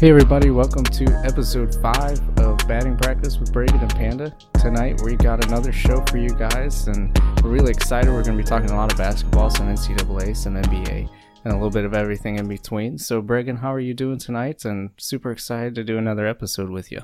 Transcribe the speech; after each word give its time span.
Hey 0.00 0.08
everybody, 0.08 0.48
welcome 0.48 0.82
to 0.82 1.04
episode 1.26 1.74
5 1.74 2.38
of 2.38 2.56
Batting 2.66 2.96
Practice 2.96 3.38
with 3.38 3.52
Braden 3.52 3.80
and 3.80 3.90
Panda. 3.90 4.34
Tonight 4.54 5.02
we 5.04 5.14
got 5.14 5.44
another 5.44 5.72
show 5.72 6.02
for 6.06 6.16
you 6.16 6.30
guys 6.30 6.88
and 6.88 7.14
we're 7.44 7.50
really 7.50 7.70
excited. 7.70 8.10
We're 8.10 8.24
going 8.24 8.38
to 8.38 8.42
be 8.42 8.48
talking 8.48 8.70
a 8.70 8.76
lot 8.76 8.90
of 8.90 8.96
basketball, 8.96 9.50
some 9.50 9.68
NCAA, 9.68 10.34
some 10.34 10.54
NBA, 10.54 11.10
and 11.44 11.52
a 11.52 11.54
little 11.54 11.68
bit 11.68 11.84
of 11.84 11.92
everything 11.92 12.38
in 12.38 12.48
between. 12.48 12.96
So 12.96 13.20
Braden, 13.20 13.56
how 13.56 13.74
are 13.74 13.78
you 13.78 13.92
doing 13.92 14.16
tonight? 14.16 14.64
And 14.64 14.88
super 14.96 15.32
excited 15.32 15.74
to 15.74 15.84
do 15.84 15.98
another 15.98 16.26
episode 16.26 16.70
with 16.70 16.90
you. 16.90 17.02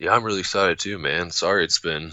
Yeah, 0.00 0.12
I'm 0.12 0.24
really 0.24 0.40
excited 0.40 0.80
too, 0.80 0.98
man. 0.98 1.30
Sorry 1.30 1.62
it's 1.62 1.78
been 1.78 2.10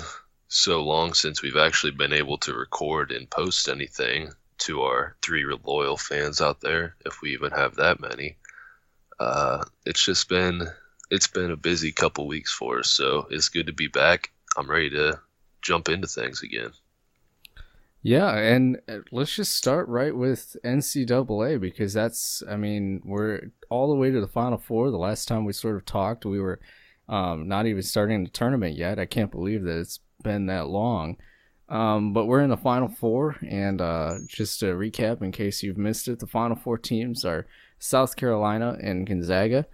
so 0.47 0.83
long 0.83 1.15
since 1.15 1.41
we've 1.41 1.57
actually 1.57 1.93
been 1.93 2.13
able 2.13 2.37
to 2.37 2.53
record 2.53 3.11
and 3.11 3.27
post 3.31 3.67
anything 3.67 4.29
to 4.59 4.83
our 4.83 5.15
three 5.23 5.43
loyal 5.63 5.97
fans 5.97 6.39
out 6.39 6.61
there, 6.61 6.95
if 7.03 7.23
we 7.23 7.33
even 7.33 7.49
have 7.49 7.77
that 7.77 7.99
many 7.99 8.37
uh, 9.19 9.63
it's 9.85 10.03
just 10.03 10.29
been 10.29 10.67
it's 11.09 11.27
been 11.27 11.51
a 11.51 11.57
busy 11.57 11.91
couple 11.91 12.27
weeks 12.27 12.51
for 12.51 12.79
us, 12.79 12.89
so 12.89 13.27
it's 13.29 13.49
good 13.49 13.67
to 13.67 13.73
be 13.73 13.87
back. 13.87 14.31
I'm 14.57 14.69
ready 14.69 14.89
to 14.91 15.19
jump 15.61 15.89
into 15.89 16.07
things 16.07 16.41
again. 16.43 16.71
Yeah, 18.03 18.37
and 18.37 18.79
uh, 18.87 18.99
let's 19.11 19.35
just 19.35 19.55
start 19.55 19.87
right 19.87 20.15
with 20.15 20.55
NCAA 20.63 21.59
because 21.59 21.93
that's, 21.93 22.43
I 22.49 22.55
mean, 22.55 23.01
we're 23.03 23.51
all 23.69 23.89
the 23.89 23.95
way 23.95 24.11
to 24.11 24.21
the 24.21 24.27
Final 24.27 24.57
Four. 24.57 24.91
The 24.91 24.97
last 24.97 25.27
time 25.27 25.45
we 25.45 25.53
sort 25.53 25.75
of 25.75 25.85
talked, 25.85 26.25
we 26.25 26.39
were 26.39 26.59
um, 27.09 27.47
not 27.47 27.65
even 27.65 27.83
starting 27.83 28.23
the 28.23 28.29
tournament 28.29 28.77
yet. 28.77 28.99
I 28.99 29.05
can't 29.05 29.31
believe 29.31 29.63
that 29.63 29.79
it's 29.79 29.99
been 30.23 30.45
that 30.45 30.67
long. 30.67 31.17
Um, 31.69 32.13
but 32.13 32.27
we're 32.27 32.43
in 32.43 32.49
the 32.49 32.57
Final 32.57 32.87
Four, 32.87 33.35
and 33.45 33.81
uh, 33.81 34.19
just 34.27 34.59
to 34.61 34.67
recap, 34.67 35.21
in 35.21 35.33
case 35.33 35.63
you've 35.63 35.77
missed 35.77 36.07
it, 36.07 36.19
the 36.19 36.27
Final 36.27 36.55
Four 36.55 36.77
teams 36.77 37.25
are 37.25 37.45
South 37.79 38.15
Carolina 38.15 38.77
and 38.81 39.05
Gonzaga, 39.05 39.65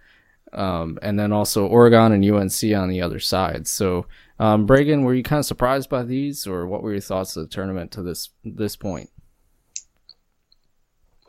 um, 0.52 0.98
and 1.02 1.18
then 1.18 1.32
also 1.32 1.66
Oregon 1.66 2.12
and 2.12 2.24
UNC 2.24 2.62
on 2.76 2.88
the 2.88 3.02
other 3.02 3.20
side. 3.20 3.66
So, 3.66 4.06
um, 4.38 4.66
Braden, 4.66 5.04
were 5.04 5.14
you 5.14 5.22
kind 5.22 5.40
of 5.40 5.46
surprised 5.46 5.88
by 5.88 6.02
these, 6.02 6.46
or 6.46 6.66
what 6.66 6.82
were 6.82 6.92
your 6.92 7.00
thoughts 7.00 7.36
of 7.36 7.44
the 7.44 7.54
tournament 7.54 7.90
to 7.92 8.02
this 8.02 8.30
this 8.44 8.76
point? 8.76 9.10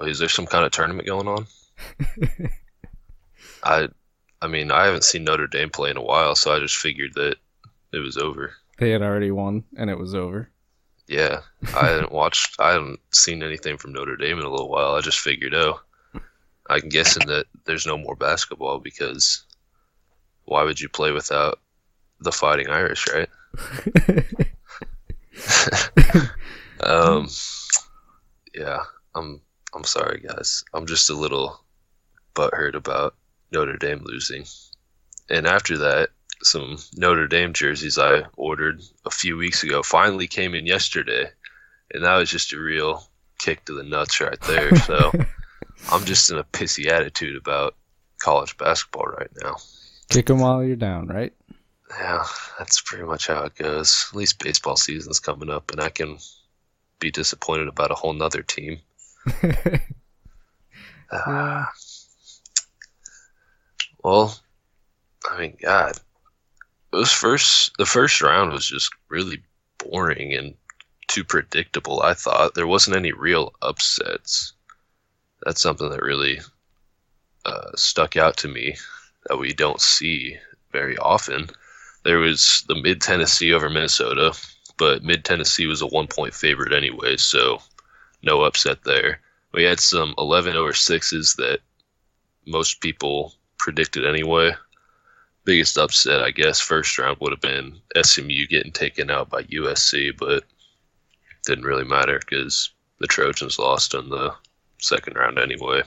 Is 0.01 0.19
there 0.19 0.29
some 0.29 0.45
kind 0.45 0.65
of 0.65 0.71
tournament 0.71 1.07
going 1.07 1.27
on? 1.27 1.47
I, 3.63 3.87
I 4.41 4.47
mean, 4.47 4.71
I 4.71 4.85
haven't 4.85 5.03
seen 5.03 5.23
Notre 5.23 5.47
Dame 5.47 5.69
play 5.69 5.89
in 5.89 5.97
a 5.97 6.03
while, 6.03 6.35
so 6.35 6.53
I 6.53 6.59
just 6.59 6.75
figured 6.75 7.13
that 7.15 7.37
it 7.93 7.99
was 7.99 8.17
over. 8.17 8.53
They 8.77 8.91
had 8.91 9.01
already 9.01 9.31
won, 9.31 9.63
and 9.77 9.89
it 9.89 9.97
was 9.97 10.13
over. 10.13 10.49
Yeah, 11.07 11.41
I 11.75 11.87
hadn't 11.87 12.11
watched, 12.11 12.59
I 12.59 12.73
haven't 12.73 12.99
seen 13.11 13.41
anything 13.41 13.77
from 13.77 13.93
Notre 13.93 14.17
Dame 14.17 14.39
in 14.39 14.45
a 14.45 14.49
little 14.49 14.69
while. 14.69 14.95
I 14.95 15.01
just 15.01 15.19
figured, 15.19 15.53
oh, 15.53 15.79
I'm 16.69 16.89
guessing 16.89 17.27
that 17.27 17.45
there's 17.65 17.85
no 17.85 17.97
more 17.97 18.15
basketball 18.15 18.79
because 18.79 19.43
why 20.45 20.63
would 20.63 20.79
you 20.79 20.89
play 20.89 21.11
without 21.11 21.59
the 22.19 22.31
Fighting 22.31 22.69
Irish, 22.69 23.05
right? 23.13 23.29
um, 26.81 27.27
yeah, 28.53 28.79
I'm 29.13 29.41
I'm 29.73 29.83
sorry, 29.83 30.21
guys. 30.25 30.63
I'm 30.73 30.85
just 30.85 31.09
a 31.09 31.13
little 31.15 31.59
butthurt 32.33 32.75
about 32.75 33.15
Notre 33.51 33.77
Dame 33.77 34.01
losing. 34.03 34.45
And 35.29 35.47
after 35.47 35.77
that, 35.79 36.09
some 36.41 36.77
Notre 36.95 37.27
Dame 37.27 37.53
jerseys 37.53 37.97
I 37.97 38.23
ordered 38.37 38.81
a 39.05 39.09
few 39.09 39.37
weeks 39.37 39.63
ago 39.63 39.83
finally 39.83 40.27
came 40.27 40.55
in 40.55 40.65
yesterday, 40.65 41.29
and 41.91 42.03
that 42.03 42.15
was 42.15 42.29
just 42.29 42.53
a 42.53 42.59
real 42.59 43.07
kick 43.39 43.65
to 43.65 43.73
the 43.73 43.83
nuts 43.83 44.21
right 44.21 44.39
there. 44.41 44.75
So. 44.77 45.11
I'm 45.91 46.05
just 46.05 46.31
in 46.31 46.37
a 46.37 46.43
pissy 46.43 46.87
attitude 46.87 47.35
about 47.35 47.75
college 48.19 48.57
basketball 48.57 49.05
right 49.05 49.29
now. 49.43 49.55
Kick 50.09 50.27
them 50.27 50.39
while 50.39 50.63
you're 50.63 50.75
down, 50.75 51.07
right? 51.07 51.33
Yeah, 51.91 52.23
that's 52.57 52.81
pretty 52.81 53.03
much 53.05 53.27
how 53.27 53.43
it 53.43 53.55
goes. 53.55 54.07
At 54.09 54.17
least 54.17 54.43
baseball 54.43 54.75
season's 54.75 55.19
coming 55.19 55.49
up, 55.49 55.71
and 55.71 55.79
I 55.79 55.89
can 55.89 56.17
be 56.99 57.11
disappointed 57.11 57.67
about 57.67 57.91
a 57.91 57.95
whole 57.95 58.13
nother 58.13 58.41
team. 58.41 58.79
uh, 61.11 61.65
well, 64.03 64.39
I 65.29 65.39
mean, 65.39 65.57
God, 65.61 65.97
it 66.93 66.95
was 66.95 67.11
first. 67.11 67.77
The 67.77 67.85
first 67.85 68.21
round 68.21 68.51
was 68.51 68.67
just 68.67 68.91
really 69.09 69.43
boring 69.77 70.33
and 70.33 70.55
too 71.07 71.23
predictable. 71.23 72.01
I 72.01 72.13
thought 72.13 72.55
there 72.55 72.67
wasn't 72.67 72.97
any 72.97 73.11
real 73.11 73.53
upsets 73.61 74.53
that's 75.45 75.61
something 75.61 75.89
that 75.89 76.01
really 76.01 76.39
uh, 77.45 77.71
stuck 77.75 78.17
out 78.17 78.35
to 78.37 78.47
me 78.47 78.75
that 79.27 79.37
we 79.37 79.53
don't 79.53 79.79
see 79.79 80.37
very 80.71 80.97
often. 80.97 81.49
There 82.03 82.17
was 82.17 82.63
the 82.67 82.75
mid 82.75 82.99
Tennessee 83.01 83.53
over 83.53 83.69
Minnesota, 83.69 84.37
but 84.77 85.03
mid 85.03 85.23
Tennessee 85.23 85.67
was 85.67 85.81
a 85.81 85.87
one 85.87 86.07
point 86.07 86.33
favorite 86.33 86.73
anyway, 86.73 87.17
so 87.17 87.61
no 88.23 88.41
upset 88.41 88.83
there. 88.83 89.21
We 89.53 89.63
had 89.63 89.79
some 89.79 90.15
11 90.17 90.57
over 90.57 90.73
6s 90.73 91.35
that 91.37 91.59
most 92.45 92.81
people 92.81 93.33
predicted 93.57 94.05
anyway. 94.05 94.53
Biggest 95.45 95.77
upset, 95.77 96.21
I 96.21 96.31
guess, 96.31 96.59
first 96.59 96.97
round 96.97 97.17
would 97.21 97.31
have 97.31 97.39
been 97.39 97.79
SMU 98.01 98.47
getting 98.47 98.71
taken 98.71 99.11
out 99.11 99.29
by 99.29 99.43
USC, 99.43 100.17
but 100.17 100.43
didn't 101.45 101.65
really 101.65 101.85
matter 101.85 102.19
because 102.19 102.71
the 102.99 103.07
Trojans 103.07 103.59
lost 103.59 103.93
in 103.93 104.09
the 104.09 104.33
second 104.85 105.15
round 105.15 105.39
anyway. 105.39 105.81
I 105.81 105.85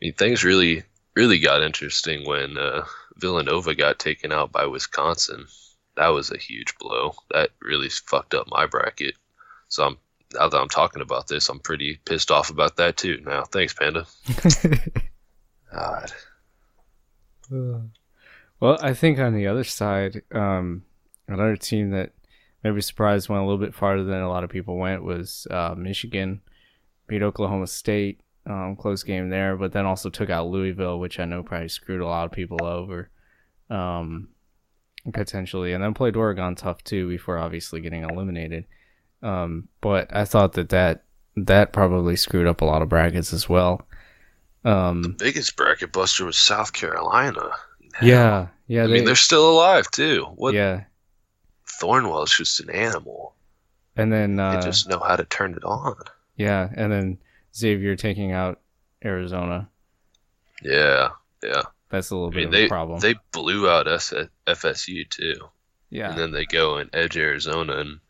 mean, 0.00 0.14
things 0.14 0.44
really, 0.44 0.84
really 1.16 1.38
got 1.38 1.62
interesting 1.62 2.26
when 2.26 2.56
uh, 2.56 2.84
Villanova 3.16 3.74
got 3.74 3.98
taken 3.98 4.32
out 4.32 4.52
by 4.52 4.66
Wisconsin. 4.66 5.46
That 5.96 6.08
was 6.08 6.30
a 6.30 6.38
huge 6.38 6.76
blow. 6.78 7.14
That 7.30 7.50
really 7.60 7.88
fucked 7.88 8.34
up 8.34 8.46
my 8.48 8.66
bracket. 8.66 9.14
So 9.68 9.84
I'm 9.84 9.96
now 10.34 10.48
that 10.48 10.60
I'm 10.60 10.68
talking 10.68 11.02
about 11.02 11.28
this, 11.28 11.48
I'm 11.48 11.60
pretty 11.60 11.98
pissed 12.04 12.30
off 12.30 12.50
about 12.50 12.76
that 12.76 12.96
too. 12.96 13.20
Now, 13.24 13.44
thanks, 13.44 13.74
Panda. 13.74 14.06
God. 15.72 16.12
Well, 18.60 18.78
I 18.82 18.92
think 18.94 19.18
on 19.18 19.34
the 19.34 19.46
other 19.46 19.64
side, 19.64 20.22
um, 20.32 20.82
another 21.26 21.56
team 21.56 21.90
that 21.90 22.12
maybe 22.62 22.80
surprised 22.80 23.28
went 23.28 23.42
a 23.42 23.46
little 23.46 23.64
bit 23.64 23.74
farther 23.74 24.04
than 24.04 24.20
a 24.20 24.28
lot 24.28 24.44
of 24.44 24.50
people 24.50 24.76
went 24.76 25.02
was 25.02 25.46
uh, 25.50 25.74
Michigan 25.76 26.40
beat 27.08 27.22
Oklahoma 27.22 27.66
State, 27.66 28.20
um, 28.46 28.76
close 28.76 29.02
game 29.02 29.30
there, 29.30 29.56
but 29.56 29.72
then 29.72 29.86
also 29.86 30.10
took 30.10 30.30
out 30.30 30.48
Louisville, 30.48 31.00
which 31.00 31.18
I 31.18 31.24
know 31.24 31.42
probably 31.42 31.68
screwed 31.68 32.00
a 32.00 32.06
lot 32.06 32.26
of 32.26 32.32
people 32.32 32.64
over, 32.64 33.10
um, 33.70 34.28
potentially, 35.12 35.72
and 35.72 35.82
then 35.82 35.94
played 35.94 36.16
Oregon 36.16 36.54
tough 36.54 36.84
too 36.84 37.08
before 37.08 37.38
obviously 37.38 37.80
getting 37.80 38.04
eliminated. 38.04 38.64
Um, 39.22 39.68
but 39.80 40.14
I 40.14 40.24
thought 40.24 40.52
that 40.52 40.68
that 40.68 41.04
that 41.36 41.72
probably 41.72 42.16
screwed 42.16 42.46
up 42.46 42.60
a 42.60 42.64
lot 42.64 42.82
of 42.82 42.88
brackets 42.88 43.32
as 43.32 43.48
well. 43.48 43.86
Um, 44.64 45.02
the 45.02 45.08
biggest 45.08 45.56
bracket 45.56 45.92
buster 45.92 46.24
was 46.24 46.36
South 46.36 46.72
Carolina. 46.72 47.50
Yeah, 48.02 48.48
yeah. 48.66 48.84
I 48.84 48.86
they, 48.86 48.92
mean, 48.94 49.04
they're 49.04 49.16
still 49.16 49.50
alive 49.50 49.90
too. 49.90 50.26
What? 50.36 50.54
Yeah. 50.54 50.84
Thornwell's 51.80 52.36
just 52.36 52.60
an 52.60 52.70
animal. 52.70 53.34
And 53.96 54.12
then 54.12 54.38
uh, 54.38 54.56
they 54.56 54.66
just 54.66 54.88
know 54.88 55.00
how 55.00 55.16
to 55.16 55.24
turn 55.24 55.54
it 55.54 55.64
on. 55.64 55.96
Yeah, 56.38 56.70
and 56.74 56.90
then 56.90 57.18
Xavier 57.54 57.96
taking 57.96 58.32
out 58.32 58.60
Arizona. 59.04 59.68
Yeah, 60.62 61.10
yeah. 61.42 61.62
That's 61.90 62.10
a 62.10 62.14
little 62.16 62.30
I 62.30 62.34
bit 62.34 62.36
mean, 62.36 62.46
of 62.46 62.52
they, 62.52 62.64
a 62.66 62.68
problem. 62.68 63.00
They 63.00 63.16
blew 63.32 63.68
out 63.68 63.88
us 63.88 64.12
at 64.12 64.30
FSU 64.46 65.08
too. 65.10 65.36
Yeah. 65.90 66.10
And 66.10 66.18
then 66.18 66.32
they 66.32 66.44
go 66.44 66.76
and 66.76 66.90
edge 66.92 67.16
Arizona, 67.16 67.78
and 67.78 68.00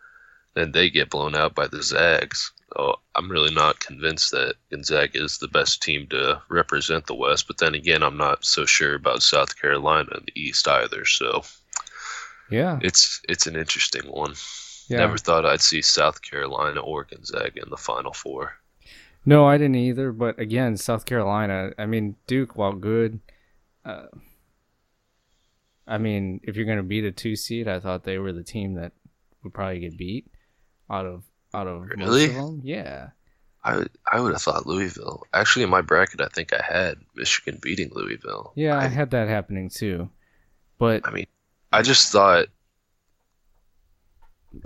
then 0.55 0.73
they 0.73 0.91
get 0.91 1.11
blown 1.11 1.35
out 1.35 1.55
by 1.55 1.67
the 1.69 1.83
Zags. 1.83 2.53
So 2.75 2.97
I'm 3.15 3.31
really 3.31 3.55
not 3.55 3.81
convinced 3.81 4.33
that 4.33 4.57
Gonzaga 4.71 5.25
is 5.25 5.39
the 5.39 5.49
best 5.49 5.83
team 5.83 6.07
to 6.09 6.43
represent 6.51 7.07
the 7.07 7.15
West. 7.15 7.47
But 7.47 7.59
then 7.59 7.75
again, 7.75 8.03
I'm 8.03 8.19
not 8.19 8.45
so 8.45 8.67
sure 8.67 8.95
about 8.95 9.23
South 9.23 9.59
Carolina 9.59 10.11
and 10.13 10.27
the 10.27 10.41
East 10.41 10.69
either. 10.69 11.07
So 11.07 11.45
yeah, 12.51 12.79
it's 12.83 13.23
it's 13.29 13.47
an 13.47 13.57
interesting 13.57 14.03
one. 14.11 14.35
Yeah. 14.89 14.99
Never 14.99 15.19
thought 15.19 15.47
I'd 15.47 15.61
see 15.61 15.83
South 15.83 16.23
Carolina 16.23 16.81
or 16.81 17.05
Gonzaga 17.05 17.63
in 17.63 17.71
the 17.71 17.77
Final 17.77 18.13
Four. 18.13 18.55
No, 19.25 19.47
I 19.47 19.59
didn't 19.59 19.77
either. 19.77 20.13
But 20.13 20.39
again, 20.39 20.77
South 20.77 21.05
Carolina. 21.05 21.73
I 21.79 21.87
mean, 21.87 22.17
Duke, 22.27 22.57
while 22.57 22.73
good, 22.73 23.21
uh, 23.85 24.07
I 25.87 25.99
mean, 25.99 26.41
if 26.43 26.57
you're 26.57 26.65
going 26.65 26.79
to 26.79 26.83
beat 26.83 27.05
a 27.05 27.13
two 27.13 27.37
seed, 27.37 27.69
I 27.69 27.81
thought 27.81 28.05
they 28.05 28.19
were 28.19 28.33
the 28.33 28.43
team 28.43 28.75
that 28.75 28.93
would 29.43 29.53
probably 29.53 29.81
get 29.81 29.99
beat 29.99 30.27
out 30.91 31.07
of 31.07 31.25
out 31.53 31.67
of 31.67 31.89
really. 31.91 32.27
Of 32.27 32.35
them. 32.35 32.61
Yeah. 32.65 33.09
I 33.65 33.77
would, 33.77 33.91
I 34.11 34.21
would 34.21 34.33
have 34.33 34.41
thought 34.41 34.67
Louisville. 34.67 35.25
Actually, 35.35 35.65
in 35.65 35.71
my 35.71 35.83
bracket, 35.83 36.21
I 36.21 36.29
think 36.29 36.53
I 36.55 36.63
had 36.63 36.97
Michigan 37.15 37.59
beating 37.61 37.91
Louisville. 37.93 38.53
Yeah, 38.55 38.79
I, 38.79 38.85
I 38.85 38.89
had 38.89 39.11
that 39.11 39.29
happening 39.29 39.69
too. 39.69 40.09
But 40.79 41.07
I 41.07 41.11
mean, 41.11 41.27
I 41.73 41.83
just 41.83 42.11
thought 42.13 42.47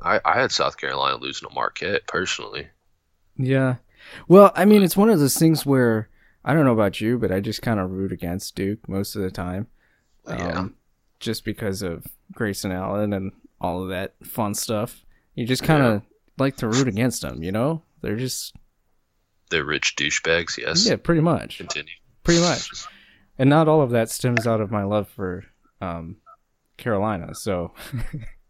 I, 0.05 0.21
I 0.25 0.41
had 0.41 0.53
South 0.53 0.77
Carolina 0.77 1.17
losing 1.17 1.49
to 1.49 1.55
Marquette 1.55 2.07
personally. 2.07 2.69
Yeah. 3.37 3.77
Well, 4.29 4.53
I 4.55 4.65
mean, 4.65 4.83
it's 4.83 4.97
one 4.97 5.11
of 5.11 5.19
those 5.21 5.37
things 5.37 5.65
where 5.65 6.09
I 6.45 6.55
don't 6.55 6.65
know 6.65 6.73
about 6.73 7.01
you, 7.01 7.19
but 7.19 7.33
I 7.33 7.41
just 7.41 7.63
kind 7.63 7.81
of 7.81 7.91
root 7.91 8.13
against 8.13 8.55
Duke 8.55 8.89
most 8.89 9.15
of 9.17 9.23
the 9.23 9.31
time. 9.31 9.69
Yeah. 10.27 10.59
Um, 10.59 10.75
just 11.21 11.45
because 11.45 11.83
of 11.83 12.05
Grayson 12.33 12.73
Allen 12.73 13.13
and 13.13 13.33
all 13.61 13.83
of 13.83 13.89
that 13.91 14.15
fun 14.25 14.55
stuff. 14.55 15.05
You 15.35 15.47
just 15.47 15.63
kind 15.63 15.83
of 15.83 16.03
like 16.39 16.57
to 16.57 16.69
root 16.69 16.89
against 16.89 17.23
them, 17.23 17.43
you 17.43 17.53
know? 17.53 17.83
They're 18.01 18.17
just 18.17 18.55
They're 19.51 19.65
rich 19.65 19.95
douchebags. 19.97 20.59
Yes. 20.59 20.87
yeah, 20.87 20.97
pretty 20.97 21.21
much, 21.21 21.59
Continue. 21.59 21.93
pretty 22.25 22.41
much. 22.41 22.69
And 23.39 23.49
not 23.49 23.69
all 23.69 23.81
of 23.81 23.91
that 23.91 24.11
stems 24.11 24.47
out 24.47 24.61
of 24.61 24.71
my 24.71 24.83
love 24.83 25.09
for 25.09 25.45
um, 25.81 26.17
Carolina. 26.77 27.35
So 27.35 27.73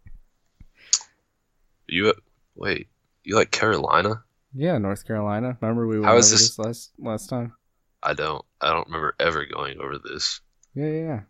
You 1.92 2.12
wait. 2.54 2.88
You 3.24 3.36
like 3.36 3.50
Carolina? 3.50 4.24
yeah, 4.54 4.76
North 4.78 5.06
Carolina. 5.06 5.56
Remember 5.60 5.86
we 5.86 5.96
went 5.96 6.06
How 6.06 6.12
over 6.12 6.20
this- 6.20 6.30
this 6.30 6.58
last 6.58 6.92
last 6.98 7.28
time? 7.28 7.52
I 8.02 8.14
don't. 8.14 8.44
I 8.60 8.70
don't 8.72 8.86
remember 8.86 9.14
ever 9.20 9.44
going 9.46 9.78
over 9.80 9.98
this. 9.98 10.40
Yeah, 10.74 10.86
yeah, 10.86 11.00
yeah. 11.06 11.20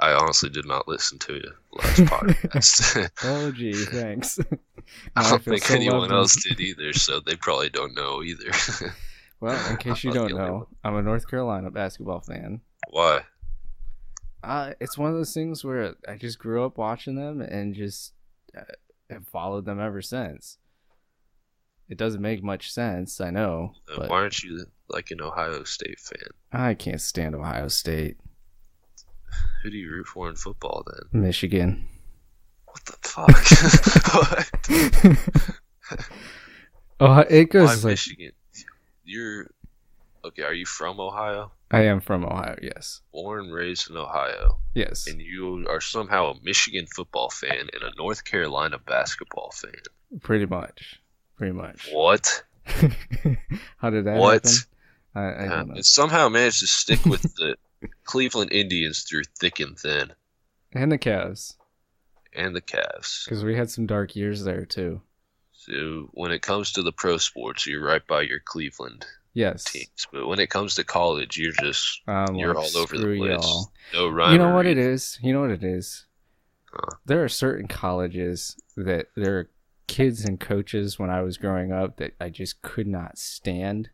I 0.00 0.12
honestly 0.12 0.48
did 0.48 0.64
not 0.66 0.86
listen 0.86 1.18
to 1.18 1.40
the 1.40 1.52
last 1.72 1.98
podcast. 2.12 3.10
Oh, 3.24 3.50
gee, 3.50 3.72
thanks. 3.72 4.38
I 5.16 5.28
don't 5.28 5.42
feel 5.42 5.54
think 5.54 5.64
so 5.64 5.74
anyone 5.74 6.12
else 6.12 6.36
did 6.42 6.60
either, 6.60 6.92
so 6.92 7.18
they 7.20 7.34
probably 7.34 7.68
don't 7.68 7.96
know 7.96 8.22
either. 8.22 8.50
Well, 9.40 9.70
in 9.70 9.76
case 9.76 10.04
you 10.04 10.12
don't 10.12 10.34
know, 10.34 10.68
I'm 10.84 10.94
a 10.96 11.02
North 11.02 11.28
Carolina 11.28 11.70
basketball 11.70 12.20
fan. 12.20 12.60
Why? 12.90 13.22
Uh, 14.42 14.72
it's 14.80 14.96
one 14.96 15.10
of 15.10 15.16
those 15.16 15.34
things 15.34 15.64
where 15.64 15.94
I 16.08 16.16
just 16.16 16.38
grew 16.38 16.64
up 16.64 16.78
watching 16.78 17.16
them 17.16 17.40
and 17.40 17.74
just 17.74 18.12
uh, 18.56 18.62
have 19.10 19.26
followed 19.28 19.64
them 19.64 19.80
ever 19.80 20.02
since. 20.02 20.58
It 21.88 21.96
doesn't 21.96 22.20
make 22.20 22.42
much 22.42 22.70
sense, 22.72 23.20
I 23.20 23.30
know, 23.30 23.72
Uh, 23.90 23.96
but 24.00 24.10
Why 24.10 24.18
aren't 24.20 24.42
you 24.42 24.66
like 24.90 25.10
an 25.10 25.20
Ohio 25.22 25.64
State 25.64 25.98
fan? 25.98 26.28
I 26.52 26.74
can't 26.74 27.00
stand 27.00 27.34
Ohio 27.34 27.68
State, 27.68 28.18
Who 29.62 29.70
do 29.70 29.76
you 29.76 29.90
root 29.90 30.06
for 30.06 30.28
in 30.28 30.36
football 30.36 30.84
then? 30.86 31.22
Michigan. 31.22 31.88
What 32.66 32.84
the 32.84 32.96
fuck? 33.02 33.28
what? 35.32 35.58
Oh, 37.00 37.20
it 37.20 37.30
Why 37.30 37.44
goes 37.44 37.84
like 37.84 37.92
Michigan? 37.92 38.32
You're 39.04 39.50
okay. 40.28 40.42
Are 40.42 40.54
you 40.54 40.66
from 40.66 40.98
Ohio? 41.00 41.52
I 41.70 41.82
am 41.82 42.00
from 42.00 42.24
Ohio. 42.24 42.56
Yes, 42.62 43.02
Born, 43.12 43.50
raised 43.50 43.90
in 43.90 43.96
Ohio, 43.96 44.58
yes. 44.74 45.06
and 45.06 45.20
you 45.20 45.66
are 45.68 45.80
somehow 45.82 46.30
a 46.32 46.34
Michigan 46.42 46.86
football 46.86 47.28
fan 47.30 47.68
and 47.72 47.82
a 47.82 47.92
North 47.98 48.24
Carolina 48.24 48.78
basketball 48.78 49.50
fan. 49.54 49.72
Pretty 50.22 50.46
much, 50.46 51.00
pretty 51.36 51.52
much. 51.52 51.88
What? 51.92 52.42
How 53.78 53.90
did 53.90 54.04
that 54.06 54.18
What? 54.18 54.44
happen? 54.44 54.50
I, 55.14 55.20
I 55.20 55.42
Yeah, 55.44 55.48
don't 55.56 55.68
know. 55.68 55.74
and 55.74 55.86
somehow 55.86 56.28
managed 56.28 56.60
to 56.60 56.66
stick 56.66 57.04
with 57.04 57.22
the 57.36 57.56
Cleveland 58.04 58.52
Indians 58.52 59.02
through 59.02 59.24
thick 59.38 59.60
and 59.60 59.78
thin, 59.78 60.12
And 60.72 60.90
the 60.92 60.98
Cavs, 60.98 61.54
and 62.34 62.54
the 62.54 62.60
Cavs. 62.62 63.24
because 63.24 63.44
we 63.44 63.56
had 63.56 63.70
some 63.70 63.86
dark 63.86 64.16
years 64.16 64.44
there 64.44 64.64
too. 64.64 65.00
So 65.52 66.08
when 66.12 66.30
it 66.32 66.40
comes 66.42 66.72
to 66.72 66.82
the 66.82 66.92
pro 66.92 67.18
sports, 67.18 67.66
you're 67.66 67.84
right 67.84 68.06
by 68.06 68.22
your 68.22 68.40
Cleveland 68.44 69.04
Yes. 69.38 69.64
teams. 69.64 70.06
But 70.12 70.26
when 70.26 70.40
it 70.40 70.50
comes 70.50 70.74
to 70.74 70.84
college, 70.84 71.38
you're 71.38 71.52
just 71.52 72.02
Um, 72.08 72.34
you're 72.34 72.56
all 72.56 72.76
over 72.76 72.98
the 72.98 73.16
place. 73.16 73.30
y'all. 73.42 73.72
No 73.94 74.08
rhyme. 74.08 74.32
You 74.32 74.38
know 74.38 74.52
what 74.52 74.66
it 74.66 74.78
is? 74.78 75.18
You 75.22 75.32
know 75.32 75.40
what 75.42 75.52
it 75.52 75.62
is? 75.62 76.06
Huh. 76.72 76.96
There 77.06 77.22
are 77.22 77.28
certain 77.28 77.68
colleges 77.68 78.56
that 78.76 79.06
there 79.14 79.38
are 79.38 79.50
kids 79.86 80.24
and 80.24 80.40
coaches 80.40 80.98
when 80.98 81.08
I 81.08 81.22
was 81.22 81.38
growing 81.38 81.72
up 81.72 81.96
that 81.98 82.14
I 82.20 82.30
just 82.30 82.62
could 82.62 82.86
not 82.88 83.16
stand. 83.16 83.90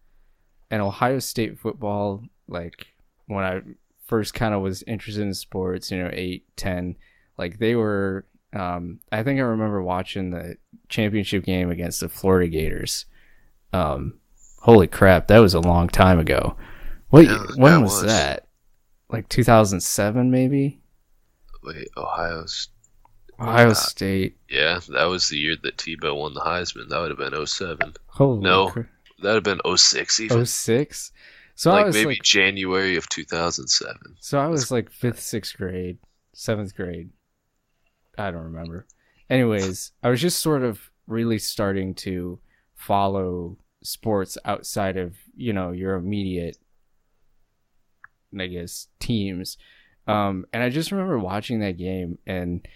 And 0.71 0.81
Ohio 0.81 1.19
State 1.19 1.59
football, 1.59 2.25
like 2.49 2.87
when 3.27 3.45
I 3.45 3.61
first 4.07 4.33
kind 4.33 4.55
of 4.55 4.63
was 4.63 4.83
interested 4.85 5.23
in 5.23 5.35
sports, 5.35 5.91
you 5.91 5.99
know, 6.03 6.11
eight, 6.13 6.45
ten, 6.57 6.97
like 7.37 7.59
they 7.59 7.75
were. 7.75 8.27
Um, 8.55 9.01
I 9.13 9.23
think 9.25 9.39
I 9.41 9.43
remember 9.43 9.83
watching 9.83 10.31
the 10.31 10.57
championship 10.89 11.45
game 11.45 11.71
against 11.71 12.01
the 12.01 12.09
Florida 12.09 12.49
Gators. 12.49 13.05
Um, 13.73 14.21
holy 14.65 14.87
crap, 14.87 15.29
that 15.29 15.39
was 15.41 15.53
a 15.55 15.61
long 15.61 15.89
time 15.89 16.19
ago. 16.19 16.57
What? 17.11 17.27
Yeah, 17.27 17.45
when 17.57 17.83
was 17.83 17.93
was. 17.93 18.03
that? 18.07 18.49
Like 19.11 19.29
2007, 19.29 20.31
maybe. 20.31 20.81
Wait, 21.63 21.89
Ohio's. 21.97 22.69
Ohio 23.39 23.71
Uh, 23.71 23.75
State. 23.75 24.37
Yeah, 24.49 24.81
that 24.89 25.05
was 25.05 25.29
the 25.29 25.37
year 25.37 25.57
that 25.63 25.77
Tebow 25.77 26.17
won 26.19 26.35
the 26.35 26.41
Heisman. 26.41 26.89
That 26.89 26.99
would 27.01 27.11
have 27.11 27.19
been 27.19 27.47
07. 27.47 27.95
Holy 28.07 28.41
no, 28.41 28.69
cra- 28.71 28.89
That 29.23 29.35
would 29.35 29.47
have 29.47 29.61
been 29.63 29.77
06 29.77 30.21
even. 30.21 30.47
06? 30.47 31.13
So 31.57 31.71
I 31.71 31.75
like 31.75 31.87
was 31.87 31.95
maybe 31.97 32.07
like 32.15 32.23
January 32.23 32.97
of 32.97 33.09
2007. 33.11 33.97
so 34.21 34.39
I 34.41 34.47
was 34.47 34.71
like 34.71 34.91
5th, 34.91 35.19
6th 35.19 35.57
grade, 35.57 35.99
7th 36.35 36.75
grade. 36.75 37.11
I 38.19 38.31
don't 38.31 38.45
remember. 38.45 38.87
Anyways, 39.31 39.93
I 40.03 40.09
was 40.11 40.21
just 40.21 40.41
sort 40.41 40.63
of 40.63 40.91
really 41.07 41.39
starting 41.39 41.95
to 41.97 42.39
follow 42.75 43.57
sports 43.85 44.37
outside 44.45 44.97
of, 44.97 45.17
you 45.37 45.53
know, 45.53 45.71
your 45.71 45.95
immediate 45.95 46.59
I 48.39 48.47
guess 48.49 48.89
teams. 48.99 49.57
Um 50.07 50.47
and 50.53 50.63
I 50.63 50.69
just 50.71 50.91
remember 50.91 51.19
watching 51.19 51.61
that 51.61 51.79
game 51.79 52.19
and 52.27 52.67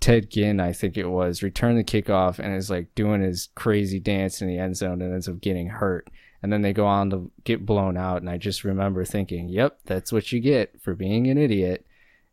Ted 0.00 0.30
Ginn, 0.30 0.60
I 0.60 0.72
think 0.72 0.96
it 0.96 1.06
was, 1.06 1.42
returned 1.42 1.78
the 1.78 1.84
kickoff 1.84 2.38
and 2.38 2.54
is 2.54 2.70
like 2.70 2.94
doing 2.94 3.20
his 3.20 3.48
crazy 3.54 3.98
dance 3.98 4.40
in 4.40 4.48
the 4.48 4.58
end 4.58 4.76
zone 4.76 5.02
and 5.02 5.12
ends 5.12 5.28
up 5.28 5.40
getting 5.40 5.68
hurt. 5.68 6.08
And 6.40 6.52
then 6.52 6.62
they 6.62 6.72
go 6.72 6.86
on 6.86 7.10
to 7.10 7.32
get 7.42 7.66
blown 7.66 7.96
out. 7.96 8.18
And 8.18 8.30
I 8.30 8.38
just 8.38 8.62
remember 8.62 9.04
thinking, 9.04 9.48
yep, 9.48 9.80
that's 9.86 10.12
what 10.12 10.30
you 10.30 10.38
get 10.38 10.80
for 10.80 10.94
being 10.94 11.26
an 11.26 11.36
idiot. 11.36 11.84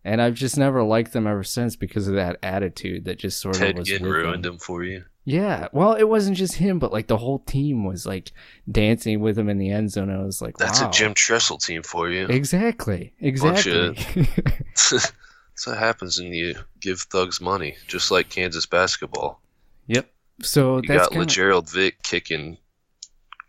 And 0.03 0.21
I've 0.21 0.35
just 0.35 0.57
never 0.59 0.83
liked 0.83 1.13
them 1.13 1.25
ever 1.25 1.43
since 1.43 1.75
because 1.75 2.07
of 2.07 2.13
that 2.13 2.37
attitude 2.43 3.05
that 3.05 3.17
just 3.17 3.41
sort 3.41 3.55
of 3.55 3.61
Ted 3.61 3.77
was 3.79 3.87
Ginn 3.87 4.03
ruined 4.03 4.45
them. 4.45 4.53
him 4.53 4.59
for 4.59 4.83
you. 4.83 5.05
Yeah. 5.25 5.67
Well, 5.71 5.93
it 5.93 6.03
wasn't 6.03 6.37
just 6.37 6.55
him, 6.55 6.77
but 6.77 6.93
like 6.93 7.07
the 7.07 7.17
whole 7.17 7.39
team 7.39 7.83
was 7.83 8.05
like 8.05 8.31
dancing 8.71 9.19
with 9.19 9.37
him 9.37 9.49
in 9.49 9.57
the 9.57 9.71
end 9.71 9.91
zone. 9.91 10.11
I 10.11 10.23
was 10.23 10.41
like, 10.41 10.57
That's 10.57 10.81
wow. 10.81 10.89
a 10.89 10.91
Jim 10.91 11.13
Tressel 11.15 11.57
team 11.57 11.81
for 11.81 12.09
you. 12.09 12.27
Exactly. 12.27 13.11
Exactly. 13.19 13.97
That's 14.75 15.67
what 15.67 15.77
happens 15.77 16.19
when 16.19 16.31
you 16.31 16.55
give 16.79 17.01
thugs 17.01 17.41
money, 17.41 17.75
just 17.87 18.11
like 18.11 18.29
Kansas 18.29 18.65
basketball. 18.65 19.41
yep. 19.87 20.09
So 20.41 20.77
You 20.77 20.81
that's 20.89 21.07
got 21.07 21.11
kind 21.11 21.21
of 21.23 21.27
LaGerald 21.29 21.71
Vick 21.71 22.03
kicking 22.03 22.57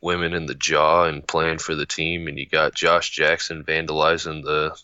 women 0.00 0.32
in 0.32 0.46
the 0.46 0.54
jaw 0.54 1.04
and 1.04 1.26
playing 1.26 1.58
for 1.58 1.74
the 1.74 1.84
team, 1.84 2.28
and 2.28 2.38
you 2.38 2.46
got 2.46 2.74
Josh 2.74 3.10
Jackson 3.10 3.64
vandalizing 3.64 4.44
the 4.44 4.78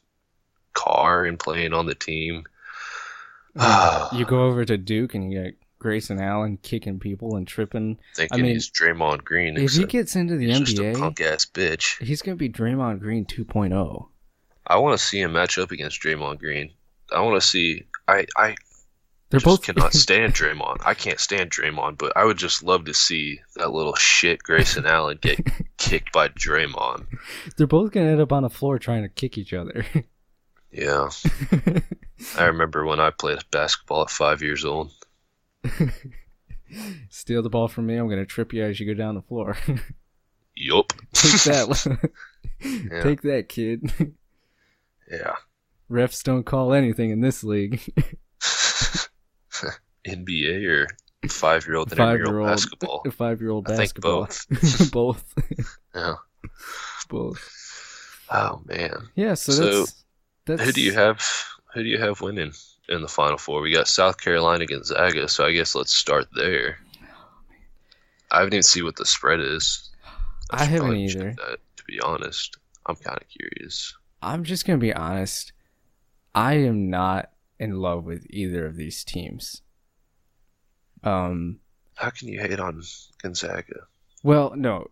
car 0.73 1.25
and 1.25 1.39
playing 1.39 1.73
on 1.73 1.87
the 1.87 1.95
team. 1.95 2.45
you 4.13 4.25
go 4.27 4.43
over 4.43 4.65
to 4.65 4.77
Duke 4.77 5.15
and 5.15 5.33
you 5.33 5.45
got 5.45 5.53
Grayson 5.83 6.21
Allen 6.21 6.59
kicking 6.63 7.01
people 7.01 7.35
and 7.35 7.45
tripping. 7.47 7.99
Thinking 8.15 8.39
I 8.39 8.41
mean, 8.41 8.53
he's 8.53 8.71
Draymond 8.71 9.25
Green. 9.25 9.57
If 9.57 9.73
he 9.73 9.85
gets 9.85 10.15
into 10.15 10.37
the 10.37 10.47
he's 10.47 10.61
just 10.61 10.79
a 10.79 10.83
NBA, 10.83 10.99
punk 11.01 11.21
ass 11.21 11.45
bitch. 11.45 12.01
he's 12.01 12.23
gonna 12.23 12.37
be 12.37 12.49
Draymond 12.49 13.01
Green 13.01 13.27
oh. 13.29 13.43
2.0. 13.43 14.09
I 14.65 14.77
want 14.77 14.97
to 14.97 15.05
see 15.05 15.21
him 15.21 15.33
match 15.33 15.59
up 15.59 15.73
against 15.73 16.01
Draymond 16.01 16.39
Green. 16.39 16.73
I 17.11 17.21
want 17.21 17.43
to 17.43 17.47
see. 17.47 17.87
I 18.07 18.27
I 18.37 18.55
They're 19.31 19.41
just 19.41 19.45
both 19.45 19.63
cannot 19.63 19.93
stand 20.05 20.35
Draymond. 20.35 20.83
I 20.85 20.95
can't 20.95 21.19
stand 21.19 21.51
Draymond, 21.51 21.99
but 21.99 22.17
I 22.17 22.25
would 22.25 22.39
just 22.39 22.63
love 22.63 22.85
to 22.85 22.95
see 22.95 23.41
that 23.57 23.73
little 23.73 23.97
shit 23.97 24.41
Grayson 24.41 24.87
Allen 24.87 25.19
get 25.21 25.41
kicked 25.79 26.13
by 26.13 26.29
Draymond. 26.29 27.07
they're 27.57 27.67
both 27.67 27.91
gonna 27.91 28.11
end 28.13 28.21
up 28.21 28.33
on 28.33 28.45
the 28.45 28.51
floor 28.51 28.79
trying 28.79 29.03
to 29.03 29.09
kick 29.09 29.37
each 29.37 29.53
other. 29.53 29.85
Yeah, 30.71 31.11
I 32.39 32.45
remember 32.45 32.87
when 32.87 33.01
I 33.01 33.11
played 33.11 33.41
basketball 33.51 34.03
at 34.03 34.11
five 34.11 34.43
years 34.43 34.65
old. 34.65 34.93
Steal 37.11 37.43
the 37.43 37.51
ball 37.51 37.69
from 37.69 37.87
me. 37.87 37.97
I'm 37.97 38.09
gonna 38.09 38.27
trip 38.27 38.53
you 38.53 38.65
as 38.65 38.81
you 38.81 38.87
go 38.87 38.95
down 38.95 39.15
the 39.15 39.23
floor. 39.23 39.57
Yup. 40.57 40.93
Take 41.13 41.43
that. 41.45 42.11
Yeah. 42.65 43.03
Take 43.03 43.23
that, 43.23 43.49
kid. 43.49 43.93
Yeah. 45.11 45.35
Refs 45.91 46.23
don't 46.23 46.45
call 46.45 46.73
anything 46.73 47.11
in 47.11 47.21
this 47.21 47.43
league. 47.43 47.81
NBA 50.07 50.65
or 50.69 50.87
five 51.29 51.67
year 51.67 51.75
old 51.75 51.91
and 51.91 52.01
eight 52.01 52.05
year 52.05 52.39
old 52.39 52.47
Five-year-old 52.47 52.47
basketball. 52.47 53.05
Five 53.11 53.41
year 53.41 53.51
old 53.51 53.67
I 53.67 53.77
think 53.77 53.81
basketball. 53.81 54.29
both. 54.91 54.93
both. 54.93 55.35
Yeah. 55.93 56.15
both. 57.09 58.21
Oh 58.31 58.63
man. 58.65 59.09
Yeah. 59.17 59.35
So, 59.35 59.53
So, 59.53 59.81
that's 59.81 60.05
that's. 60.47 60.63
Who 60.63 60.73
do 60.73 60.83
you 60.83 60.93
have? 60.93 61.21
Who 61.75 61.83
do 61.83 61.89
you 61.89 61.99
have 61.99 62.21
winning 62.21 62.53
in 62.89 63.03
the 63.03 63.09
final 63.09 63.39
four? 63.39 63.61
We 63.61 63.73
got 63.73 63.89
South 63.89 64.19
Carolina 64.21 64.67
Gonzaga, 64.67 65.29
so 65.29 65.47
I 65.47 65.53
guess 65.53 65.75
let's 65.75 65.95
start 65.95 66.27
there. 66.35 66.79
I 68.31 68.39
haven't 68.39 68.55
even 68.55 68.63
seen 68.63 68.85
what 68.85 68.97
the 68.97 69.07
spread 69.07 69.41
is. 69.41 69.91
I 70.51 70.65
should 70.65 70.73
haven't 70.73 70.97
either. 70.97 71.35
That, 71.37 71.59
to 71.77 71.85
be 71.87 72.01
honest, 72.01 72.57
I'm 72.87 72.97
kind 72.97 73.19
of 73.19 73.29
curious. 73.29 73.95
I'm 74.23 74.45
just 74.45 74.67
gonna 74.67 74.79
be 74.79 74.93
honest. 74.95 75.53
I 76.35 76.55
am 76.55 76.89
not 76.89 77.31
in 77.59 77.79
love 77.79 78.05
with 78.05 78.27
either 78.31 78.67
of 78.67 78.77
these 78.77 79.05
teams. 79.05 79.63
Um. 81.05 81.59
How 81.95 82.11
can 82.11 82.29
you 82.29 82.41
hate 82.41 82.59
on 82.59 82.83
Gonzaga? 83.23 83.87
Well, 84.23 84.55
no. 84.57 84.89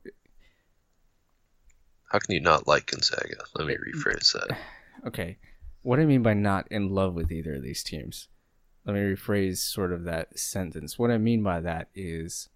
How 2.10 2.18
can 2.18 2.34
you 2.34 2.40
not 2.40 2.66
like 2.66 2.86
Gonzaga? 2.90 3.36
Let 3.54 3.66
me 3.66 3.76
rephrase 3.76 4.32
that. 4.32 4.56
Okay. 5.06 5.38
What 5.82 5.98
I 5.98 6.04
mean 6.04 6.22
by 6.22 6.34
not 6.34 6.66
in 6.70 6.90
love 6.90 7.14
with 7.14 7.32
either 7.32 7.54
of 7.54 7.62
these 7.62 7.82
teams. 7.82 8.28
Let 8.84 8.94
me 8.94 9.00
rephrase 9.00 9.58
sort 9.58 9.92
of 9.92 10.04
that 10.04 10.38
sentence. 10.38 10.98
What 10.98 11.10
I 11.10 11.18
mean 11.18 11.42
by 11.42 11.60
that 11.60 11.88
is 11.94 12.48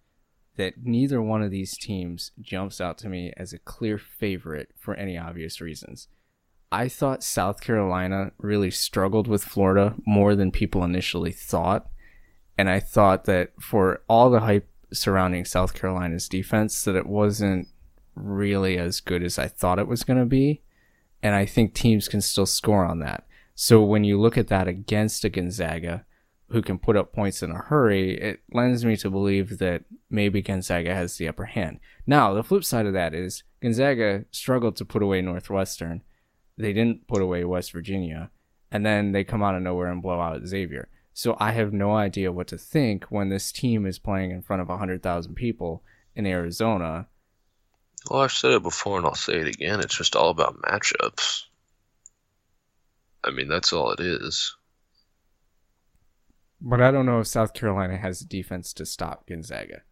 that 0.57 0.75
neither 0.85 1.21
one 1.21 1.43
of 1.43 1.51
these 1.51 1.77
teams 1.77 2.31
jumps 2.41 2.81
out 2.81 2.99
to 2.99 3.09
me 3.09 3.33
as 3.37 3.53
a 3.53 3.59
clear 3.59 3.99
favorite 3.99 4.71
for 4.79 4.95
any 4.95 5.19
obvious 5.19 5.61
reasons. 5.61 6.09
I 6.71 6.89
thought 6.89 7.23
South 7.23 7.61
Carolina 7.61 8.33
really 8.39 8.71
struggled 8.71 9.29
with 9.29 9.45
Florida 9.45 9.95
more 10.07 10.35
than 10.35 10.51
people 10.51 10.85
initially 10.85 11.33
thought. 11.33 11.89
And 12.57 12.69
I 12.69 12.81
thought 12.81 13.25
that 13.25 13.53
for 13.61 14.03
all 14.09 14.31
the 14.31 14.41
hype 14.41 14.69
surrounding 14.93 15.45
South 15.45 15.75
Carolina's 15.75 16.29
defense, 16.29 16.83
that 16.85 16.97
it 16.97 17.07
wasn't 17.07 17.69
really 18.15 18.79
as 18.79 19.01
good 19.01 19.23
as 19.23 19.39
I 19.39 19.49
thought 19.49 19.79
it 19.79 19.89
was 19.89 20.05
going 20.05 20.19
to 20.19 20.27
be. 20.27 20.63
And 21.25 21.35
I 21.35 21.47
think 21.47 21.73
teams 21.73 22.07
can 22.07 22.21
still 22.21 22.45
score 22.45 22.85
on 22.85 22.99
that. 22.99 23.27
So 23.55 23.83
when 23.83 24.05
you 24.05 24.21
look 24.21 24.37
at 24.37 24.49
that 24.49 24.69
against 24.69 25.25
a 25.25 25.31
Gonzaga 25.31 26.05
who 26.51 26.61
can 26.61 26.79
put 26.79 26.99
up 26.99 27.15
points 27.15 27.43
in 27.43 27.51
a 27.51 27.63
hurry, 27.63 28.21
it 28.21 28.41
lends 28.53 28.85
me 28.85 28.95
to 28.99 29.09
believe 29.09 29.59
that 29.59 29.85
maybe 30.11 30.43
Gonzaga 30.43 30.95
has 30.95 31.17
the 31.17 31.27
upper 31.27 31.47
hand. 31.47 31.81
Now, 32.07 32.35
the 32.35 32.43
flip 32.43 32.63
side 32.63 32.85
of 32.85 32.93
that 32.93 33.15
is 33.15 33.43
Gonzaga 33.63 34.27
struggled 34.33 34.77
to 34.77 34.85
put 34.85 35.03
away 35.03 35.23
Northwestern. 35.23 36.03
They 36.59 36.75
didn't 36.75 37.09
put 37.09 37.23
away 37.23 37.43
West 37.45 37.73
Virginia. 37.73 38.31
And 38.71 38.85
then 38.85 39.13
they 39.13 39.25
come 39.25 39.43
out 39.43 39.55
of 39.55 39.63
nowhere 39.63 39.91
and 39.91 40.03
blow 40.03 40.21
out 40.21 40.47
Xavier. 40.47 40.89
So 41.15 41.39
I 41.41 41.53
have 41.53 41.73
no 41.73 41.97
idea 41.97 42.33
what 42.33 42.49
to 42.49 42.59
think 42.59 43.05
when 43.05 43.31
this 43.31 43.51
team 43.51 43.87
is 43.87 43.99
playing 43.99 44.31
in 44.31 44.43
front 44.43 44.61
of 44.61 44.69
100,000 44.69 45.35
people 45.35 45.83
in 46.15 46.27
Arizona 46.27 47.07
well, 48.11 48.21
I've 48.21 48.33
said 48.33 48.53
it 48.53 48.63
before 48.63 48.99
and 48.99 49.07
I'll 49.07 49.15
say 49.15 49.35
it 49.35 49.49
again. 49.49 49.81
It's 49.81 49.97
just 49.97 50.17
all 50.17 50.31
about 50.31 50.61
matchups. 50.63 51.45
I 53.23 53.31
mean, 53.31 53.49
that's 53.49 53.73
all 53.73 53.93
it 53.93 54.01
is. 54.01 54.57
But 56.61 56.81
I 56.81 56.91
don't 56.91 57.07
know 57.07 57.21
if 57.21 57.27
South 57.27 57.55
Carolina 57.55 57.97
has 57.97 58.21
the 58.21 58.27
defense 58.27 58.73
to 58.75 58.87
stop 58.87 59.27
Gonzaga. 59.27 59.83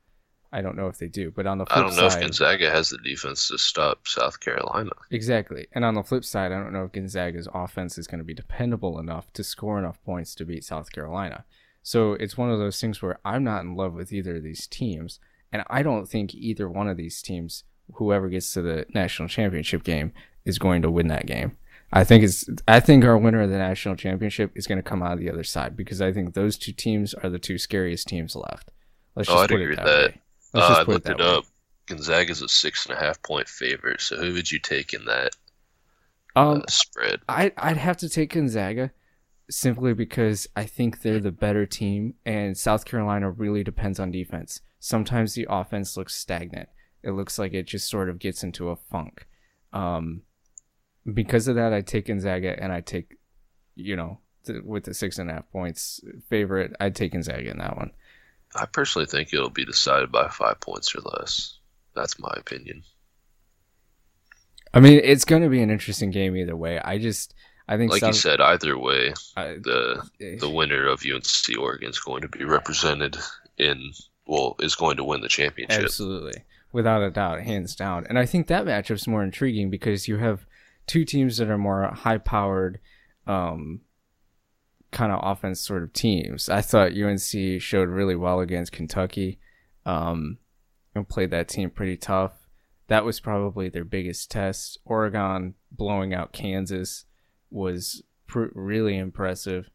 I 0.52 0.60
don't 0.60 0.76
know 0.76 0.88
if 0.88 0.98
they 0.98 1.08
do. 1.08 1.30
But 1.30 1.46
on 1.46 1.58
the 1.58 1.66
flip 1.66 1.78
I 1.78 1.80
don't 1.80 1.96
know 1.96 2.08
side, 2.08 2.18
if 2.18 2.24
Gonzaga 2.24 2.70
has 2.70 2.90
the 2.90 2.98
defense 2.98 3.48
to 3.48 3.58
stop 3.58 4.06
South 4.06 4.38
Carolina. 4.40 4.90
Exactly. 5.10 5.66
And 5.72 5.84
on 5.84 5.94
the 5.94 6.02
flip 6.02 6.24
side, 6.24 6.52
I 6.52 6.56
don't 6.56 6.74
know 6.74 6.84
if 6.84 6.92
Gonzaga's 6.92 7.48
offense 7.54 7.96
is 7.96 8.06
going 8.06 8.18
to 8.18 8.24
be 8.24 8.34
dependable 8.34 8.98
enough 8.98 9.32
to 9.32 9.44
score 9.44 9.78
enough 9.78 10.02
points 10.04 10.34
to 10.36 10.44
beat 10.44 10.64
South 10.64 10.92
Carolina. 10.92 11.44
So 11.82 12.12
it's 12.12 12.36
one 12.36 12.50
of 12.50 12.58
those 12.58 12.80
things 12.80 13.00
where 13.00 13.18
I'm 13.24 13.44
not 13.44 13.62
in 13.62 13.74
love 13.74 13.94
with 13.94 14.12
either 14.12 14.36
of 14.36 14.42
these 14.42 14.66
teams. 14.66 15.20
And 15.50 15.64
I 15.68 15.82
don't 15.82 16.06
think 16.06 16.34
either 16.34 16.68
one 16.68 16.88
of 16.88 16.96
these 16.98 17.22
teams 17.22 17.64
whoever 17.96 18.28
gets 18.28 18.52
to 18.54 18.62
the 18.62 18.86
national 18.94 19.28
championship 19.28 19.82
game 19.82 20.12
is 20.44 20.58
going 20.58 20.82
to 20.82 20.90
win 20.90 21.08
that 21.08 21.26
game. 21.26 21.56
I 21.92 22.04
think 22.04 22.24
it's 22.24 22.48
I 22.66 22.80
think 22.80 23.04
our 23.04 23.18
winner 23.18 23.42
of 23.42 23.50
the 23.50 23.58
national 23.58 23.96
championship 23.96 24.50
is 24.54 24.66
going 24.66 24.78
to 24.78 24.82
come 24.82 25.02
out 25.02 25.12
of 25.12 25.18
the 25.18 25.30
other 25.30 25.44
side 25.44 25.76
because 25.76 26.00
I 26.00 26.12
think 26.12 26.32
those 26.32 26.56
two 26.56 26.72
teams 26.72 27.12
are 27.12 27.28
the 27.28 27.38
two 27.38 27.58
scariest 27.58 28.08
teams 28.08 28.34
left. 28.34 28.70
Let's 29.14 29.28
oh, 29.28 29.34
just 29.34 29.44
I'd 29.44 29.48
put 29.50 29.60
agree 29.60 29.72
it 29.74 29.76
that, 29.76 29.84
that. 29.84 30.10
way. 30.10 30.20
Let's 30.54 30.66
uh, 30.66 30.68
just 30.68 30.86
put 30.86 30.88
I 30.88 30.92
looked 30.92 31.08
it, 31.08 31.12
it 31.12 31.20
up. 31.20 31.44
Gonzaga's 31.86 32.40
a 32.40 32.48
six 32.48 32.86
and 32.86 32.96
a 32.96 33.00
half 33.00 33.22
point 33.22 33.48
favorite. 33.48 34.00
So 34.00 34.16
who 34.16 34.32
would 34.32 34.50
you 34.50 34.58
take 34.58 34.94
in 34.94 35.04
that 35.04 35.36
um, 36.34 36.62
uh, 36.62 36.70
spread? 36.70 37.20
I 37.28 37.52
I'd 37.58 37.76
have 37.76 37.98
to 37.98 38.08
take 38.08 38.32
Gonzaga 38.32 38.92
simply 39.50 39.92
because 39.92 40.46
I 40.56 40.64
think 40.64 41.02
they're 41.02 41.20
the 41.20 41.30
better 41.30 41.66
team, 41.66 42.14
and 42.24 42.56
South 42.56 42.86
Carolina 42.86 43.30
really 43.30 43.62
depends 43.62 44.00
on 44.00 44.10
defense. 44.10 44.62
Sometimes 44.80 45.34
the 45.34 45.46
offense 45.50 45.96
looks 45.96 46.14
stagnant 46.14 46.70
it 47.02 47.12
looks 47.12 47.38
like 47.38 47.52
it 47.52 47.66
just 47.66 47.88
sort 47.88 48.08
of 48.08 48.18
gets 48.18 48.42
into 48.42 48.70
a 48.70 48.76
funk. 48.76 49.26
Um, 49.72 50.22
because 51.12 51.48
of 51.48 51.56
that, 51.56 51.72
I 51.72 51.80
take 51.80 52.06
Gonzaga 52.06 52.60
and 52.62 52.72
I 52.72 52.80
take, 52.80 53.16
you 53.74 53.96
know, 53.96 54.20
the, 54.44 54.60
with 54.64 54.84
the 54.84 54.94
six 54.94 55.18
and 55.18 55.30
a 55.30 55.34
half 55.34 55.50
points 55.50 56.00
favorite, 56.28 56.74
I'd 56.80 56.94
take 56.94 57.12
Gonzaga 57.12 57.50
in 57.50 57.58
that 57.58 57.76
one. 57.76 57.90
I 58.54 58.66
personally 58.66 59.06
think 59.06 59.32
it'll 59.32 59.50
be 59.50 59.64
decided 59.64 60.12
by 60.12 60.28
five 60.28 60.60
points 60.60 60.94
or 60.94 61.00
less. 61.00 61.58
That's 61.94 62.18
my 62.18 62.32
opinion. 62.36 62.82
I 64.74 64.80
mean, 64.80 65.00
it's 65.02 65.24
going 65.24 65.42
to 65.42 65.48
be 65.48 65.62
an 65.62 65.70
interesting 65.70 66.10
game 66.10 66.36
either 66.36 66.56
way. 66.56 66.78
I 66.78 66.98
just, 66.98 67.34
I 67.68 67.76
think, 67.76 67.92
like 67.92 68.00
South, 68.00 68.08
you 68.08 68.14
said, 68.14 68.40
either 68.40 68.78
way, 68.78 69.12
I, 69.36 69.54
the 69.54 70.08
eh. 70.20 70.36
the 70.38 70.48
winner 70.48 70.86
of 70.86 71.02
UNC 71.02 71.58
Oregon 71.58 71.90
is 71.90 71.98
going 71.98 72.22
to 72.22 72.28
be 72.28 72.44
represented 72.44 73.16
in, 73.58 73.92
well, 74.26 74.56
is 74.60 74.74
going 74.74 74.96
to 74.96 75.04
win 75.04 75.20
the 75.20 75.28
championship. 75.28 75.84
Absolutely 75.84 76.42
without 76.72 77.02
a 77.02 77.10
doubt, 77.10 77.42
hands 77.42 77.76
down. 77.76 78.06
And 78.08 78.18
I 78.18 78.26
think 78.26 78.46
that 78.46 78.64
matchup's 78.64 79.06
more 79.06 79.22
intriguing 79.22 79.70
because 79.70 80.08
you 80.08 80.16
have 80.16 80.46
two 80.86 81.04
teams 81.04 81.36
that 81.36 81.50
are 81.50 81.58
more 81.58 81.84
high 81.88 82.18
powered, 82.18 82.80
um, 83.26 83.82
kind 84.90 85.12
of 85.12 85.20
offense 85.22 85.60
sort 85.60 85.82
of 85.82 85.92
teams. 85.92 86.48
I 86.48 86.62
thought 86.62 86.92
UNC 86.92 87.60
showed 87.60 87.88
really 87.88 88.16
well 88.16 88.40
against 88.40 88.72
Kentucky, 88.72 89.38
um, 89.84 90.38
and 90.94 91.08
played 91.08 91.30
that 91.30 91.48
team 91.48 91.70
pretty 91.70 91.96
tough. 91.96 92.48
That 92.88 93.04
was 93.04 93.20
probably 93.20 93.68
their 93.68 93.84
biggest 93.84 94.30
test. 94.30 94.78
Oregon 94.84 95.54
blowing 95.70 96.12
out 96.12 96.32
Kansas 96.32 97.04
was 97.50 98.02
pr- 98.26 98.46
really 98.54 98.98
impressive. 98.98 99.70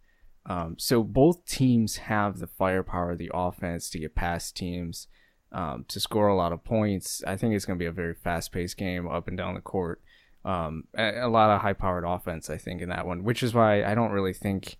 Um, 0.46 0.76
so 0.78 1.04
both 1.04 1.46
teams 1.46 1.98
have 1.98 2.40
the 2.40 2.48
firepower, 2.48 3.16
the 3.16 3.32
offense 3.34 3.90
to 3.90 4.00
get 4.00 4.16
past 4.16 4.56
teams 4.56 5.08
um, 5.52 5.86
to 5.88 6.00
score 6.00 6.28
a 6.28 6.36
lot 6.36 6.52
of 6.52 6.64
points. 6.64 7.24
I 7.26 7.38
think 7.38 7.54
it's 7.54 7.66
going 7.66 7.78
to 7.78 7.84
be 7.84 7.88
a 7.88 7.92
very 7.92 8.14
fast 8.14 8.52
paced 8.52 8.78
game 8.78 9.08
up 9.08 9.28
and 9.28 9.38
down 9.38 9.56
the 9.56 9.62
court. 9.62 10.02
Um, 10.46 10.86
a, 10.98 11.28
lot 11.28 11.50
of 11.50 11.62
high 11.62 11.74
powered 11.74 12.06
offense, 12.06 12.50
I 12.50 12.58
think, 12.58 12.82
in 12.82 12.90
that 12.90 13.06
one, 13.06 13.24
which 13.24 13.44
is 13.44 13.54
why 13.54 13.84
I 13.84 13.96
don't 13.96 14.12
really 14.12 14.34
think 14.34 14.78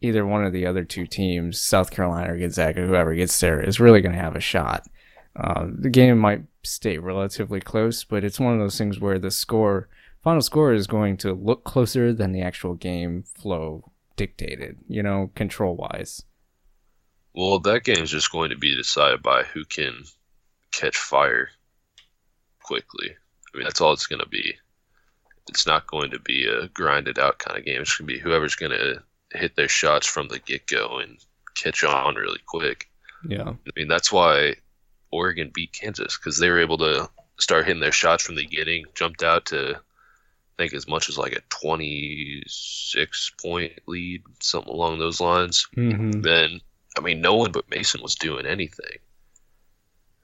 either 0.00 0.26
one 0.26 0.44
of 0.44 0.52
the 0.52 0.66
other 0.66 0.84
two 0.84 1.06
teams, 1.06 1.60
South 1.60 1.90
Carolina 1.90 2.32
or 2.32 2.38
Gonzaga, 2.38 2.84
whoever 2.84 3.14
gets 3.14 3.38
there, 3.38 3.60
is 3.60 3.78
really 3.80 4.00
going 4.00 4.14
to 4.14 4.20
have 4.20 4.36
a 4.36 4.40
shot. 4.40 4.86
Uh, 5.36 5.66
the 5.68 5.90
game 5.90 6.18
might 6.18 6.42
stay 6.62 6.98
relatively 6.98 7.60
close, 7.60 8.04
but 8.04 8.24
it's 8.24 8.40
one 8.40 8.54
of 8.54 8.58
those 8.58 8.78
things 8.78 9.00
where 9.00 9.18
the 9.18 9.30
score, 9.30 9.88
final 10.22 10.42
score, 10.42 10.72
is 10.72 10.86
going 10.86 11.16
to 11.18 11.32
look 11.32 11.64
closer 11.64 12.12
than 12.12 12.32
the 12.32 12.42
actual 12.42 12.74
game 12.74 13.22
flow 13.22 13.92
dictated, 14.16 14.78
you 14.88 15.02
know, 15.02 15.30
control 15.34 15.76
wise. 15.76 16.24
Well, 17.34 17.58
that 17.60 17.84
game 17.84 18.02
is 18.02 18.10
just 18.10 18.30
going 18.30 18.50
to 18.50 18.56
be 18.56 18.76
decided 18.76 19.22
by 19.22 19.42
who 19.42 19.64
can 19.64 20.04
catch 20.70 20.96
fire 20.96 21.48
quickly. 22.62 23.10
I 23.10 23.56
mean, 23.56 23.64
that's 23.64 23.80
all 23.80 23.92
it's 23.92 24.06
going 24.06 24.20
to 24.20 24.28
be. 24.28 24.54
It's 25.48 25.66
not 25.66 25.86
going 25.86 26.12
to 26.12 26.20
be 26.20 26.46
a 26.46 26.68
grinded 26.68 27.18
out 27.18 27.38
kind 27.38 27.58
of 27.58 27.64
game. 27.64 27.80
It's 27.82 27.96
going 27.96 28.08
to 28.08 28.14
be 28.14 28.20
whoever's 28.20 28.54
going 28.54 28.72
to 28.72 29.02
hit 29.32 29.56
their 29.56 29.68
shots 29.68 30.06
from 30.06 30.28
the 30.28 30.38
get 30.38 30.66
go 30.66 30.98
and 30.98 31.18
catch 31.54 31.84
on 31.84 32.14
really 32.14 32.40
quick. 32.46 32.88
Yeah. 33.28 33.50
I 33.50 33.70
mean, 33.76 33.88
that's 33.88 34.12
why 34.12 34.54
Oregon 35.10 35.50
beat 35.52 35.72
Kansas 35.72 36.16
because 36.16 36.38
they 36.38 36.50
were 36.50 36.60
able 36.60 36.78
to 36.78 37.08
start 37.38 37.66
hitting 37.66 37.80
their 37.80 37.92
shots 37.92 38.22
from 38.22 38.36
the 38.36 38.44
beginning, 38.44 38.84
jumped 38.94 39.22
out 39.22 39.46
to, 39.46 39.76
I 39.76 40.56
think, 40.56 40.72
as 40.74 40.88
much 40.88 41.08
as 41.08 41.18
like 41.18 41.32
a 41.32 41.42
26 41.50 43.32
point 43.42 43.72
lead, 43.86 44.22
something 44.40 44.72
along 44.72 44.98
those 44.98 45.20
lines. 45.20 45.66
Mm-hmm. 45.76 46.20
Then 46.22 46.60
I 46.96 47.00
mean, 47.00 47.20
no 47.20 47.34
one 47.34 47.52
but 47.52 47.68
Mason 47.70 48.02
was 48.02 48.14
doing 48.14 48.46
anything. 48.46 48.98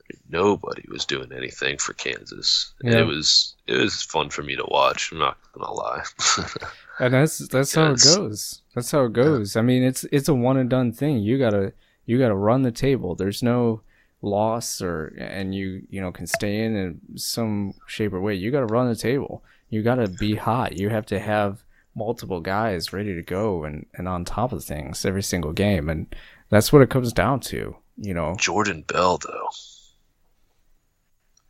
I 0.00 0.02
mean, 0.08 0.20
nobody 0.28 0.84
was 0.88 1.04
doing 1.04 1.32
anything 1.32 1.78
for 1.78 1.92
Kansas. 1.94 2.72
Yeah. 2.82 3.00
It 3.00 3.06
was 3.06 3.56
it 3.66 3.76
was 3.76 4.02
fun 4.02 4.30
for 4.30 4.42
me 4.42 4.56
to 4.56 4.64
watch. 4.68 5.12
I'm 5.12 5.18
not 5.18 5.38
gonna 5.52 5.72
lie. 5.72 6.04
and 7.00 7.14
that's 7.14 7.38
that's 7.48 7.74
how 7.74 7.92
it 7.92 8.02
goes. 8.02 8.62
That's 8.74 8.90
how 8.90 9.04
it 9.04 9.12
goes. 9.12 9.56
I 9.56 9.62
mean, 9.62 9.82
it's 9.82 10.04
it's 10.12 10.28
a 10.28 10.34
one 10.34 10.56
and 10.56 10.70
done 10.70 10.92
thing. 10.92 11.18
You 11.18 11.38
gotta 11.38 11.72
you 12.06 12.18
gotta 12.18 12.36
run 12.36 12.62
the 12.62 12.72
table. 12.72 13.14
There's 13.14 13.42
no 13.42 13.82
loss 14.22 14.82
or 14.82 15.14
and 15.18 15.54
you 15.54 15.82
you 15.88 16.00
know 16.00 16.12
can 16.12 16.26
stay 16.26 16.62
in 16.64 16.76
in 16.76 17.00
some 17.18 17.74
shape 17.86 18.12
or 18.12 18.20
way. 18.20 18.34
You 18.34 18.50
gotta 18.50 18.66
run 18.66 18.88
the 18.88 18.96
table. 18.96 19.42
You 19.68 19.82
gotta 19.82 20.08
be 20.08 20.34
hot. 20.36 20.78
You 20.78 20.88
have 20.90 21.06
to 21.06 21.18
have 21.18 21.64
multiple 21.94 22.40
guys 22.40 22.92
ready 22.92 23.14
to 23.14 23.22
go 23.22 23.64
and, 23.64 23.86
and 23.94 24.08
on 24.08 24.24
top 24.24 24.52
of 24.52 24.64
things 24.64 25.04
every 25.04 25.22
single 25.22 25.52
game. 25.52 25.88
And 25.88 26.14
that's 26.50 26.72
what 26.72 26.82
it 26.82 26.90
comes 26.90 27.12
down 27.12 27.40
to, 27.40 27.76
you 27.96 28.14
know. 28.14 28.34
Jordan 28.38 28.82
Bell, 28.86 29.18
though. 29.18 29.48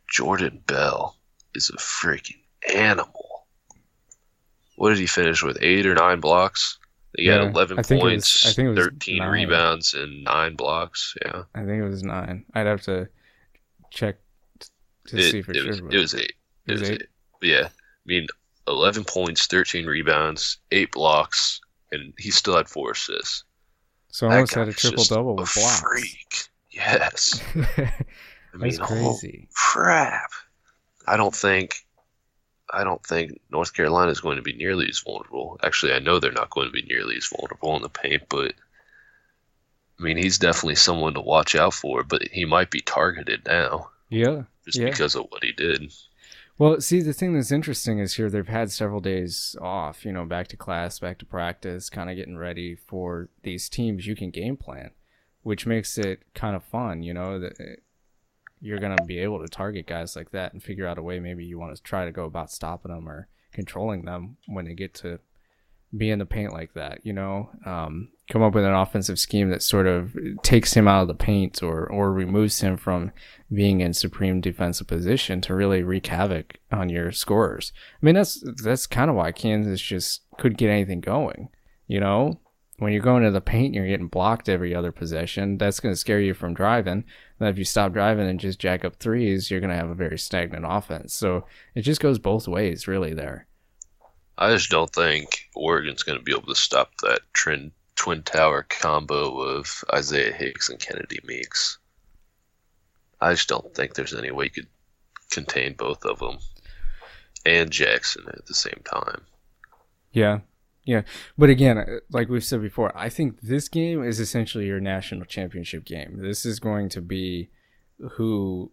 Jordan 0.07 0.61
Bell 0.67 1.17
is 1.55 1.69
a 1.69 1.77
freaking 1.77 2.41
animal. 2.73 3.47
What 4.75 4.89
did 4.89 4.99
he 4.99 5.07
finish 5.07 5.43
with? 5.43 5.57
Eight 5.61 5.85
or 5.85 5.95
nine 5.95 6.19
blocks? 6.19 6.77
He 7.17 7.25
yeah, 7.25 7.43
had 7.43 7.51
11 7.51 7.83
points, 7.83 8.45
was, 8.45 8.55
13 8.55 9.17
nine. 9.17 9.29
rebounds, 9.29 9.93
and 9.93 10.23
nine 10.23 10.55
blocks. 10.55 11.15
Yeah. 11.25 11.43
I 11.53 11.59
think 11.59 11.83
it 11.83 11.87
was 11.87 12.03
nine. 12.03 12.45
I'd 12.53 12.67
have 12.67 12.81
to 12.83 13.09
check 13.91 14.17
to 15.07 15.17
it, 15.17 15.31
see 15.31 15.41
for 15.41 15.51
it 15.51 15.57
sure. 15.57 15.67
Was, 15.67 15.79
it 15.79 15.97
was 15.97 16.15
eight. 16.15 16.33
It, 16.67 16.71
it 16.71 16.79
was, 16.79 16.89
eight? 16.89 17.01
eight. 17.01 17.07
Yeah. 17.41 17.67
I 17.67 18.05
mean, 18.05 18.27
11 18.67 19.03
points, 19.03 19.47
13 19.47 19.85
rebounds, 19.85 20.57
eight 20.71 20.91
blocks, 20.91 21.59
and 21.91 22.13
he 22.17 22.31
still 22.31 22.55
had 22.55 22.69
four 22.69 22.91
assists. 22.91 23.43
So 24.11 24.27
I 24.27 24.35
almost 24.35 24.53
had 24.53 24.67
a 24.67 24.73
triple 24.73 25.03
double 25.05 25.35
with 25.35 25.53
blocks. 25.53 25.79
Freak. 25.79 26.49
Yes. 26.69 27.41
I 27.55 28.57
mean, 28.57 28.75
That's 28.75 28.77
crazy. 28.79 29.47
crap. 29.53 30.31
I 31.07 31.17
don't 31.17 31.33
think 31.33 31.85
I 32.73 32.83
don't 32.83 33.03
think 33.05 33.39
North 33.51 33.73
Carolina 33.73 34.11
is 34.11 34.21
going 34.21 34.37
to 34.37 34.41
be 34.41 34.53
nearly 34.53 34.87
as 34.87 34.99
vulnerable. 34.99 35.59
Actually, 35.63 35.93
I 35.93 35.99
know 35.99 36.19
they're 36.19 36.31
not 36.31 36.49
going 36.49 36.67
to 36.67 36.71
be 36.71 36.83
nearly 36.83 37.17
as 37.17 37.27
vulnerable 37.27 37.75
in 37.75 37.81
the 37.81 37.89
paint, 37.89 38.23
but 38.29 38.53
I 39.99 40.03
mean, 40.03 40.17
he's 40.17 40.37
definitely 40.37 40.75
someone 40.75 41.13
to 41.13 41.21
watch 41.21 41.55
out 41.55 41.73
for, 41.73 42.03
but 42.03 42.23
he 42.31 42.45
might 42.45 42.71
be 42.71 42.79
targeted 42.79 43.45
now. 43.45 43.89
Yeah. 44.09 44.43
Just 44.65 44.79
yeah. 44.79 44.89
because 44.89 45.15
of 45.15 45.25
what 45.29 45.43
he 45.43 45.51
did. 45.51 45.91
Well, 46.61 46.79
see, 46.79 47.01
the 47.01 47.11
thing 47.11 47.33
that's 47.33 47.51
interesting 47.51 47.97
is 47.97 48.13
here 48.13 48.29
they've 48.29 48.47
had 48.47 48.71
several 48.71 48.99
days 48.99 49.55
off, 49.59 50.05
you 50.05 50.11
know, 50.11 50.25
back 50.25 50.47
to 50.49 50.55
class, 50.55 50.99
back 50.99 51.17
to 51.17 51.25
practice, 51.25 51.89
kind 51.89 52.07
of 52.07 52.15
getting 52.15 52.37
ready 52.37 52.75
for 52.75 53.29
these 53.41 53.67
teams 53.67 54.05
you 54.05 54.15
can 54.15 54.29
game 54.29 54.57
plan, 54.57 54.91
which 55.41 55.65
makes 55.65 55.97
it 55.97 56.21
kind 56.35 56.55
of 56.55 56.63
fun, 56.63 57.01
you 57.01 57.15
know, 57.15 57.39
that 57.39 57.59
eh, 57.59 57.77
you're 58.59 58.77
going 58.77 58.95
to 58.95 59.03
be 59.05 59.17
able 59.17 59.39
to 59.39 59.47
target 59.47 59.87
guys 59.87 60.15
like 60.15 60.29
that 60.33 60.53
and 60.53 60.61
figure 60.61 60.85
out 60.85 60.99
a 60.99 61.01
way 61.01 61.19
maybe 61.19 61.43
you 61.43 61.57
want 61.57 61.75
to 61.75 61.81
try 61.81 62.05
to 62.05 62.11
go 62.11 62.25
about 62.25 62.51
stopping 62.51 62.91
them 62.91 63.09
or 63.09 63.27
controlling 63.51 64.05
them 64.05 64.37
when 64.45 64.65
they 64.65 64.75
get 64.75 64.93
to 64.93 65.19
be 65.95 66.09
in 66.09 66.19
the 66.19 66.25
paint 66.25 66.53
like 66.53 66.73
that, 66.73 67.05
you 67.05 67.13
know, 67.13 67.49
um, 67.65 68.09
come 68.29 68.41
up 68.41 68.55
with 68.55 68.63
an 68.63 68.73
offensive 68.73 69.19
scheme 69.19 69.49
that 69.49 69.61
sort 69.61 69.87
of 69.87 70.15
takes 70.41 70.73
him 70.73 70.87
out 70.87 71.01
of 71.01 71.07
the 71.07 71.13
paint 71.13 71.61
or, 71.61 71.85
or 71.85 72.13
removes 72.13 72.61
him 72.61 72.77
from 72.77 73.11
being 73.53 73.81
in 73.81 73.93
supreme 73.93 74.39
defensive 74.39 74.87
position 74.87 75.41
to 75.41 75.53
really 75.53 75.83
wreak 75.83 76.07
havoc 76.07 76.57
on 76.71 76.87
your 76.87 77.11
scorers. 77.11 77.73
I 78.01 78.05
mean, 78.05 78.15
that's, 78.15 78.41
that's 78.63 78.87
kind 78.87 79.09
of 79.09 79.17
why 79.17 79.33
Kansas 79.33 79.81
just 79.81 80.21
couldn't 80.37 80.57
get 80.57 80.69
anything 80.69 81.01
going, 81.01 81.49
you 81.87 81.99
know, 81.99 82.39
when 82.81 82.93
you're 82.93 83.03
going 83.03 83.21
to 83.21 83.29
the 83.29 83.41
paint, 83.41 83.75
you're 83.75 83.85
getting 83.85 84.07
blocked 84.07 84.49
every 84.49 84.73
other 84.73 84.91
possession. 84.91 85.59
That's 85.59 85.79
going 85.79 85.93
to 85.93 85.99
scare 85.99 86.19
you 86.19 86.33
from 86.33 86.55
driving. 86.55 87.03
And 87.39 87.47
if 87.47 87.59
you 87.59 87.63
stop 87.63 87.93
driving 87.93 88.27
and 88.27 88.39
just 88.39 88.57
jack 88.57 88.83
up 88.83 88.95
threes, 88.95 89.51
you're 89.51 89.59
going 89.59 89.69
to 89.69 89.75
have 89.75 89.91
a 89.91 89.95
very 89.95 90.17
stagnant 90.17 90.65
offense. 90.67 91.13
So 91.13 91.45
it 91.75 91.81
just 91.81 92.01
goes 92.01 92.17
both 92.17 92.47
ways, 92.47 92.87
really, 92.87 93.13
there. 93.13 93.45
I 94.41 94.49
just 94.53 94.71
don't 94.71 94.91
think 94.91 95.49
Oregon's 95.53 96.01
going 96.01 96.17
to 96.17 96.23
be 96.23 96.31
able 96.31 96.47
to 96.47 96.55
stop 96.55 96.89
that 97.03 97.19
trend, 97.31 97.73
twin 97.95 98.23
tower 98.23 98.65
combo 98.67 99.39
of 99.39 99.83
Isaiah 99.93 100.33
Hicks 100.33 100.67
and 100.67 100.79
Kennedy 100.79 101.19
Meeks. 101.23 101.77
I 103.21 103.33
just 103.33 103.47
don't 103.47 103.71
think 103.75 103.93
there's 103.93 104.15
any 104.15 104.31
way 104.31 104.45
you 104.45 104.49
could 104.49 104.67
contain 105.29 105.75
both 105.75 106.03
of 106.05 106.17
them 106.17 106.39
and 107.45 107.69
Jackson 107.69 108.23
at 108.29 108.47
the 108.47 108.55
same 108.55 108.81
time. 108.83 109.21
Yeah. 110.11 110.39
Yeah. 110.85 111.03
But 111.37 111.51
again, 111.51 111.77
uh, 111.77 111.85
like 112.09 112.27
we've 112.27 112.43
said 112.43 112.63
before, 112.63 112.91
I 112.97 113.09
think 113.09 113.41
this 113.41 113.69
game 113.69 114.03
is 114.03 114.19
essentially 114.19 114.65
your 114.65 114.79
national 114.79 115.25
championship 115.25 115.85
game. 115.85 116.17
This 116.19 116.47
is 116.47 116.59
going 116.59 116.89
to 116.89 117.01
be 117.01 117.51
who 118.13 118.71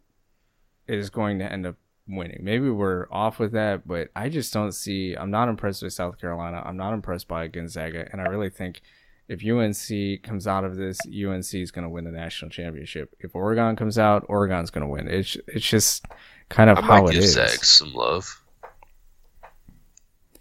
is 0.87 1.11
going 1.11 1.39
to 1.41 1.53
end 1.53 1.67
up 1.67 1.77
winning. 2.09 2.41
Maybe 2.43 2.71
we're 2.71 3.07
off 3.11 3.39
with 3.39 3.53
that, 3.53 3.87
but 3.87 4.09
I 4.17 4.29
just 4.29 4.53
don't 4.53 4.73
see. 4.73 5.15
I'm 5.15 5.31
not 5.31 5.49
impressed 5.49 5.83
with 5.83 5.93
South 5.93 6.19
Carolina. 6.21 6.63
I'm 6.65 6.77
not 6.77 6.95
impressed 6.95 7.29
by 7.29 7.47
Gonzaga, 7.49 8.09
and 8.11 8.21
I 8.21 8.25
really 8.25 8.51
think 8.51 8.81
if 9.29 9.45
UNC 9.45 10.23
comes 10.23 10.47
out 10.47 10.65
of 10.65 10.77
this, 10.77 10.99
UNC 11.07 11.55
is 11.55 11.71
going 11.71 11.83
to 11.85 11.89
win 11.89 12.05
the 12.05 12.11
national 12.11 12.51
championship. 12.51 13.15
If 13.21 13.35
Oregon 13.35 13.77
comes 13.77 13.99
out, 13.99 14.25
Oregon's 14.29 14.71
going 14.71 14.87
to 14.87 14.89
win. 14.89 15.09
It's 15.09 15.37
it's 15.47 15.69
just 15.69 16.07
kind 16.49 16.71
of 16.71 16.79
I 16.79 16.83
how 16.83 17.03
might 17.03 17.11
it 17.11 17.13
give 17.15 17.25
is. 17.25 17.33
Zag 17.35 17.65
some 17.65 17.93
love. 17.93 18.43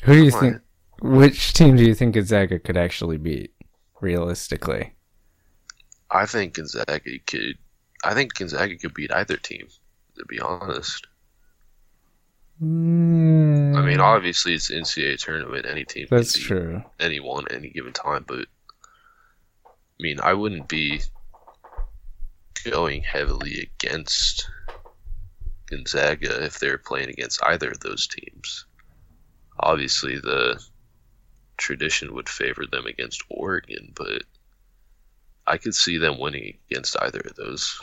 Who 0.06 0.14
do 0.14 0.24
you 0.24 0.32
think? 0.32 0.58
Which 1.02 1.54
team 1.54 1.76
do 1.76 1.84
you 1.84 1.94
think 1.94 2.16
Gonzaga 2.16 2.60
could 2.60 2.78
actually 2.78 3.18
beat, 3.18 3.54
realistically? 4.02 4.96
I 6.10 6.26
think 6.26 6.54
Gonzaga 6.54 7.20
could. 7.26 7.58
I 8.04 8.14
think 8.14 8.34
Gonzaga 8.36 8.78
could 8.78 8.94
beat 8.94 9.12
either 9.12 9.38
team. 9.38 9.68
To 10.18 10.26
be 10.26 10.40
honest, 10.40 11.06
Mm. 12.62 13.76
I 13.76 13.86
mean, 13.86 14.00
obviously 14.00 14.54
it's 14.54 14.72
NCAA 14.72 15.20
tournament. 15.20 15.66
Any 15.66 15.86
team 15.86 16.08
that's 16.10 16.38
true. 16.38 16.84
anyone 17.00 17.46
at 17.50 17.56
any 17.56 17.70
given 17.70 17.94
time, 17.94 18.26
but 18.28 18.46
I 19.66 20.00
mean, 20.00 20.20
I 20.22 20.34
wouldn't 20.34 20.68
be 20.68 21.02
going 22.64 23.02
heavily 23.04 23.70
against 23.80 24.50
Gonzaga 25.68 26.44
if 26.44 26.60
they're 26.60 26.78
playing 26.78 27.10
against 27.10 27.44
either 27.44 27.70
of 27.70 27.80
those 27.80 28.08
teams. 28.08 28.66
Obviously, 29.60 30.18
the 30.18 30.62
tradition 31.58 32.14
would 32.14 32.30
favor 32.30 32.66
them 32.72 32.86
against 32.86 33.24
Oregon, 33.30 33.92
but 33.96 34.24
I 35.46 35.58
could 35.58 35.76
see 35.76 35.98
them 35.98 36.20
winning 36.20 36.58
against 36.70 36.96
either 37.02 37.22
of 37.22 37.36
those 37.36 37.82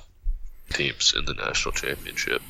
teams 0.73 1.15
in 1.17 1.25
the 1.25 1.35
national 1.35 1.73
championship. 1.73 2.43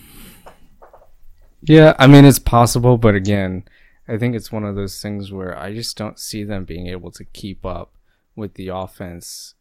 Yeah, 1.66 1.94
I 1.98 2.07
mean 2.07 2.24
it's 2.24 2.38
possible, 2.38 2.98
but 2.98 3.14
again, 3.14 3.64
I 4.09 4.18
think 4.18 4.35
it's 4.35 4.53
one 4.53 4.64
of 4.64 4.77
those 4.77 5.00
things 5.00 5.33
where 5.33 5.59
I 5.59 5.72
just 5.74 5.96
don't 5.96 6.18
see 6.18 6.44
them 6.44 6.64
being 6.64 6.88
able 6.88 7.11
to 7.12 7.24
keep 7.24 7.64
up 7.64 7.94
with 8.37 8.55
the 8.55 8.68
offense 8.68 9.55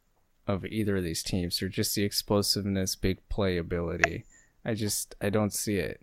of 0.47 0.65
either 0.65 0.97
of 0.97 1.03
these 1.03 1.23
teams 1.23 1.61
or 1.61 1.69
just 1.69 1.95
the 1.95 2.03
explosiveness, 2.03 2.95
big 2.95 3.27
play 3.29 3.57
ability. 3.57 4.25
I 4.65 4.73
just 4.73 5.15
I 5.21 5.29
don't 5.29 5.53
see 5.53 5.77
it. 5.77 6.01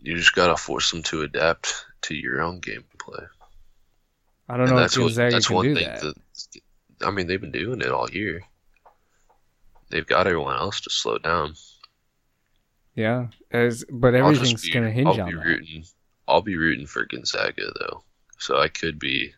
You 0.00 0.16
just 0.16 0.34
gotta 0.34 0.56
force 0.58 0.90
them 0.90 1.02
to 1.04 1.22
adapt 1.22 1.86
to 2.02 2.14
your 2.14 2.42
own 2.42 2.60
gameplay. 2.60 3.28
I 4.48 4.56
don't 4.56 4.68
And 4.68 4.76
know 4.76 4.80
if 4.80 4.90
that's 4.90 4.98
what, 4.98 5.12
Gonzaga 5.14 5.30
that's 5.30 5.48
can 5.48 5.56
one 5.56 5.68
do 5.68 5.74
thing 5.74 5.92
that. 6.00 6.00
that. 6.00 6.14
I 7.02 7.10
mean, 7.10 7.26
they've 7.26 7.40
been 7.40 7.52
doing 7.52 7.80
it 7.80 7.88
all 7.92 8.10
year. 8.10 8.44
They've 9.90 10.06
got 10.06 10.26
everyone 10.26 10.56
else 10.56 10.80
to 10.80 10.90
slow 10.90 11.18
down. 11.18 11.54
Yeah, 12.94 13.28
as 13.50 13.84
but 13.90 14.14
everything's 14.14 14.62
be- 14.62 14.72
gonna 14.72 14.90
hinge 14.90 15.06
I'll 15.08 15.20
on 15.22 15.30
be 15.30 15.36
that. 15.36 15.44
rooting. 15.44 15.84
I'll 16.28 16.42
be 16.42 16.56
rooting 16.56 16.86
for 16.86 17.06
Gonzaga 17.06 17.72
though, 17.80 18.02
so 18.38 18.60
I 18.60 18.68
could 18.68 18.98
be 18.98 19.32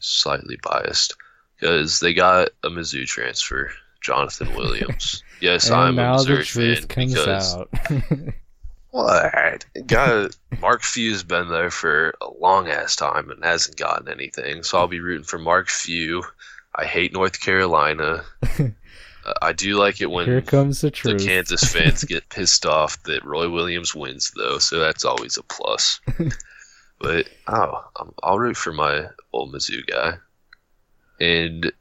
slightly 0.00 0.58
biased 0.62 1.16
because 1.58 2.00
they 2.00 2.14
got 2.14 2.48
a 2.62 2.68
Mizzou 2.68 3.06
transfer, 3.06 3.70
Johnathan 4.04 4.56
Williams. 4.56 5.22
yes, 5.40 5.70
I'm 5.70 5.98
a 5.98 6.12
Missouri 6.12 6.44
fan 6.44 6.84
because 6.88 7.54
out. 7.56 7.70
what? 8.90 9.64
Got 9.86 10.36
Mark 10.60 10.82
Few's 10.82 11.22
been 11.22 11.48
there 11.48 11.70
for 11.70 12.14
a 12.20 12.30
long 12.40 12.68
ass 12.68 12.96
time 12.96 13.30
and 13.30 13.44
hasn't 13.44 13.76
gotten 13.76 14.08
anything, 14.08 14.62
so 14.62 14.78
I'll 14.78 14.88
be 14.88 15.00
rooting 15.00 15.24
for 15.24 15.38
Mark 15.38 15.68
Few. 15.68 16.22
I 16.74 16.84
hate 16.84 17.12
North 17.12 17.40
Carolina. 17.40 18.22
Uh, 19.26 19.32
I 19.42 19.52
do 19.52 19.76
like 19.76 20.00
it 20.00 20.10
when 20.10 20.26
Here 20.26 20.40
comes 20.40 20.80
the 20.80 20.90
the. 20.90 21.18
Kansas 21.18 21.72
fans 21.72 22.04
get 22.04 22.28
pissed 22.28 22.64
off 22.64 23.02
that 23.02 23.24
Roy 23.24 23.50
Williams 23.50 23.94
wins, 23.94 24.32
though, 24.36 24.58
so 24.58 24.78
that's 24.78 25.04
always 25.04 25.36
a 25.36 25.42
plus. 25.42 26.00
but 27.00 27.28
oh, 27.48 27.84
I'm, 27.98 28.12
I'll 28.22 28.38
root 28.38 28.56
for 28.56 28.72
my 28.72 29.06
old 29.32 29.52
Mizzou 29.52 29.86
guy. 29.86 30.14
And 31.20 31.72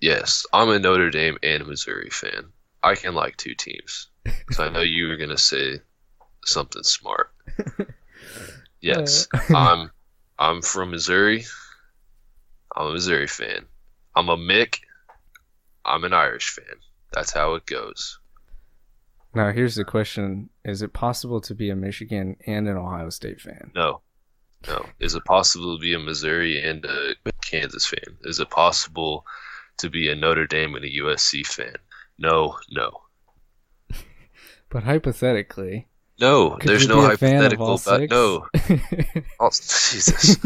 yes, 0.00 0.44
I'm 0.52 0.70
a 0.70 0.78
Notre 0.78 1.10
Dame 1.10 1.38
and 1.42 1.62
a 1.62 1.66
Missouri 1.66 2.10
fan. 2.10 2.46
I 2.82 2.94
can 2.94 3.14
like 3.14 3.36
two 3.36 3.54
teams, 3.54 4.08
so 4.50 4.64
I 4.64 4.68
know 4.68 4.80
you 4.80 5.08
were 5.08 5.16
gonna 5.16 5.38
say 5.38 5.80
something 6.44 6.82
smart. 6.82 7.30
Yes, 8.80 9.26
I'm. 9.54 9.90
I'm 10.38 10.62
from 10.62 10.92
Missouri. 10.92 11.44
I'm 12.76 12.86
a 12.86 12.92
Missouri 12.92 13.26
fan. 13.26 13.66
I'm 14.14 14.28
a 14.28 14.36
Mick. 14.36 14.78
I'm 15.84 16.04
an 16.04 16.12
Irish 16.12 16.50
fan. 16.50 16.76
That's 17.12 17.32
how 17.32 17.54
it 17.54 17.66
goes. 17.66 18.18
Now 19.34 19.52
here's 19.52 19.74
the 19.76 19.84
question: 19.84 20.50
Is 20.64 20.82
it 20.82 20.92
possible 20.92 21.40
to 21.42 21.54
be 21.54 21.70
a 21.70 21.76
Michigan 21.76 22.36
and 22.46 22.68
an 22.68 22.76
Ohio 22.76 23.10
State 23.10 23.40
fan? 23.40 23.70
No. 23.74 24.00
No. 24.66 24.84
Is 24.98 25.14
it 25.14 25.24
possible 25.24 25.76
to 25.76 25.80
be 25.80 25.94
a 25.94 25.98
Missouri 25.98 26.60
and 26.60 26.84
a 26.84 27.14
Kansas 27.42 27.86
fan? 27.86 28.16
Is 28.24 28.40
it 28.40 28.50
possible 28.50 29.24
to 29.78 29.88
be 29.88 30.08
a 30.10 30.16
Notre 30.16 30.46
Dame 30.48 30.74
and 30.74 30.84
a 30.84 30.90
USC 30.90 31.46
fan? 31.46 31.76
No, 32.18 32.56
no. 32.70 32.90
But 34.70 34.82
hypothetically, 34.82 35.88
No, 36.20 36.56
could 36.56 36.68
there's 36.68 36.88
no 36.88 37.08
be 37.08 37.16
fan 37.16 37.36
of 37.44 37.52
hypothetical 37.52 37.74
about 37.74 38.10
no. 38.10 38.46
Oh, 39.40 39.50
Jesus. 39.52 40.36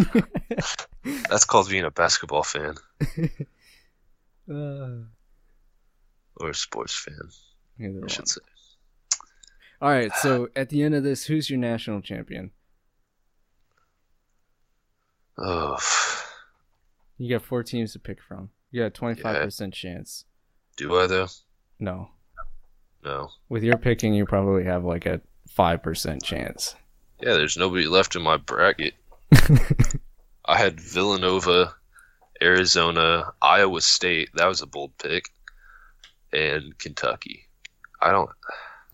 That's 1.29 1.45
called 1.45 1.69
being 1.71 1.85
a 1.85 1.91
basketball 1.91 2.43
fan 2.45 2.75
Uh, 4.53 5.05
or 6.43 6.51
a 6.51 6.55
sports 6.55 6.95
fan, 6.99 7.15
either 7.81 7.97
I 7.97 8.01
one. 8.01 8.09
should 8.09 8.29
say. 8.29 8.41
All 9.81 9.91
right, 9.91 10.13
so 10.21 10.49
at 10.57 10.69
the 10.69 10.83
end 10.83 10.95
of 10.95 11.03
this, 11.03 11.25
who's 11.27 11.49
your 11.51 11.59
national 11.59 12.01
champion? 12.03 12.51
Oh, 15.39 15.79
You 17.19 17.31
got 17.31 17.45
four 17.45 17.63
teams 17.63 17.93
to 17.93 17.99
pick 17.99 18.19
from. 18.21 18.51
You 18.71 18.81
got 18.83 18.87
a 18.87 18.91
twenty-five 18.91 19.43
percent 19.43 19.75
chance. 19.75 20.25
do 20.77 20.97
I 20.99 21.07
though? 21.07 21.29
No, 21.79 22.11
No. 23.05 23.31
with 23.49 23.63
your 23.65 23.77
picking, 23.77 24.15
you 24.15 24.25
probably 24.27 24.65
have 24.65 24.85
like 24.85 25.07
a 25.07 25.21
five 25.49 25.83
percent 25.83 26.23
chance. 26.23 26.75
Yeah, 27.21 27.35
there's 27.35 27.57
nobody 27.57 27.87
left 27.87 28.15
in 28.17 28.23
my 28.23 28.37
bracket. 28.37 28.95
I 30.45 30.59
had 30.59 30.81
Villanova, 30.81 31.75
Arizona, 32.43 33.33
Iowa 33.41 33.81
State. 33.81 34.31
That 34.35 34.47
was 34.49 34.61
a 34.61 34.67
bold 34.67 34.97
pick. 34.99 35.31
And 36.33 36.77
Kentucky. 36.79 37.45
I 38.01 38.11
don't. 38.11 38.31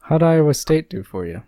How'd 0.01 0.23
Iowa 0.23 0.55
State 0.55 0.91
do 0.91 1.03
for 1.03 1.27
you? 1.27 1.43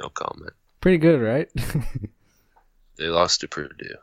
No 0.00 0.08
comment. 0.10 0.52
Pretty 0.80 0.98
good, 0.98 1.20
right? 1.20 1.48
They 2.96 3.08
lost 3.08 3.40
to 3.42 3.48
Purdue. 3.48 3.96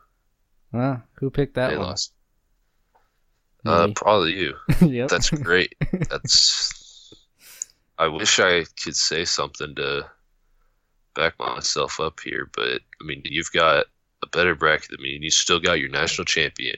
well, 0.71 1.01
who 1.13 1.29
picked 1.29 1.55
that 1.55 1.69
they 1.71 1.77
one? 1.77 1.87
lost. 1.87 2.13
Uh, 3.65 3.87
probably 3.95 4.33
you. 4.33 4.53
yep. 4.81 5.09
That's 5.09 5.29
great. 5.29 5.73
That's. 6.09 7.13
I 7.97 8.07
wish 8.07 8.39
I 8.39 8.65
could 8.83 8.95
say 8.95 9.25
something 9.25 9.73
to 9.75 10.05
back 11.15 11.39
myself 11.39 11.99
up 11.99 12.19
here, 12.19 12.49
but 12.53 12.81
I 13.01 13.05
mean, 13.05 13.21
you've 13.23 13.51
got 13.51 13.85
a 14.21 14.27
better 14.27 14.55
bracket 14.55 14.89
than 14.89 15.01
me, 15.01 15.15
and 15.15 15.23
you 15.23 15.31
still 15.31 15.59
got 15.59 15.79
your 15.79 15.89
national 15.89 16.25
champion. 16.25 16.75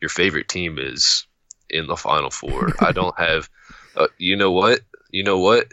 Your 0.00 0.08
favorite 0.08 0.48
team 0.48 0.78
is 0.78 1.26
in 1.68 1.86
the 1.86 1.96
final 1.96 2.30
four. 2.30 2.72
I 2.80 2.92
don't 2.92 3.18
have. 3.18 3.48
Uh, 3.96 4.08
you 4.18 4.36
know 4.36 4.50
what? 4.52 4.80
You 5.10 5.24
know 5.24 5.38
what? 5.38 5.66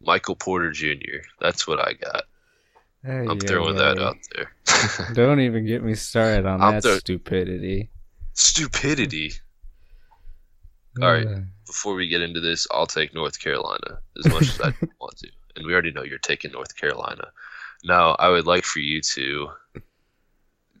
Michael 0.00 0.36
Porter 0.36 0.70
Jr. 0.70 1.22
That's 1.40 1.66
what 1.66 1.80
I 1.80 1.94
got. 1.94 2.24
Ay, 3.06 3.26
I'm 3.28 3.40
throwing 3.40 3.76
that 3.76 3.98
ay. 3.98 4.02
out 4.02 4.16
there. 4.34 4.50
Don't 5.14 5.40
even 5.40 5.66
get 5.66 5.82
me 5.82 5.94
started 5.94 6.46
on 6.46 6.62
I'm 6.62 6.74
that 6.74 6.82
throw- 6.82 6.98
stupidity. 6.98 7.90
Stupidity. 8.32 9.32
All 11.02 11.12
right. 11.12 11.26
Before 11.66 11.94
we 11.94 12.08
get 12.08 12.22
into 12.22 12.40
this, 12.40 12.66
I'll 12.70 12.86
take 12.86 13.14
North 13.14 13.40
Carolina 13.40 13.98
as 14.18 14.32
much 14.32 14.42
as 14.42 14.60
I 14.60 14.74
want 15.00 15.16
to. 15.18 15.28
And 15.56 15.66
we 15.66 15.72
already 15.72 15.90
know 15.92 16.02
you're 16.02 16.18
taking 16.18 16.52
North 16.52 16.76
Carolina. 16.76 17.28
Now, 17.84 18.16
I 18.18 18.28
would 18.28 18.46
like 18.46 18.64
for 18.64 18.78
you 18.78 19.00
to 19.02 19.48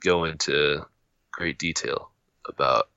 go 0.00 0.24
into 0.24 0.84
great 1.32 1.58
detail 1.58 2.10
about 2.48 2.88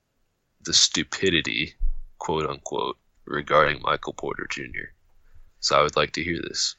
the 0.67 0.73
stupidity, 0.73 1.73
quote 2.19 2.45
unquote, 2.45 2.97
regarding 3.25 3.82
Michael 3.82 4.13
Porter 4.13 4.45
Jr. 4.49 4.91
So 5.62 5.80
I 5.80 5.82
would 5.82 5.95
like 5.95 6.12
to 6.13 6.23
hear 6.23 6.39
this. 6.41 6.75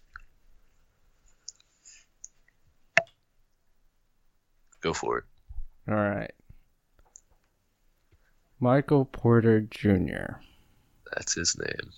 Go 4.83 4.93
for 4.93 5.19
it. 5.19 5.25
All 5.89 5.97
right. 5.97 6.31
Michael 8.61 9.07
Porter 9.07 9.63
Jr. 9.63 10.37
That's 11.15 11.35
his 11.35 11.57
name. 11.59 11.91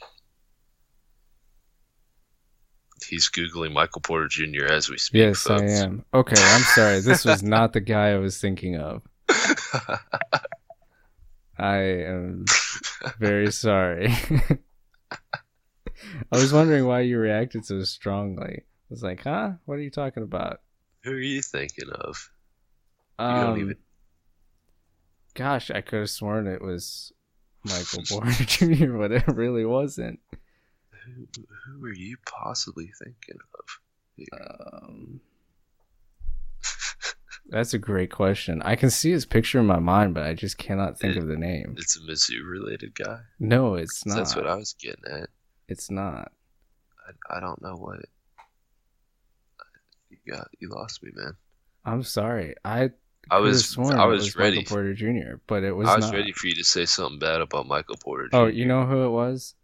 He's 3.08 3.28
Googling 3.28 3.72
Michael 3.72 4.02
Porter 4.02 4.28
Jr. 4.28 4.66
as 4.66 4.88
we 4.88 4.96
speak. 4.96 5.20
Yes, 5.20 5.50
I 5.50 5.64
am. 5.64 6.04
Okay, 6.14 6.40
I'm 6.40 6.62
sorry. 6.62 7.00
This 7.00 7.24
was 7.24 7.42
not 7.42 7.72
the 7.72 7.80
guy 7.80 8.10
I 8.10 8.18
was 8.18 8.40
thinking 8.40 8.76
of. 8.76 9.02
I 11.60 11.76
am 12.06 12.44
very 13.18 13.52
sorry. 13.52 14.08
I 16.32 16.36
was 16.36 16.52
wondering 16.52 16.86
why 16.86 17.00
you 17.00 17.18
reacted 17.18 17.64
so 17.66 17.82
strongly. 17.82 18.62
I 18.62 18.88
was 18.88 19.02
like, 19.02 19.22
huh? 19.24 19.52
What 19.66 19.74
are 19.74 19.82
you 19.82 19.90
talking 19.90 20.22
about? 20.22 20.60
Who 21.04 21.12
are 21.12 21.18
you 21.20 21.42
thinking 21.42 21.90
of? 21.90 22.30
You 23.18 23.24
Um, 23.26 23.40
don't 23.40 23.60
even. 23.60 23.76
Gosh, 25.34 25.70
I 25.70 25.80
could 25.82 26.00
have 26.00 26.10
sworn 26.10 26.46
it 26.46 26.62
was 26.62 27.12
Michael 27.64 28.02
Porter 28.08 28.30
Jr., 28.44 28.96
but 28.96 29.12
it 29.12 29.28
really 29.28 29.64
wasn't. 29.66 30.18
Who, 31.04 31.26
who 31.78 31.84
are 31.86 31.92
you 31.94 32.16
possibly 32.26 32.90
thinking 33.02 33.36
of? 33.54 34.40
Um, 34.40 35.20
that's 37.48 37.74
a 37.74 37.78
great 37.78 38.10
question. 38.10 38.62
I 38.62 38.76
can 38.76 38.90
see 38.90 39.10
his 39.10 39.26
picture 39.26 39.58
in 39.58 39.66
my 39.66 39.78
mind, 39.78 40.14
but 40.14 40.24
I 40.24 40.34
just 40.34 40.58
cannot 40.58 40.98
think 40.98 41.16
of 41.16 41.26
the 41.26 41.36
name. 41.36 41.74
It's 41.78 41.96
a 41.96 42.00
Mizzou 42.00 42.48
related 42.48 42.94
guy. 42.94 43.20
No, 43.38 43.74
it's 43.74 44.06
not. 44.06 44.16
That's 44.16 44.36
what 44.36 44.46
I 44.46 44.54
was 44.54 44.74
getting 44.80 45.04
at. 45.10 45.28
It's 45.68 45.90
not. 45.90 46.32
I, 47.06 47.36
I 47.36 47.40
don't 47.40 47.60
know 47.62 47.76
what. 47.76 48.00
You 50.10 50.32
got 50.32 50.48
you 50.58 50.68
lost 50.68 51.02
me, 51.02 51.10
man. 51.14 51.34
I'm 51.84 52.02
sorry. 52.02 52.54
I 52.64 52.90
I 53.30 53.38
was 53.38 53.76
I 53.78 53.82
it 53.82 54.06
was, 54.06 54.36
ready. 54.36 54.58
Michael 54.58 54.74
Porter 54.74 54.94
Jr., 54.94 55.36
but 55.46 55.62
it 55.62 55.72
was 55.72 55.88
I 55.88 55.96
was 55.96 56.06
not. 56.06 56.14
ready 56.14 56.32
for 56.32 56.48
you 56.48 56.54
to 56.54 56.64
say 56.64 56.84
something 56.84 57.18
bad 57.18 57.40
about 57.40 57.66
Michael 57.66 57.96
Porter. 57.96 58.28
Jr. 58.28 58.36
Oh, 58.36 58.46
you 58.46 58.66
know 58.66 58.86
who 58.86 59.04
it 59.04 59.10
was? 59.10 59.54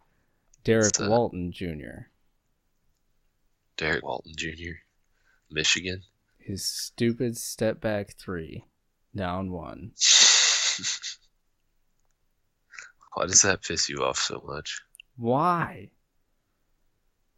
Derrick 0.65 0.87
What's 0.87 0.99
that? 0.99 1.11
Walton 1.11 1.53
Jr. 1.53 2.07
Derrick 3.77 4.05
Walton 4.05 4.33
Jr. 4.37 4.79
Michigan. 5.51 6.03
His 6.47 6.65
stupid 6.65 7.37
step 7.37 7.81
back 7.81 8.15
three, 8.17 8.67
down 9.17 9.51
one. 9.51 9.91
Why 13.15 13.27
does 13.27 13.43
that 13.43 13.65
piss 13.65 13.89
you 13.89 14.05
off 14.05 14.17
so 14.17 14.41
much? 14.47 14.81
Why? 15.17 15.91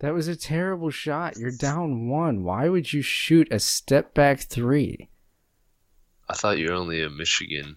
That 0.01 0.13
was 0.13 0.29
a 0.29 0.37
terrible 0.37 0.91
shot. 0.91 1.39
You're 1.39 1.57
down 1.57 2.11
one. 2.11 2.45
Why 2.45 2.69
would 2.69 2.93
you 2.93 3.01
shoot 3.01 3.49
a 3.51 3.59
step 3.59 4.13
back 4.13 4.41
three? 4.41 5.09
I 6.29 6.35
thought 6.35 6.59
you 6.59 6.69
were 6.69 6.75
only 6.75 7.03
a 7.03 7.09
Michigan 7.09 7.77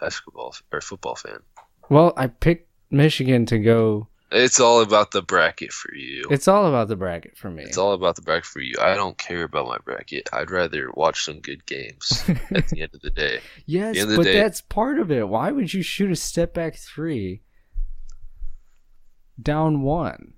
basketball 0.00 0.56
or 0.72 0.80
football 0.80 1.14
fan. 1.14 1.38
Well, 1.90 2.12
I 2.16 2.26
picked 2.26 2.68
Michigan 2.90 3.46
to 3.46 3.58
go. 3.60 4.08
It's 4.34 4.58
all 4.60 4.80
about 4.80 5.10
the 5.10 5.22
bracket 5.22 5.72
for 5.72 5.94
you. 5.94 6.24
It's 6.30 6.48
all 6.48 6.66
about 6.66 6.88
the 6.88 6.96
bracket 6.96 7.36
for 7.36 7.50
me. 7.50 7.62
It's 7.64 7.76
all 7.76 7.92
about 7.92 8.16
the 8.16 8.22
bracket 8.22 8.46
for 8.46 8.60
you. 8.60 8.74
I 8.80 8.94
don't 8.94 9.18
care 9.18 9.42
about 9.44 9.66
my 9.66 9.78
bracket. 9.84 10.28
I'd 10.32 10.50
rather 10.50 10.90
watch 10.94 11.24
some 11.24 11.40
good 11.40 11.66
games 11.66 12.24
at 12.54 12.68
the 12.68 12.82
end 12.82 12.94
of 12.94 13.00
the 13.02 13.10
day. 13.10 13.40
yes, 13.66 13.98
the 13.98 14.06
the 14.06 14.16
but 14.16 14.22
day- 14.24 14.34
that's 14.40 14.60
part 14.60 14.98
of 14.98 15.10
it. 15.10 15.28
Why 15.28 15.50
would 15.50 15.74
you 15.74 15.82
shoot 15.82 16.10
a 16.10 16.16
step 16.16 16.54
back 16.54 16.76
three 16.76 17.42
down 19.40 19.82
one? 19.82 20.34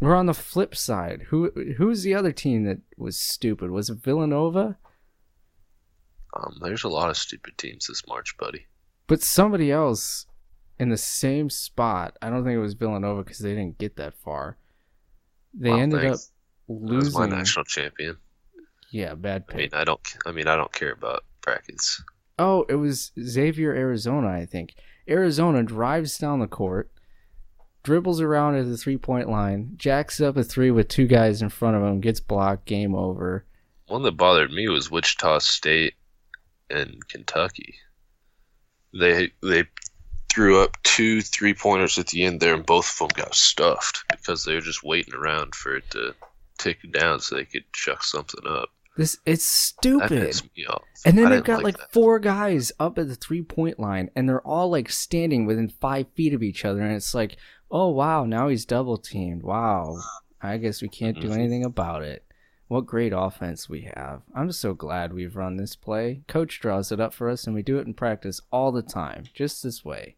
We're 0.00 0.16
on 0.16 0.26
the 0.26 0.34
flip 0.34 0.74
side. 0.74 1.26
Who 1.28 1.50
who's 1.76 2.02
the 2.02 2.14
other 2.14 2.32
team 2.32 2.64
that 2.64 2.78
was 2.96 3.18
stupid? 3.18 3.70
Was 3.70 3.90
it 3.90 3.98
Villanova? 3.98 4.78
Um, 6.34 6.58
there's 6.62 6.84
a 6.84 6.88
lot 6.88 7.10
of 7.10 7.16
stupid 7.16 7.58
teams 7.58 7.86
this 7.86 8.06
March, 8.06 8.36
buddy. 8.38 8.66
But 9.06 9.20
somebody 9.22 9.70
else 9.72 10.26
in 10.80 10.88
the 10.88 10.96
same 10.96 11.50
spot. 11.50 12.16
I 12.22 12.30
don't 12.30 12.42
think 12.44 12.56
it 12.56 12.60
was 12.60 12.74
Villanova 12.74 13.22
because 13.22 13.38
they 13.38 13.50
didn't 13.54 13.78
get 13.78 13.96
that 13.96 14.14
far. 14.14 14.56
They 15.54 15.70
Well, 15.70 15.78
ended 15.80 15.98
up 16.00 16.04
thanks. 16.06 16.32
That 16.68 16.74
was 16.74 17.14
my 17.14 17.20
losing. 17.24 17.38
national 17.38 17.64
champion. 17.66 18.16
Yeah, 18.90 19.14
bad 19.14 19.46
pick. 19.46 19.54
I 19.56 19.58
mean. 19.58 19.70
I 19.72 19.84
don't. 19.84 20.00
I 20.26 20.32
mean, 20.32 20.48
I 20.48 20.56
don't 20.56 20.72
care 20.72 20.92
about 20.92 21.24
brackets. 21.42 22.02
Oh, 22.38 22.64
it 22.68 22.76
was 22.76 23.12
Xavier, 23.20 23.74
Arizona, 23.74 24.28
I 24.28 24.46
think. 24.46 24.74
Arizona 25.08 25.62
drives 25.62 26.16
down 26.18 26.38
the 26.40 26.46
court, 26.46 26.90
dribbles 27.82 28.20
around 28.20 28.56
at 28.56 28.66
the 28.66 28.76
three 28.76 28.96
point 28.96 29.28
line, 29.28 29.72
jacks 29.76 30.20
up 30.20 30.36
a 30.36 30.44
three 30.44 30.70
with 30.70 30.88
two 30.88 31.06
guys 31.06 31.42
in 31.42 31.48
front 31.50 31.76
of 31.76 31.82
him, 31.82 32.00
gets 32.00 32.20
blocked, 32.20 32.64
game 32.66 32.94
over. 32.94 33.44
One 33.88 34.02
that 34.04 34.12
bothered 34.16 34.52
me 34.52 34.68
was 34.68 34.90
Wichita 34.90 35.40
State 35.40 35.94
and 36.70 37.06
Kentucky. 37.08 37.74
They 38.92 39.30
they 39.42 39.64
threw 40.32 40.62
up 40.62 40.76
two 40.82 41.20
three 41.20 41.54
pointers 41.54 41.98
at 41.98 42.08
the 42.08 42.24
end 42.24 42.40
there, 42.40 42.54
and 42.54 42.64
both 42.66 42.90
of 42.90 42.98
them 43.08 43.24
got 43.24 43.34
stuffed 43.34 44.04
because 44.10 44.44
they 44.44 44.54
were 44.54 44.60
just 44.60 44.84
waiting 44.84 45.14
around 45.14 45.54
for 45.54 45.76
it 45.76 45.90
to 45.90 46.14
tick 46.58 46.78
down 46.92 47.20
so 47.20 47.36
they 47.36 47.44
could 47.44 47.64
chuck 47.72 48.02
something 48.02 48.44
up. 48.48 48.68
This 48.96 49.18
it's 49.24 49.44
stupid. 49.44 50.08
pissed 50.08 50.44
me 50.56 50.66
off. 50.66 50.82
And 51.06 51.16
then 51.16 51.30
they've 51.30 51.44
got 51.44 51.62
like, 51.62 51.78
that. 51.78 51.92
four 51.92 52.18
guys 52.18 52.70
up 52.78 52.98
at 52.98 53.08
the 53.08 53.14
three 53.14 53.42
point 53.42 53.78
line, 53.78 54.10
and 54.14 54.28
they're 54.28 54.46
all 54.46 54.70
like 54.70 54.90
standing 54.90 55.46
within 55.46 55.68
five 55.68 56.06
feet 56.14 56.34
of 56.34 56.42
each 56.42 56.64
other, 56.64 56.82
and 56.82 56.94
it's 56.94 57.14
like, 57.14 57.36
oh 57.70 57.88
wow, 57.88 58.24
now 58.24 58.48
he's 58.48 58.64
double 58.66 58.98
teamed. 58.98 59.42
Wow, 59.42 59.96
I 60.42 60.58
guess 60.58 60.82
we 60.82 60.88
can't 60.88 61.20
do 61.20 61.28
Mhm. 61.28 61.34
anything 61.34 61.64
about 61.64 62.02
it. 62.02 62.24
What 62.68 62.86
great 62.86 63.12
offense 63.16 63.68
we 63.68 63.90
have! 63.96 64.22
I'm 64.34 64.52
so 64.52 64.74
glad 64.74 65.12
we've 65.12 65.34
run 65.34 65.56
this 65.56 65.74
play. 65.76 66.22
Coach 66.28 66.60
draws 66.60 66.92
it 66.92 67.00
up 67.00 67.14
for 67.14 67.28
us, 67.28 67.46
and 67.46 67.54
we 67.54 67.62
do 67.62 67.78
it 67.78 67.86
in 67.86 67.94
practice 67.94 68.40
all 68.52 68.70
the 68.70 68.82
time, 68.82 69.24
just 69.34 69.62
this 69.62 69.84
way. 69.84 70.16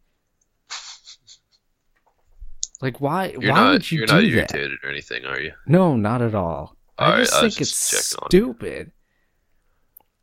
Like 2.82 3.00
why? 3.00 3.28
You're 3.38 3.52
why 3.52 3.60
not 3.60 3.72
would 3.72 3.90
you 3.92 3.98
you're 3.98 4.06
do 4.06 4.12
not 4.14 4.20
that? 4.22 4.26
irritated 4.28 4.78
or 4.82 4.90
anything, 4.90 5.24
are 5.24 5.40
you? 5.40 5.52
No, 5.66 5.96
not 5.96 6.20
at 6.20 6.34
all. 6.34 6.76
I 6.98 7.20
just 7.20 7.32
was 7.32 7.40
think 7.54 7.60
it's 7.62 7.90
just 7.90 8.16
stupid. 8.26 8.92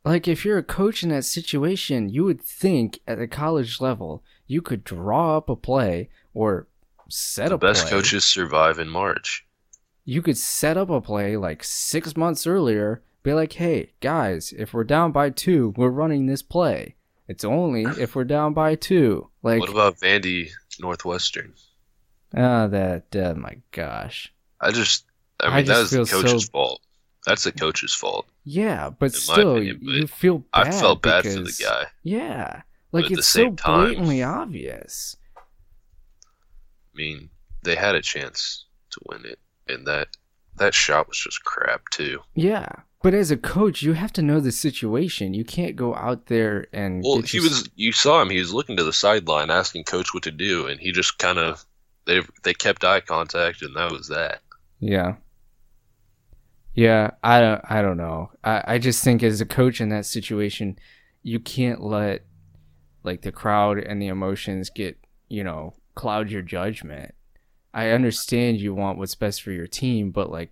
Like 0.04 0.28
if 0.28 0.44
you're 0.44 0.58
a 0.58 0.62
coach 0.62 1.02
in 1.02 1.08
that 1.10 1.24
situation, 1.24 2.08
you 2.08 2.24
would 2.24 2.40
think 2.42 3.00
at 3.06 3.18
the 3.18 3.26
college 3.26 3.80
level 3.80 4.22
you 4.46 4.62
could 4.62 4.84
draw 4.84 5.36
up 5.36 5.48
a 5.48 5.56
play 5.56 6.08
or 6.34 6.68
set 7.08 7.48
The 7.48 7.54
a 7.54 7.58
play. 7.58 7.68
The 7.68 7.72
best 7.72 7.82
play. 7.88 7.90
coaches 7.98 8.24
survive 8.24 8.78
in 8.78 8.88
March. 8.88 9.46
You 10.04 10.22
could 10.22 10.38
set 10.38 10.76
up 10.76 10.90
a 10.90 11.00
play 11.00 11.36
like 11.36 11.62
six 11.64 12.16
months 12.16 12.46
earlier. 12.46 13.02
Be 13.22 13.34
like, 13.34 13.52
hey 13.54 13.92
guys, 14.00 14.52
if 14.56 14.72
we're 14.72 14.84
down 14.84 15.12
by 15.12 15.30
two, 15.30 15.74
we're 15.76 15.90
running 15.90 16.26
this 16.26 16.42
play. 16.42 16.94
It's 17.28 17.44
only 17.44 17.82
if 17.84 18.14
we're 18.14 18.24
down 18.24 18.54
by 18.54 18.74
two. 18.74 19.28
Like, 19.42 19.60
what 19.60 19.68
about 19.70 19.98
Vandy 20.00 20.50
Northwestern? 20.80 21.52
Ah, 22.36 22.66
that. 22.68 23.04
Oh 23.14 23.34
my 23.34 23.56
gosh. 23.72 24.32
I 24.60 24.70
just, 24.72 25.04
I 25.40 25.46
I 25.46 25.56
mean, 25.56 25.64
that 25.66 25.74
just 25.74 25.92
is 25.92 25.98
the 25.98 26.06
feel 26.06 26.22
coach's 26.22 26.44
so- 26.46 26.50
fault. 26.52 26.80
That's 27.26 27.44
the 27.44 27.52
coach's 27.52 27.92
fault. 27.94 28.26
Yeah, 28.44 28.88
but 28.98 29.12
still, 29.12 29.56
opinion, 29.56 29.80
but 29.84 29.92
you 29.94 30.06
feel 30.06 30.38
bad. 30.38 30.68
I 30.68 30.70
felt 30.70 31.02
bad 31.02 31.24
for 31.24 31.28
the 31.40 31.56
guy. 31.62 31.84
Yeah. 32.02 32.62
Like 32.92 33.08
the 33.08 33.14
it's 33.18 33.26
so 33.26 33.52
time- 33.52 33.88
blatantly 33.88 34.22
obvious. 34.22 35.16
I 36.16 36.96
mean, 36.96 37.30
they 37.62 37.76
had 37.76 37.94
a 37.94 38.02
chance 38.02 38.64
to 38.92 39.00
win 39.06 39.24
it, 39.26 39.38
and 39.68 39.86
that 39.86 40.08
that 40.56 40.74
shot 40.74 41.08
was 41.08 41.18
just 41.18 41.44
crap 41.44 41.82
too. 41.90 42.20
Yeah. 42.34 42.68
But 43.02 43.14
as 43.14 43.30
a 43.30 43.36
coach, 43.36 43.80
you 43.82 43.94
have 43.94 44.12
to 44.14 44.22
know 44.22 44.40
the 44.40 44.52
situation. 44.52 45.32
You 45.32 45.44
can't 45.44 45.74
go 45.76 45.94
out 45.94 46.26
there 46.26 46.66
and 46.72 47.02
Well, 47.02 47.20
he 47.22 47.38
your- 47.38 47.44
was. 47.44 47.68
You 47.76 47.92
saw 47.92 48.20
him. 48.20 48.30
He 48.30 48.38
was 48.38 48.52
looking 48.52 48.76
to 48.76 48.84
the 48.84 48.92
sideline, 48.92 49.50
asking 49.50 49.84
coach 49.84 50.12
what 50.12 50.22
to 50.24 50.30
do, 50.30 50.66
and 50.66 50.80
he 50.80 50.90
just 50.92 51.18
kind 51.18 51.38
of 51.38 51.64
they 52.10 52.22
they 52.42 52.52
kept 52.52 52.84
eye 52.84 53.00
contact, 53.00 53.62
and 53.62 53.74
that 53.76 53.92
was 53.92 54.08
that. 54.08 54.40
Yeah. 54.80 55.16
Yeah, 56.74 57.10
I 57.22 57.40
don't 57.40 57.60
I 57.64 57.82
don't 57.82 57.96
know. 57.96 58.30
I, 58.42 58.62
I 58.66 58.78
just 58.78 59.04
think 59.04 59.22
as 59.22 59.40
a 59.40 59.46
coach 59.46 59.80
in 59.80 59.88
that 59.90 60.06
situation, 60.06 60.78
you 61.22 61.38
can't 61.38 61.82
let 61.82 62.24
like 63.02 63.22
the 63.22 63.32
crowd 63.32 63.78
and 63.78 64.00
the 64.02 64.08
emotions 64.08 64.70
get, 64.70 64.98
you 65.28 65.44
know, 65.44 65.74
cloud 65.94 66.30
your 66.30 66.42
judgment. 66.42 67.14
I 67.72 67.90
understand 67.90 68.60
you 68.60 68.74
want 68.74 68.98
what's 68.98 69.14
best 69.14 69.42
for 69.42 69.52
your 69.52 69.66
team, 69.66 70.10
but 70.10 70.30
like 70.30 70.50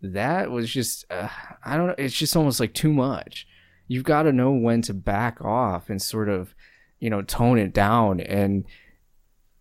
that 0.00 0.50
was 0.50 0.70
just 0.70 1.04
uh, 1.10 1.28
I 1.64 1.76
don't 1.76 1.88
know, 1.88 1.94
it's 1.98 2.14
just 2.16 2.36
almost 2.36 2.60
like 2.60 2.74
too 2.74 2.92
much. 2.92 3.46
You've 3.88 4.04
got 4.04 4.24
to 4.24 4.32
know 4.32 4.52
when 4.52 4.82
to 4.82 4.94
back 4.94 5.40
off 5.40 5.88
and 5.88 6.00
sort 6.00 6.28
of, 6.28 6.54
you 7.00 7.08
know, 7.08 7.22
tone 7.22 7.58
it 7.58 7.72
down 7.72 8.20
and 8.20 8.64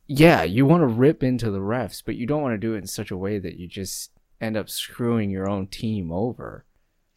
yeah, 0.08 0.44
you 0.44 0.66
want 0.66 0.82
to 0.82 0.88
rip 0.88 1.22
into 1.22 1.52
the 1.52 1.60
refs, 1.60 2.02
but 2.04 2.16
you 2.16 2.26
don't 2.26 2.42
want 2.42 2.54
to 2.54 2.58
do 2.58 2.74
it 2.74 2.80
in 2.80 2.88
such 2.88 3.12
a 3.12 3.18
way 3.18 3.40
that 3.40 3.58
you 3.58 3.68
just 3.68 4.12
end 4.40 4.56
up 4.56 4.70
screwing 4.70 5.30
your 5.30 5.50
own 5.50 5.68
team 5.68 6.12
over. 6.12 6.66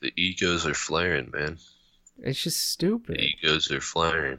The 0.00 0.12
egos 0.16 0.66
are 0.66 0.74
flaring, 0.74 1.30
man. 1.32 1.58
It's 2.18 2.42
just 2.42 2.70
stupid. 2.70 3.16
The 3.16 3.22
egos 3.22 3.70
are 3.70 3.80
flaring. 3.80 4.38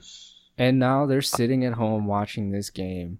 And 0.58 0.78
now 0.78 1.06
they're 1.06 1.22
sitting 1.22 1.64
at 1.66 1.74
home 1.74 2.06
watching 2.06 2.52
this 2.52 2.70
game, 2.70 3.20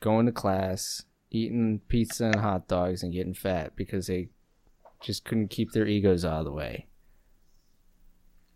going 0.00 0.26
to 0.26 0.32
class, 0.32 1.04
eating 1.30 1.80
pizza 1.88 2.26
and 2.26 2.36
hot 2.36 2.66
dogs 2.66 3.02
and 3.02 3.12
getting 3.12 3.34
fat 3.34 3.76
because 3.76 4.06
they 4.06 4.30
just 5.00 5.24
couldn't 5.24 5.48
keep 5.48 5.72
their 5.72 5.86
egos 5.86 6.24
out 6.24 6.40
of 6.40 6.44
the 6.46 6.52
way. 6.52 6.86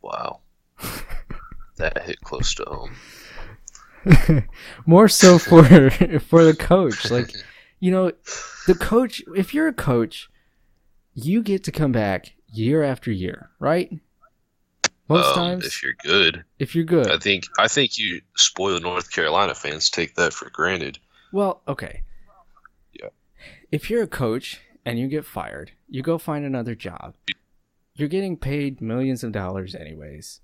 Wow, 0.02 0.40
that 1.76 2.02
hit 2.02 2.20
close 2.22 2.54
to 2.54 2.64
home. 2.64 2.96
More 4.86 5.08
so 5.08 5.38
for 5.38 5.62
for 6.20 6.44
the 6.44 6.56
coach. 6.58 7.10
Like, 7.10 7.32
you 7.80 7.90
know, 7.90 8.12
the 8.66 8.74
coach, 8.74 9.22
if 9.36 9.54
you're 9.54 9.68
a 9.68 9.72
coach, 9.72 10.28
you 11.14 11.42
get 11.42 11.64
to 11.64 11.72
come 11.72 11.92
back 11.92 12.32
year 12.52 12.82
after 12.82 13.10
year, 13.10 13.50
right? 13.58 13.90
Most 15.08 15.28
Um, 15.28 15.34
times 15.34 15.66
if 15.66 15.82
you're 15.82 15.96
good, 16.04 16.44
if 16.58 16.74
you're 16.74 16.84
good. 16.84 17.10
I 17.10 17.18
think 17.18 17.44
I 17.58 17.66
think 17.68 17.98
you 17.98 18.20
spoiled 18.36 18.82
North 18.82 19.10
Carolina 19.10 19.54
fans 19.54 19.90
take 19.90 20.14
that 20.14 20.32
for 20.32 20.48
granted. 20.50 20.98
Well, 21.32 21.62
okay. 21.66 22.02
Yeah. 22.92 23.08
If 23.72 23.90
you're 23.90 24.02
a 24.04 24.08
coach 24.08 24.60
and 24.84 24.98
you 24.98 25.08
get 25.08 25.24
fired, 25.24 25.72
you 25.88 26.02
go 26.02 26.16
find 26.18 26.44
another 26.44 26.74
job. 26.74 27.14
You're 27.94 28.08
getting 28.08 28.36
paid 28.36 28.80
millions 28.80 29.24
of 29.24 29.32
dollars 29.32 29.74
anyways. 29.74 30.40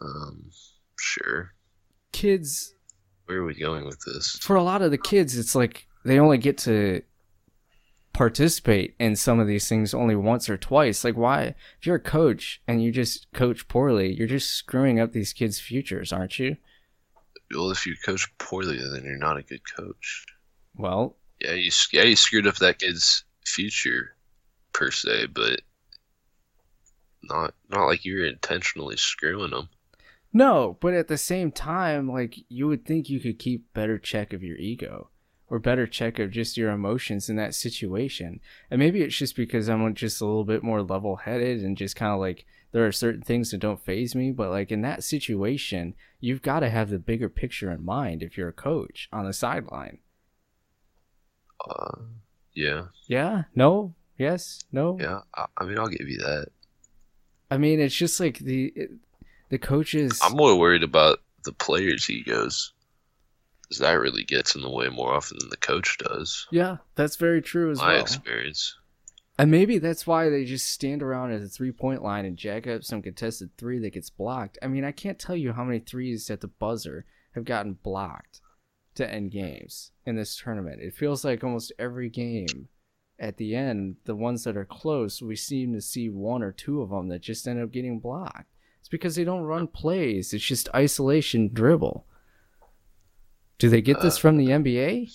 Um, 0.00 0.50
sure. 1.20 1.52
Kids, 2.12 2.74
Where 3.26 3.38
are 3.38 3.44
we 3.44 3.54
going 3.54 3.84
with 3.84 4.00
this? 4.06 4.38
for 4.38 4.56
a 4.56 4.62
lot 4.62 4.82
of 4.82 4.90
the 4.90 4.98
kids, 4.98 5.36
it's 5.36 5.54
like 5.54 5.86
they 6.04 6.18
only 6.18 6.38
get 6.38 6.58
to 6.58 7.02
participate 8.12 8.94
in 8.98 9.16
some 9.16 9.40
of 9.40 9.46
these 9.46 9.68
things 9.68 9.94
only 9.94 10.14
once 10.14 10.48
or 10.50 10.56
twice. 10.58 11.04
Like, 11.04 11.16
why? 11.16 11.54
If 11.80 11.86
you're 11.86 11.96
a 11.96 12.00
coach 12.00 12.60
and 12.68 12.82
you 12.82 12.92
just 12.92 13.26
coach 13.32 13.66
poorly, 13.68 14.12
you're 14.14 14.28
just 14.28 14.50
screwing 14.50 15.00
up 15.00 15.12
these 15.12 15.32
kids' 15.32 15.58
futures, 15.60 16.12
aren't 16.12 16.38
you? 16.38 16.56
Well, 17.54 17.70
if 17.70 17.86
you 17.86 17.94
coach 18.04 18.28
poorly, 18.38 18.76
then 18.78 19.04
you're 19.04 19.16
not 19.16 19.38
a 19.38 19.42
good 19.42 19.62
coach. 19.76 20.26
Well, 20.76 21.16
Yeah, 21.40 21.52
you 21.52 21.70
yeah 21.92 22.04
you 22.04 22.16
screwed 22.16 22.46
up 22.46 22.56
that 22.56 22.78
kid's 22.78 23.24
future 23.44 24.14
per 24.72 24.90
se, 24.90 25.26
but 25.34 25.60
not 27.22 27.54
not 27.68 27.86
like 27.86 28.04
you're 28.04 28.26
intentionally 28.26 28.96
screwing 28.96 29.50
them. 29.50 29.68
No, 30.32 30.78
but 30.80 30.94
at 30.94 31.08
the 31.08 31.18
same 31.18 31.52
time, 31.52 32.10
like 32.10 32.36
you 32.48 32.66
would 32.66 32.84
think 32.86 33.10
you 33.10 33.20
could 33.20 33.38
keep 33.38 33.72
better 33.74 33.98
check 33.98 34.32
of 34.32 34.42
your 34.42 34.56
ego 34.56 35.10
or 35.52 35.58
better 35.58 35.86
check 35.86 36.18
of 36.18 36.30
just 36.30 36.56
your 36.56 36.70
emotions 36.70 37.28
in 37.28 37.36
that 37.36 37.54
situation. 37.54 38.40
And 38.70 38.78
maybe 38.78 39.02
it's 39.02 39.16
just 39.16 39.36
because 39.36 39.68
I'm 39.68 39.94
just 39.94 40.22
a 40.22 40.24
little 40.24 40.44
bit 40.44 40.62
more 40.62 40.82
level 40.82 41.16
headed 41.16 41.60
and 41.60 41.76
just 41.76 41.94
kind 41.94 42.10
of 42.10 42.20
like 42.20 42.46
there 42.72 42.86
are 42.86 42.92
certain 42.92 43.20
things 43.20 43.50
that 43.50 43.58
don't 43.58 43.84
phase 43.84 44.14
me, 44.14 44.30
but 44.30 44.48
like 44.48 44.72
in 44.72 44.80
that 44.80 45.04
situation, 45.04 45.94
you've 46.20 46.40
got 46.40 46.60
to 46.60 46.70
have 46.70 46.88
the 46.88 46.98
bigger 46.98 47.28
picture 47.28 47.70
in 47.70 47.84
mind 47.84 48.22
if 48.22 48.38
you're 48.38 48.48
a 48.48 48.52
coach 48.54 49.10
on 49.12 49.26
the 49.26 49.34
sideline. 49.34 49.98
Uh, 51.68 51.98
yeah, 52.54 52.84
Yeah? 53.06 53.42
No? 53.54 53.94
Yes? 54.16 54.60
No? 54.72 54.96
yeah. 54.98 55.20
I, 55.34 55.46
I 55.58 55.64
mean, 55.64 55.78
I'll 55.78 55.88
give 55.88 56.08
you 56.08 56.18
that. 56.18 56.46
I 57.50 57.58
mean, 57.58 57.78
it's 57.78 57.94
just 57.94 58.18
like 58.18 58.38
the 58.38 58.72
the 59.52 59.58
coaches 59.58 60.18
I'm 60.22 60.32
more 60.34 60.58
worried 60.58 60.82
about 60.82 61.20
the 61.44 61.52
players' 61.52 62.08
egos, 62.08 62.72
because 63.62 63.78
that 63.80 64.00
really 64.00 64.24
gets 64.24 64.54
in 64.56 64.62
the 64.62 64.70
way 64.70 64.88
more 64.88 65.12
often 65.12 65.36
than 65.38 65.50
the 65.50 65.58
coach 65.58 65.98
does. 65.98 66.46
Yeah, 66.50 66.78
that's 66.94 67.16
very 67.16 67.42
true 67.42 67.70
as 67.70 67.78
My 67.78 67.92
well. 67.92 68.00
experience. 68.00 68.74
And 69.38 69.50
maybe 69.50 69.76
that's 69.78 70.06
why 70.06 70.30
they 70.30 70.46
just 70.46 70.70
stand 70.70 71.02
around 71.02 71.32
at 71.32 71.42
the 71.42 71.50
three 71.50 71.70
point 71.70 72.02
line 72.02 72.24
and 72.24 72.36
jack 72.36 72.66
up 72.66 72.82
some 72.82 73.02
contested 73.02 73.50
three 73.58 73.78
that 73.80 73.92
gets 73.92 74.08
blocked. 74.08 74.58
I 74.62 74.68
mean, 74.68 74.84
I 74.84 74.92
can't 74.92 75.18
tell 75.18 75.36
you 75.36 75.52
how 75.52 75.64
many 75.64 75.80
threes 75.80 76.30
at 76.30 76.40
the 76.40 76.48
buzzer 76.48 77.04
have 77.34 77.44
gotten 77.44 77.74
blocked 77.74 78.40
to 78.94 79.10
end 79.10 79.32
games 79.32 79.90
in 80.06 80.16
this 80.16 80.34
tournament. 80.34 80.80
It 80.80 80.94
feels 80.94 81.26
like 81.26 81.44
almost 81.44 81.72
every 81.78 82.08
game 82.08 82.68
at 83.18 83.36
the 83.36 83.54
end, 83.54 83.96
the 84.06 84.16
ones 84.16 84.44
that 84.44 84.56
are 84.56 84.64
close, 84.64 85.20
we 85.20 85.36
seem 85.36 85.74
to 85.74 85.80
see 85.82 86.08
one 86.08 86.42
or 86.42 86.52
two 86.52 86.80
of 86.80 86.88
them 86.88 87.08
that 87.08 87.20
just 87.20 87.46
end 87.46 87.62
up 87.62 87.70
getting 87.70 88.00
blocked. 88.00 88.46
It's 88.82 88.88
because 88.90 89.14
they 89.16 89.24
don't 89.24 89.44
run 89.44 89.66
plays, 89.68 90.34
it's 90.34 90.44
just 90.44 90.68
isolation 90.74 91.48
dribble. 91.52 92.04
Do 93.58 93.68
they 93.70 93.80
get 93.80 94.00
this 94.02 94.16
Uh, 94.16 94.20
from 94.20 94.36
the 94.36 94.48
NBA? 94.48 95.08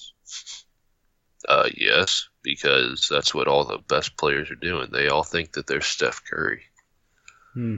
Uh, 1.48 1.70
yes, 1.76 2.28
because 2.42 3.08
that's 3.10 3.34
what 3.34 3.48
all 3.48 3.64
the 3.64 3.78
best 3.88 4.18
players 4.18 4.50
are 4.50 4.56
doing. 4.56 4.90
They 4.92 5.08
all 5.10 5.24
think 5.24 5.52
that 5.54 5.68
they're 5.68 5.82
Steph 5.82 6.24
Curry. 6.30 6.64
Hmm. 7.54 7.78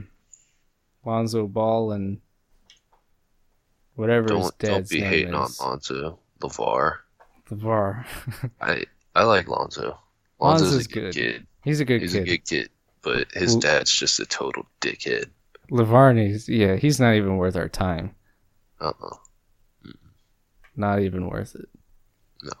Lonzo 1.04 1.46
Ball 1.46 1.92
and 1.92 2.20
whatever 3.94 4.34
his 4.34 4.50
Don't 4.50 4.58
don't 4.58 4.88
be 4.88 5.00
name 5.00 5.10
hating 5.10 5.34
on. 5.34 5.50
Lonzo, 5.60 6.18
LaVar. 6.40 6.98
The 7.48 7.56
VAR. 7.56 8.06
I 8.60 8.84
I 9.14 9.24
like 9.24 9.48
Lonzo. 9.48 9.98
Lonzo's 10.40 10.70
Lonzo's 10.72 10.86
a 10.86 10.88
good, 10.88 11.00
good. 11.00 11.14
kid. 11.14 11.46
He's 11.64 11.80
a 11.80 11.84
good 11.84 12.00
kid. 12.00 12.02
He's 12.02 12.12
kid. 12.12 12.22
a 12.22 12.24
good 12.26 12.44
kid, 12.46 12.70
but 13.02 13.32
his 13.32 13.56
dad's 13.56 13.90
just 13.92 14.20
a 14.20 14.26
total 14.26 14.66
dickhead. 14.80 15.30
Lavarney's 15.70 16.48
yeah, 16.48 16.76
he's 16.76 17.00
not 17.00 17.14
even 17.14 17.36
worth 17.36 17.56
our 17.56 17.68
time. 17.68 18.14
Uh 18.80 18.92
uh 19.02 19.90
Not 20.76 21.00
even 21.00 21.28
worth 21.28 21.54
it. 21.54 21.68
No, 22.42 22.52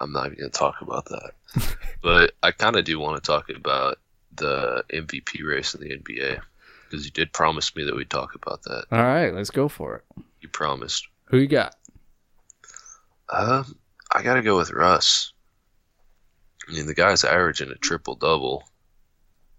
I'm 0.00 0.12
not 0.12 0.26
even 0.26 0.38
gonna 0.38 0.50
talk 0.50 0.80
about 0.80 1.06
that. 1.06 1.76
but 2.02 2.32
I 2.42 2.50
kind 2.50 2.76
of 2.76 2.84
do 2.84 2.98
want 2.98 3.22
to 3.22 3.26
talk 3.26 3.48
about 3.50 3.98
the 4.34 4.84
MVP 4.92 5.44
race 5.44 5.74
in 5.74 5.80
the 5.82 5.96
NBA 5.96 6.40
because 6.84 7.04
you 7.04 7.10
did 7.10 7.32
promise 7.32 7.74
me 7.76 7.84
that 7.84 7.96
we'd 7.96 8.10
talk 8.10 8.34
about 8.34 8.62
that. 8.64 8.86
All 8.90 9.02
right, 9.02 9.34
let's 9.34 9.50
go 9.50 9.68
for 9.68 9.96
it. 9.96 10.22
You 10.40 10.48
promised. 10.48 11.06
Who 11.26 11.38
you 11.38 11.48
got? 11.48 11.74
Um, 13.28 13.76
I 14.12 14.22
gotta 14.22 14.42
go 14.42 14.56
with 14.56 14.70
Russ. 14.72 15.32
I 16.68 16.72
mean, 16.72 16.86
the 16.86 16.94
guy's 16.94 17.24
averaging 17.24 17.70
a 17.70 17.76
triple 17.76 18.14
double. 18.14 18.64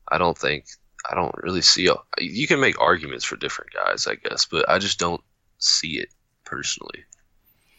I 0.07 0.17
don't 0.17 0.37
think 0.37 0.65
I 1.09 1.15
don't 1.15 1.33
really 1.41 1.61
see. 1.61 1.89
You 2.19 2.47
can 2.47 2.59
make 2.59 2.79
arguments 2.79 3.25
for 3.25 3.35
different 3.35 3.71
guys, 3.73 4.05
I 4.07 4.15
guess, 4.15 4.45
but 4.45 4.69
I 4.69 4.77
just 4.79 4.99
don't 4.99 5.21
see 5.57 5.97
it 5.99 6.09
personally. 6.45 7.03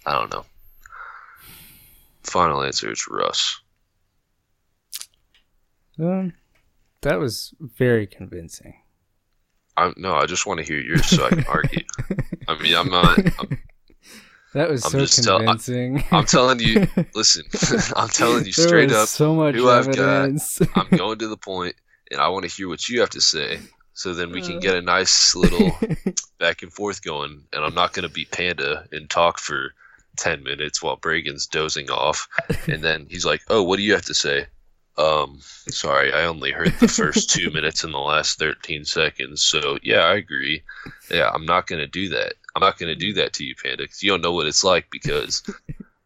I 0.07 0.13
don't 0.19 0.31
know. 0.33 0.45
Final 2.25 2.63
answer 2.63 2.91
is 2.91 3.07
Russ. 3.09 3.61
Um, 5.99 6.33
that 7.03 7.19
was 7.19 7.55
very 7.61 8.07
convincing. 8.07 8.75
I 9.77 9.93
no, 9.97 10.15
I 10.15 10.27
just 10.27 10.47
want 10.47 10.59
to 10.59 10.65
hear 10.67 10.81
yours 10.81 11.07
so 11.07 11.25
I 11.27 11.31
can 11.31 11.45
argue. 11.47 11.85
I 12.49 12.61
mean, 12.61 12.75
I'm 12.75 12.91
not. 12.91 13.19
I'm, 13.39 13.59
That 14.55 14.69
was 14.69 14.85
I'm 14.85 14.91
so 14.93 14.99
just 14.99 15.23
tell- 15.23 15.37
I- 15.37 15.45
convincing. 15.45 16.03
I'm 16.11 16.25
telling 16.27 16.59
you. 16.61 16.89
Listen, 17.15 17.45
I'm 17.97 18.09
telling 18.09 18.45
you 18.45 18.53
straight 18.53 18.93
up. 18.93 19.09
So 19.09 19.35
much 19.35 19.55
who 19.55 19.69
I've 19.69 19.87
got. 19.87 19.99
evidence. 19.99 20.61
I'm 20.75 20.89
going 20.89 21.19
to 21.21 21.29
the 21.29 21.37
point, 21.37 21.77
and 22.11 22.21
I 22.21 22.29
want 22.29 22.45
to 22.45 22.51
hear 22.55 22.69
what 22.69 22.89
you 22.89 23.01
have 23.01 23.11
to 23.11 23.21
say, 23.21 23.59
so 23.95 24.15
then 24.15 24.31
we 24.33 24.41
can 24.43 24.57
Uh. 24.57 24.61
get 24.61 24.75
a 24.77 24.83
nice 24.83 25.35
little 25.35 25.71
back 26.39 26.63
and 26.63 26.73
forth 26.73 27.03
going. 27.03 27.43
And 27.53 27.65
I'm 27.65 27.75
not 27.75 27.93
going 27.93 28.07
to 28.09 28.13
be 28.15 28.25
panda 28.25 28.87
and 28.93 29.09
talk 29.09 29.39
for 29.39 29.73
ten 30.17 30.43
minutes 30.43 30.83
while 30.83 30.97
Braden's 30.97 31.47
dozing 31.47 31.91
off, 31.91 32.29
and 32.69 32.83
then 32.87 33.07
he's 33.11 33.25
like, 33.25 33.43
"Oh, 33.49 33.63
what 33.63 33.77
do 33.77 33.83
you 33.83 33.93
have 33.93 34.05
to 34.07 34.15
say?" 34.15 34.47
Um, 34.99 35.39
sorry, 35.69 36.13
I 36.13 36.25
only 36.25 36.51
heard 36.51 36.75
the 36.79 36.89
first 36.89 37.31
two 37.31 37.51
minutes 37.55 37.85
in 37.85 37.93
the 37.93 37.99
last 37.99 38.39
13 38.39 38.85
seconds. 38.85 39.41
So 39.43 39.79
yeah, 39.83 40.01
I 40.01 40.17
agree. 40.17 40.63
Yeah, 41.11 41.31
I'm 41.33 41.47
not 41.47 41.67
going 41.69 41.79
to 41.79 41.87
do 41.87 42.11
that. 42.11 42.35
I'm 42.55 42.61
not 42.61 42.77
going 42.79 42.93
to 42.93 42.99
do 43.07 43.15
that 43.15 43.33
to 43.35 43.45
you, 43.45 43.55
Panda, 43.55 43.85
because 43.85 44.03
you 44.03 44.11
don't 44.11 44.21
know 44.21 44.33
what 44.33 44.47
it's 44.47 44.63
like. 44.65 44.89
Because 44.91 45.43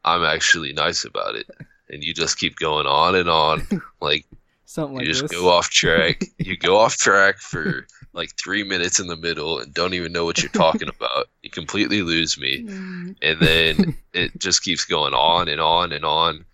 I'm 0.04 0.22
actually 0.22 0.72
nice 0.74 1.04
about 1.04 1.34
it. 1.34 1.48
and 1.88 2.04
you 2.04 2.14
just 2.14 2.38
keep 2.38 2.56
going 2.56 2.86
on 2.86 3.16
and 3.16 3.28
on. 3.28 3.66
like 4.00 4.26
Something 4.74 4.96
like 4.96 5.06
you 5.06 5.12
just 5.12 5.28
this. 5.28 5.30
go 5.30 5.48
off 5.50 5.70
track. 5.70 6.24
you 6.38 6.56
go 6.56 6.78
off 6.78 6.96
track 6.96 7.38
for 7.38 7.86
like 8.12 8.30
three 8.36 8.64
minutes 8.64 8.98
in 8.98 9.06
the 9.06 9.14
middle 9.16 9.60
and 9.60 9.72
don't 9.72 9.94
even 9.94 10.10
know 10.10 10.24
what 10.24 10.42
you're 10.42 10.50
talking 10.50 10.88
about. 10.88 11.28
You 11.44 11.50
completely 11.50 12.02
lose 12.02 12.36
me. 12.36 12.64
Mm. 12.64 13.14
And 13.22 13.38
then 13.38 13.96
it 14.12 14.36
just 14.36 14.64
keeps 14.64 14.84
going 14.84 15.14
on 15.14 15.46
and 15.46 15.60
on 15.60 15.92
and 15.92 16.04
on. 16.04 16.44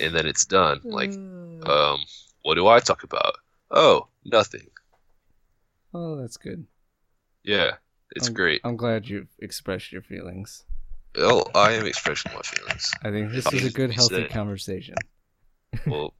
And 0.00 0.12
then 0.16 0.26
it's 0.26 0.44
done. 0.46 0.80
Like, 0.82 1.12
um, 1.12 2.00
what 2.42 2.56
do 2.56 2.66
I 2.66 2.80
talk 2.80 3.04
about? 3.04 3.34
Oh, 3.70 4.08
nothing. 4.24 4.66
oh, 5.94 6.16
that's 6.16 6.38
good. 6.38 6.66
Yeah, 7.44 7.74
it's 8.16 8.26
Um, 8.26 8.34
great. 8.34 8.62
I'm 8.64 8.76
glad 8.76 9.08
you've 9.08 9.28
expressed 9.38 9.92
your 9.92 10.02
feelings. 10.02 10.64
Well, 11.14 11.48
I 11.54 11.74
am 11.74 11.86
expressing 11.86 12.32
my 12.34 12.42
feelings. 12.42 12.90
I 13.04 13.12
think 13.12 13.30
this 13.30 13.46
is 13.52 13.64
a 13.64 13.70
good, 13.70 13.92
healthy 13.92 14.24
conversation. 14.26 14.96
Well, 15.86 16.14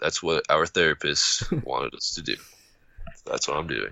that's 0.00 0.22
what 0.22 0.44
our 0.50 0.66
therapist 0.66 1.50
wanted 1.64 1.94
us 1.94 2.14
to 2.14 2.22
do. 2.22 2.36
That's 3.24 3.48
what 3.48 3.56
I'm 3.56 3.66
doing. 3.66 3.90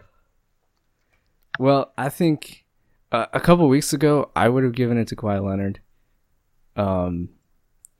Well, 1.59 1.93
I 1.97 2.09
think 2.09 2.65
uh, 3.13 3.27
a 3.33 3.41
couple 3.41 3.69
weeks 3.69 3.93
ago 3.93 4.31
I 4.35 4.49
would 4.49 4.65
have 4.65 4.75
given 4.75 4.99
it 4.99 5.09
to 5.09 5.17
Kawhi 5.17 5.45
Leonard. 5.45 5.81
Um, 6.77 7.29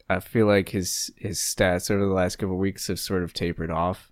I 0.09 0.21
feel 0.21 0.47
like 0.47 0.71
his 0.71 1.11
his 1.17 1.39
stats 1.39 1.91
over 1.91 2.05
the 2.05 2.13
last 2.13 2.37
couple 2.37 2.57
weeks 2.57 2.89
have 2.89 2.99
sort 2.99 3.23
of 3.23 3.33
tapered 3.33 3.71
off. 3.71 4.11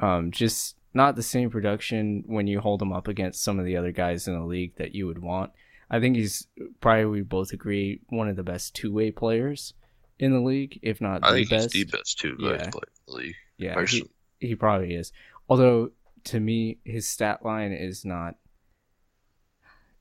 Um, 0.00 0.30
just 0.30 0.76
not 0.94 1.16
the 1.16 1.22
same 1.22 1.50
production 1.50 2.22
when 2.26 2.46
you 2.46 2.60
hold 2.60 2.80
him 2.80 2.92
up 2.92 3.08
against 3.08 3.42
some 3.42 3.58
of 3.58 3.64
the 3.66 3.76
other 3.76 3.92
guys 3.92 4.26
in 4.28 4.34
the 4.38 4.44
league 4.46 4.76
that 4.76 4.94
you 4.94 5.06
would 5.06 5.18
want. 5.20 5.50
I 5.90 6.00
think 6.00 6.16
he's 6.16 6.46
probably 6.80 7.06
we 7.06 7.22
both 7.22 7.52
agree 7.52 8.00
one 8.08 8.28
of 8.28 8.36
the 8.36 8.42
best 8.42 8.74
two 8.74 8.92
way 8.92 9.10
players 9.10 9.74
in 10.18 10.32
the 10.32 10.40
league, 10.40 10.78
if 10.82 11.00
not 11.00 11.24
I 11.24 11.30
the 11.30 11.36
think 11.38 11.50
best. 11.50 11.72
he's 11.74 11.86
the 11.86 11.96
best 11.98 12.18
two 12.18 12.36
Yeah. 12.38 12.56
player 12.70 12.70
league. 13.10 13.34
Yeah, 13.56 13.84
he, 13.84 14.04
he 14.40 14.54
probably 14.54 14.94
is. 14.94 15.12
Although 15.48 15.90
to 16.24 16.40
me, 16.40 16.78
his 16.84 17.08
stat 17.08 17.44
line 17.44 17.72
is 17.72 18.04
not. 18.04 18.36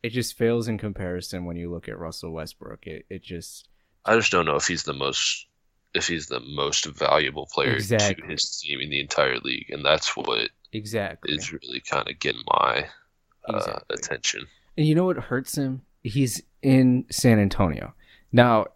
It 0.04 0.10
just 0.12 0.38
fails 0.38 0.68
in 0.68 0.78
comparison 0.78 1.46
when 1.46 1.58
you 1.58 1.72
look 1.72 1.90
at 1.90 1.98
Russell 1.98 2.32
Westbrook. 2.32 2.86
It 2.88 3.06
it 3.10 3.24
just 3.24 3.68
I 4.06 4.16
just 4.16 4.32
don't 4.32 4.46
know 4.46 4.56
if 4.56 4.68
he's 4.68 4.84
the 4.84 4.94
most 4.94 5.48
if 5.94 6.08
he's 6.08 6.28
the 6.28 6.40
most 6.40 6.86
valuable 6.86 7.48
player 7.52 7.74
Exactly. 7.74 8.24
to 8.24 8.32
his 8.32 8.60
team 8.60 8.80
in 8.82 8.90
the 8.90 9.00
entire 9.00 9.40
league, 9.40 9.70
and 9.70 9.84
that's 9.84 10.16
what 10.16 10.50
exactly. 10.72 11.34
is 11.34 11.52
really 11.52 11.80
kind 11.82 12.08
of 12.08 12.20
getting 12.20 12.44
my 12.48 12.88
uh, 13.50 13.58
Exactly. 13.58 13.96
attention. 13.96 14.48
And 14.78 14.86
you 14.86 14.94
know 14.96 15.06
what 15.06 15.18
hurts 15.18 15.58
him? 15.58 15.82
He's 16.04 16.42
in 16.62 17.06
San 17.10 17.40
Antonio 17.40 17.94
now. 18.32 18.68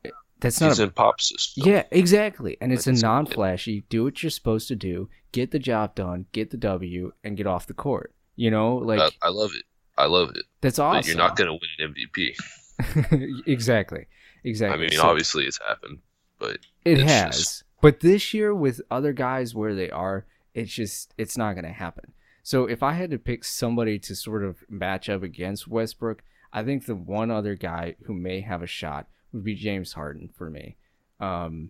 That's 0.41 0.59
not 0.59 0.77
a 0.79 0.83
in 0.83 0.89
pop 0.91 1.21
system. 1.21 1.63
Yeah, 1.65 1.83
exactly. 1.91 2.57
And 2.59 2.73
it's 2.73 2.87
a 2.87 2.93
non 2.93 3.25
flashy, 3.25 3.85
do 3.89 4.03
what 4.03 4.21
you're 4.21 4.29
supposed 4.29 4.67
to 4.67 4.75
do, 4.75 5.09
get 5.31 5.51
the 5.51 5.59
job 5.59 5.95
done, 5.95 6.25
get 6.33 6.49
the 6.49 6.57
W, 6.57 7.13
and 7.23 7.37
get 7.37 7.47
off 7.47 7.67
the 7.67 7.73
court. 7.73 8.13
You 8.35 8.51
know, 8.51 8.75
like 8.75 8.99
I, 8.99 9.27
I 9.27 9.29
love 9.29 9.51
it. 9.55 9.63
I 9.97 10.05
love 10.07 10.31
it. 10.35 10.45
that's 10.61 10.79
awesome. 10.79 10.99
But 11.01 11.07
you're 11.07 11.17
not 11.17 11.35
going 11.35 11.47
to 11.47 11.53
win 11.53 11.89
an 11.89 11.93
MVP. 11.93 13.41
exactly. 13.47 14.07
Exactly. 14.43 14.77
I 14.77 14.81
mean, 14.89 14.97
So 14.97 15.03
obviously 15.03 15.45
it's 15.45 15.59
happened, 15.65 15.99
but 16.39 16.57
it 16.85 16.99
has. 16.99 17.37
just- 17.37 17.63
But 17.81 17.99
this 17.99 18.33
year 18.33 18.53
with 18.55 18.81
other 18.89 19.13
guys 19.13 19.53
where 19.53 19.75
they 19.75 19.89
are, 19.89 20.25
it's 20.53 20.71
just 20.73 21.13
it's 21.17 21.37
not 21.37 21.53
gonna 21.55 21.71
happen. 21.71 22.13
So 22.43 22.65
if 22.65 22.81
I 22.83 22.93
had 22.93 23.11
to 23.11 23.19
pick 23.19 23.43
somebody 23.43 23.99
to 23.99 24.15
sort 24.15 24.43
of 24.43 24.63
match 24.67 25.07
up 25.09 25.21
against 25.23 25.67
Westbrook, 25.67 26.23
I 26.51 26.63
think 26.63 26.85
the 26.85 26.95
one 26.95 27.29
other 27.31 27.55
guy 27.55 27.95
who 28.05 28.13
may 28.13 28.41
have 28.41 28.61
a 28.63 28.67
shot 28.67 29.07
would 29.33 29.43
be 29.43 29.55
James 29.55 29.93
Harden 29.93 30.29
for 30.37 30.49
me. 30.49 30.77
Um, 31.19 31.69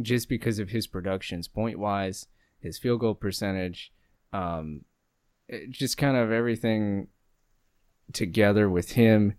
just 0.00 0.28
because 0.28 0.58
of 0.58 0.70
his 0.70 0.86
productions, 0.86 1.48
point 1.48 1.78
wise, 1.78 2.26
his 2.60 2.78
field 2.78 3.00
goal 3.00 3.14
percentage, 3.14 3.92
um, 4.32 4.84
it- 5.48 5.70
just 5.70 5.96
kind 5.98 6.16
of 6.16 6.30
everything 6.30 7.08
together 8.12 8.68
with 8.68 8.92
him. 8.92 9.34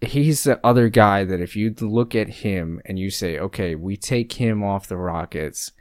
He's 0.00 0.44
the 0.44 0.64
other 0.64 0.88
guy 0.88 1.24
that 1.24 1.40
if 1.40 1.56
you 1.56 1.74
look 1.80 2.14
at 2.14 2.28
him 2.28 2.80
and 2.84 2.98
you 2.98 3.10
say, 3.10 3.38
okay, 3.38 3.74
we 3.74 3.96
take 3.96 4.34
him 4.34 4.62
off 4.62 4.88
the 4.88 4.96
Rockets, 4.96 5.72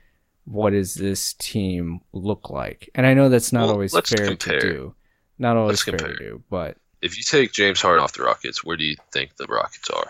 what 0.46 0.70
does 0.72 0.96
this 0.96 1.34
team 1.34 2.00
look 2.14 2.50
like? 2.50 2.90
And 2.96 3.06
I 3.06 3.14
know 3.14 3.28
that's 3.30 3.52
not 3.52 3.64
Well, 3.64 3.72
always 3.74 3.92
fair 3.92 4.28
compare. 4.30 4.60
to 4.60 4.72
do. 4.74 4.96
Not 5.38 5.58
always 5.58 5.72
Let's 5.72 5.84
fair 5.84 5.98
compare. 5.98 6.16
to 6.18 6.24
do, 6.24 6.44
but 6.50 6.78
if 7.02 7.18
you 7.18 7.24
take 7.24 7.52
James 7.52 7.82
Harden 7.82 8.02
off 8.04 8.14
the 8.14 8.24
Rockets, 8.24 8.64
where 8.64 8.78
do 8.78 8.86
you 8.86 8.96
think 9.12 9.36
the 9.36 9.48
Rockets 9.48 9.90
are? 9.90 10.10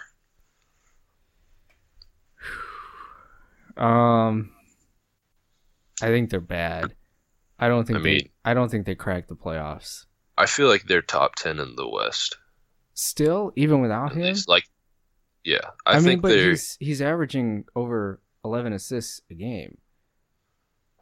Um, 3.78 4.52
I 6.02 6.08
think 6.08 6.30
they're 6.30 6.40
bad. 6.40 6.94
I 7.60 7.68
don't 7.68 7.86
think 7.86 8.00
I 8.00 8.02
they. 8.02 8.10
mean- 8.16 8.30
I 8.44 8.54
don't 8.54 8.70
think 8.70 8.86
they 8.86 8.96
crack 8.96 9.28
the 9.28 9.36
playoffs. 9.36 10.06
I 10.38 10.46
feel 10.46 10.68
like 10.68 10.84
they're 10.84 11.02
top 11.02 11.36
ten 11.36 11.60
in 11.60 11.76
the 11.76 11.88
West. 11.88 12.38
Still, 12.94 13.52
even 13.56 13.82
without 13.82 14.12
At 14.12 14.18
him. 14.18 14.24
least, 14.24 14.48
like, 14.50 14.66
yeah, 15.44 15.60
I, 15.86 15.98
I, 15.98 16.00
mean, 16.02 16.20
but 16.20 16.30
they're. 16.30 16.50
he's 16.52 16.78
he's 16.80 17.02
averaging 17.02 17.66
over 17.76 18.22
eleven 18.44 18.74
assists 18.74 19.22
a 19.30 19.34
game 19.34 19.78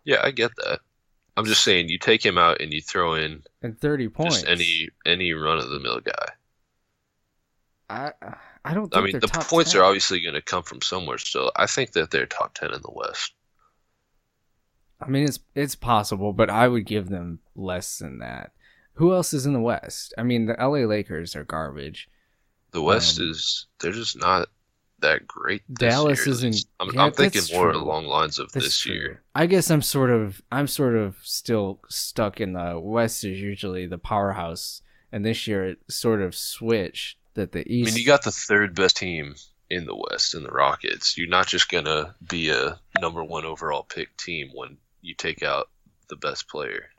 Yeah, 0.05 0.19
I 0.23 0.31
get 0.31 0.51
that. 0.57 0.79
I'm 1.35 1.45
just 1.45 1.63
saying, 1.63 1.89
you 1.89 1.97
take 1.97 2.23
him 2.23 2.37
out 2.37 2.61
and 2.61 2.71
you 2.71 2.79
throw 2.81 3.15
in 3.15 3.41
and 3.63 3.79
thirty 3.79 4.07
points. 4.07 4.41
just 4.43 4.47
any 4.47 4.89
any 5.05 5.33
run 5.33 5.57
of 5.57 5.69
the 5.69 5.79
mill 5.79 5.99
guy. 5.99 6.27
I 7.89 8.11
I 8.65 8.73
don't. 8.73 8.91
Think 8.91 8.95
I 8.95 9.05
mean, 9.05 9.19
the 9.19 9.27
points 9.27 9.73
10. 9.73 9.81
are 9.81 9.83
obviously 9.83 10.21
going 10.21 10.35
to 10.35 10.41
come 10.41 10.63
from 10.63 10.81
somewhere. 10.81 11.17
Still, 11.17 11.51
I 11.55 11.65
think 11.65 11.91
that 11.93 12.11
they're 12.11 12.25
top 12.25 12.53
ten 12.53 12.73
in 12.73 12.81
the 12.81 12.91
West. 12.93 13.33
I 15.01 15.07
mean, 15.09 15.25
it's 15.25 15.39
it's 15.55 15.75
possible, 15.75 16.31
but 16.33 16.49
I 16.49 16.67
would 16.67 16.85
give 16.85 17.09
them 17.09 17.39
less 17.55 17.97
than 17.99 18.19
that. 18.19 18.51
Who 18.93 19.13
else 19.13 19.33
is 19.33 19.45
in 19.45 19.53
the 19.53 19.59
West? 19.59 20.13
I 20.17 20.23
mean, 20.23 20.45
the 20.45 20.55
LA 20.57 20.85
Lakers 20.87 21.35
are 21.35 21.43
garbage. 21.43 22.09
The 22.71 22.81
West 22.81 23.19
Um, 23.19 23.29
is 23.31 23.67
they're 23.79 23.91
just 23.91 24.17
not 24.17 24.47
that 24.99 25.27
great. 25.27 25.63
This 25.67 25.89
Dallas 25.93 26.25
year, 26.25 26.33
isn't- 26.33 26.65
I'm, 26.79 26.89
yeah, 26.93 27.03
I'm 27.03 27.11
thinking 27.11 27.41
more 27.53 27.71
true. 27.71 27.81
along 27.81 28.05
lines 28.05 28.39
of 28.39 28.51
That's 28.53 28.65
this 28.67 28.77
true. 28.79 28.93
year. 28.95 29.23
I 29.35 29.45
guess 29.47 29.69
I'm 29.69 29.81
sort 29.81 30.09
of 30.09 30.41
I'm 30.51 30.67
sort 30.67 30.95
of 30.95 31.17
still 31.21 31.81
stuck 31.89 32.39
in 32.39 32.53
the 32.53 32.79
West 32.79 33.25
is 33.25 33.39
usually 33.41 33.85
the 33.87 33.97
powerhouse, 33.97 34.81
and 35.11 35.25
this 35.25 35.47
year 35.47 35.65
it 35.65 35.79
sort 35.89 36.21
of 36.21 36.33
switched 36.33 37.17
that 37.35 37.51
the 37.51 37.63
I 37.81 37.85
mean, 37.85 37.95
you 37.95 38.05
got 38.05 38.23
the 38.23 38.31
third 38.31 38.75
best 38.75 38.97
team 38.97 39.35
in 39.69 39.85
the 39.85 39.95
West 39.95 40.35
in 40.35 40.43
the 40.43 40.51
Rockets. 40.51 41.17
You're 41.17 41.27
not 41.29 41.47
just 41.47 41.69
gonna 41.69 42.15
be 42.25 42.49
a 42.49 42.79
number 42.95 43.23
one 43.23 43.45
overall 43.45 43.83
pick 43.83 44.15
team 44.17 44.51
when 44.53 44.77
you 45.01 45.13
take 45.15 45.43
out 45.43 45.69
the 46.09 46.15
best 46.15 46.47
player. 46.47 46.89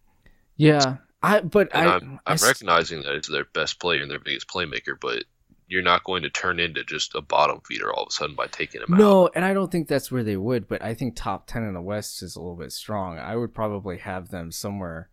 yeah, 0.57 0.99
I 1.23 1.41
but 1.41 1.71
And 1.73 1.87
I 1.87 1.97
I'm 1.97 2.21
I 2.27 2.33
I'm 2.33 2.35
s- 2.35 2.43
recognizing 2.43 3.03
that 3.03 3.15
it's 3.15 3.29
their 3.29 3.45
best 3.45 3.81
player 3.81 4.03
and 4.03 4.11
their 4.11 4.19
biggest 4.19 4.49
playmaker, 4.49 4.99
but 5.01 5.25
you're 5.67 5.83
not 5.83 6.05
going 6.05 6.23
to 6.23 6.31
turn 6.31 6.61
into 6.61 6.85
just 6.85 7.15
a 7.15 7.21
bottom 7.23 7.61
feeder 7.67 7.93
all 7.93 8.03
of 8.05 8.09
a 8.09 8.13
sudden 8.13 8.37
by 8.37 8.47
taking 8.47 8.83
him 8.83 8.95
out. 8.95 8.99
No, 8.99 9.31
and 9.35 9.45
I 9.45 9.55
don't 9.55 9.71
think 9.73 9.89
that's 9.89 10.13
where 10.13 10.23
they 10.23 10.37
would, 10.37 10.69
but 10.69 10.83
I 10.83 10.93
think 10.95 11.17
top 11.17 11.47
10 11.47 11.63
in 11.65 11.73
the 11.75 11.81
West 11.81 12.23
is 12.23 12.37
a 12.37 12.41
little 12.41 12.57
bit 12.57 12.73
strong. 12.73 13.19
I 13.19 13.35
would 13.37 13.55
probably 13.55 13.99
have 13.99 14.29
them 14.31 14.51
somewhere 14.53 15.11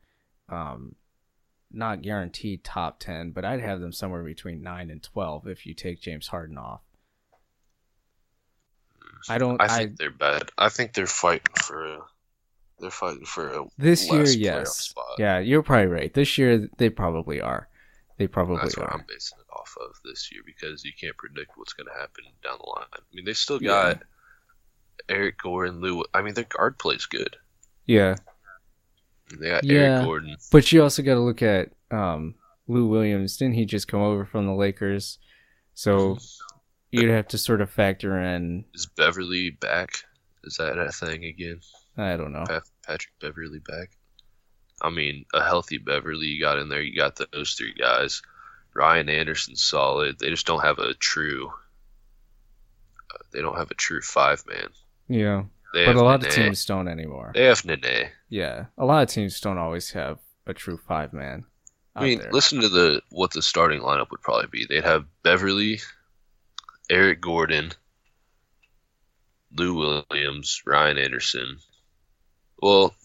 um 0.49 0.95
not 1.73 2.01
guaranteed 2.01 2.63
top 2.63 2.99
10, 2.99 3.31
but 3.31 3.45
I'd 3.45 3.62
have 3.62 3.79
them 3.79 3.91
somewhere 3.91 4.23
between 4.23 4.62
9 4.62 4.89
and 4.89 5.01
12 5.01 5.47
if 5.47 5.65
you 5.65 5.73
take 5.73 6.01
James 6.01 6.27
Harden 6.27 6.57
off. 6.57 6.81
I 9.29 9.38
don't 9.38 9.62
I 9.62 9.65
I, 9.65 9.77
think 9.77 9.97
they're 9.97 10.10
bad. 10.12 10.49
I 10.57 10.69
think 10.69 10.93
they're 10.93 11.05
fighting 11.07 11.53
for 11.62 11.86
a 11.86 11.99
they're 12.79 12.89
fighting 12.89 13.25
for 13.25 13.49
a 13.49 13.65
this 13.78 14.11
year 14.11 14.26
yes. 14.26 14.93
Yeah, 15.19 15.39
you're 15.39 15.61
probably 15.61 15.88
right. 15.88 16.13
This 16.13 16.38
year 16.38 16.67
they 16.78 16.89
probably 16.89 17.39
are. 17.39 17.67
They 18.17 18.28
probably 18.28 18.57
That's 18.57 18.78
what 18.78 18.88
are. 18.88 18.93
I'm 18.95 19.05
basing 19.07 19.38
it 19.39 19.45
off 19.53 19.76
of 19.80 19.95
this 20.03 20.32
year 20.32 20.41
because 20.45 20.84
you 20.84 20.91
can't 20.99 21.15
predict 21.17 21.51
what's 21.55 21.74
going 21.74 21.88
to 21.88 21.99
happen 21.99 22.24
down 22.43 22.57
the 22.59 22.69
line. 22.69 22.88
I 22.93 22.99
mean, 23.13 23.26
they 23.26 23.34
still 23.34 23.61
Yeah. 23.61 23.69
got 23.93 24.03
Eric 25.09 25.38
Gordon, 25.41 25.82
Lou. 25.82 26.03
I 26.13 26.22
mean, 26.22 26.34
their 26.34 26.43
guard 26.45 26.78
plays 26.80 27.05
good. 27.05 27.36
Yeah. 27.86 28.15
They 29.39 29.49
got 29.49 29.63
Yeah. 29.63 29.79
Eric 29.79 30.05
Gordon. 30.05 30.38
But 30.51 30.71
you 30.71 30.84
also 30.84 31.01
got 31.03 31.15
to 31.15 31.19
look 31.21 31.41
at 31.41 31.71
um 31.91 32.36
Lou 32.67 32.88
Williams. 32.88 33.38
Didn't 33.38 33.55
he 33.55 33.65
just 33.65 33.88
come 33.88 34.01
over 34.01 34.25
from 34.25 34.45
the 34.45 34.53
Lakers? 34.53 35.17
So 35.73 36.17
you'd 36.91 37.09
have 37.09 37.27
to 37.29 37.38
sort 37.38 37.61
of 37.61 37.69
factor 37.69 38.19
in 38.19 38.65
Is 38.73 38.86
Beverley 38.86 39.49
back? 39.51 39.91
Is 40.43 40.57
that 40.57 40.77
a 40.77 40.91
thing 40.91 41.23
again? 41.25 41.59
I 41.97 42.17
don't 42.17 42.34
know. 42.34 42.43
Pa- 42.47 42.61
Patrick 42.86 43.13
Beverley 43.21 43.59
back? 43.59 43.91
I 44.82 44.89
mean, 44.89 45.25
a 45.34 45.43
healthy 45.43 45.77
Beverley 45.77 46.27
you 46.27 46.41
got 46.41 46.57
in 46.57 46.69
there. 46.69 46.82
You 46.82 46.97
got 46.97 47.19
those 47.32 47.53
three 47.53 47.73
guys. 47.73 48.21
Ryan 48.73 49.09
Anderson's 49.09 49.61
solid. 49.61 50.17
They 50.19 50.29
just 50.29 50.47
don't 50.47 50.63
have 50.63 50.79
a 50.79 50.93
true. 50.95 51.49
Uh, 53.13 53.17
they 53.32 53.41
don't 53.41 53.57
have 53.57 53.69
a 53.71 53.75
true 53.75 54.01
five 54.01 54.43
man. 54.47 54.69
Yeah. 55.07 55.43
They 55.74 55.86
But 55.86 55.95
a 55.95 56.03
lot 56.03 56.22
Nene. 56.22 56.30
of 56.30 56.36
teams 56.36 56.65
don't 56.65 56.88
anymore. 56.88 57.32
They 57.34 57.45
have 57.45 57.63
Nene. 57.65 58.09
Yeah. 58.30 58.65
A 58.78 58.86
lot 58.86 59.03
of 59.03 59.09
teams 59.09 59.39
don't 59.39 59.57
always 59.57 59.91
have 59.91 60.19
a 60.45 60.53
true 60.53 60.78
five 60.78 61.13
man. 61.13 61.45
I 61.95 62.03
mean, 62.03 62.19
there. 62.19 62.32
listen 62.32 62.61
to 62.61 62.69
the 62.69 63.01
what 63.09 63.32
the 63.32 63.41
starting 63.41 63.82
lineup 63.82 64.11
would 64.11 64.22
probably 64.22 64.47
be. 64.51 64.65
They'd 64.65 64.84
have 64.84 65.05
Beverley, 65.24 65.82
Eric 66.89 67.22
Gordon, 67.22 67.72
Lou 69.55 70.03
Williams, 70.11 70.61
Ryan 70.65 70.97
Anderson. 70.97 71.57
Well, 72.61 72.95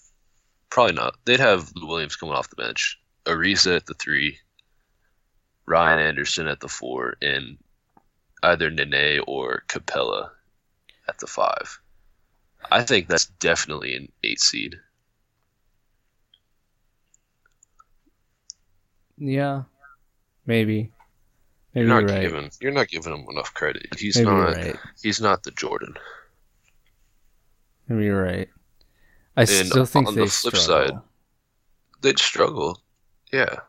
probably 0.71 0.95
not. 0.95 1.17
They'd 1.25 1.41
have 1.41 1.73
Lou 1.75 1.89
Williams 1.89 2.17
coming 2.17 2.35
off 2.35 2.51
the 2.51 2.57
bench, 2.57 2.99
Ariza 3.25 3.77
at 3.77 3.87
the 3.87 3.95
three, 3.95 4.39
Ryan 5.67 5.99
Anderson 5.99 6.47
at 6.47 6.61
the 6.61 6.69
four, 6.69 7.17
and 7.21 7.59
either 8.43 8.71
Nene 8.71 9.21
or 9.27 9.65
Capela 9.69 10.31
at 11.09 11.19
the 11.19 11.27
five. 11.27 11.81
I 12.71 12.83
think 12.83 13.09
that's 13.09 13.27
definitely 13.27 13.95
an 13.95 14.11
eight 14.25 14.41
seed. 14.41 14.77
Yeah, 19.19 19.63
maybe. 20.47 20.91
Maybe 21.75 21.87
you're 21.89 22.01
you're 22.01 22.03
not 22.09 22.11
right. 22.13 22.21
giving 22.23 22.51
you're 22.61 22.73
not 22.73 22.89
giving 22.89 23.15
him 23.15 23.27
enough 23.31 23.53
credit. 23.55 23.87
He's 23.99 24.17
Maybe 24.17 24.31
not 24.31 24.55
right. 24.57 24.77
he's 25.03 25.21
not 25.21 25.43
the 25.43 25.51
Jordan. 25.53 25.95
Maybe 27.89 28.05
you're 28.05 28.23
right. 28.23 28.49
I 29.37 29.43
And 29.43 29.49
still 29.49 29.87
think 29.87 30.09
on 30.09 30.15
the 30.15 30.27
flip 30.27 30.57
struggle. 30.57 30.89
side- 30.89 31.01
They'd 32.03 32.19
struggle, 32.19 32.81
yeah. 33.33 33.61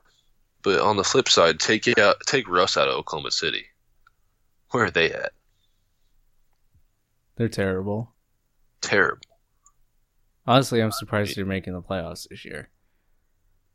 But 0.64 0.82
on 0.82 0.98
the 0.98 1.04
flip 1.04 1.30
side, 1.30 1.60
take 1.60 1.88
it 1.88 1.98
out, 1.98 2.18
take 2.26 2.48
Russ 2.50 2.76
out 2.78 2.88
of 2.90 2.96
Oklahoma 2.96 3.32
City. 3.32 3.66
Where 4.72 4.86
are 4.86 4.92
they 4.92 5.12
at? 5.14 5.32
They're 7.38 7.48
terrible. 7.48 8.14
Terrible. 8.88 9.22
Honestly, 10.46 10.82
I'm 10.82 10.94
surprised 10.94 11.36
they're 11.36 11.46
making 11.46 11.74
the 11.74 11.82
playoffs 11.82 12.30
this 12.30 12.46
year. 12.46 12.70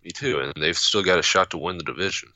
Me 0.02 0.10
too, 0.10 0.40
and 0.40 0.54
they've 0.56 0.76
still 0.76 1.02
got 1.02 1.18
a 1.18 1.22
shot 1.22 1.50
to 1.50 1.58
win 1.58 1.76
the 1.76 1.84
division. 1.84 2.30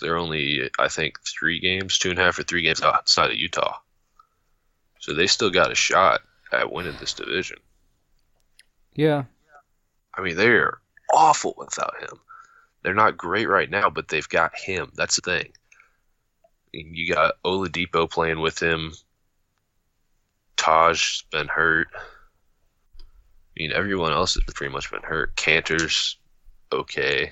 They're 0.00 0.16
only, 0.16 0.70
I 0.78 0.88
think, 0.88 1.20
three 1.20 1.60
games, 1.60 1.98
two 1.98 2.08
and 2.08 2.18
a 2.18 2.22
half 2.22 2.38
or 2.38 2.44
three 2.44 2.62
games 2.62 2.80
outside 2.80 3.30
of 3.30 3.36
Utah. 3.36 3.76
So 5.00 5.12
they 5.12 5.26
still 5.26 5.50
got 5.50 5.70
a 5.70 5.74
shot 5.74 6.22
at 6.50 6.72
winning 6.72 6.96
this 6.98 7.12
division. 7.12 7.58
Yeah, 8.94 9.24
I 10.14 10.22
mean, 10.22 10.36
they're 10.36 10.78
awful 11.12 11.54
without 11.58 12.00
him. 12.00 12.18
They're 12.82 12.94
not 12.94 13.18
great 13.18 13.50
right 13.50 13.70
now, 13.70 13.90
but 13.90 14.08
they've 14.08 14.28
got 14.28 14.56
him. 14.56 14.92
That's 14.94 15.16
the 15.16 15.22
thing. 15.22 15.52
You 16.72 17.14
got 17.14 17.34
Oladipo 17.44 18.10
playing 18.10 18.40
with 18.40 18.62
him. 18.62 18.94
Taj's 20.56 21.24
been 21.30 21.48
hurt. 21.48 21.88
I 21.96 22.02
mean, 23.56 23.72
everyone 23.72 24.12
else 24.12 24.34
has 24.34 24.44
pretty 24.54 24.72
much 24.72 24.90
been 24.90 25.02
hurt. 25.02 25.36
Kanter's 25.36 26.18
okay. 26.72 27.30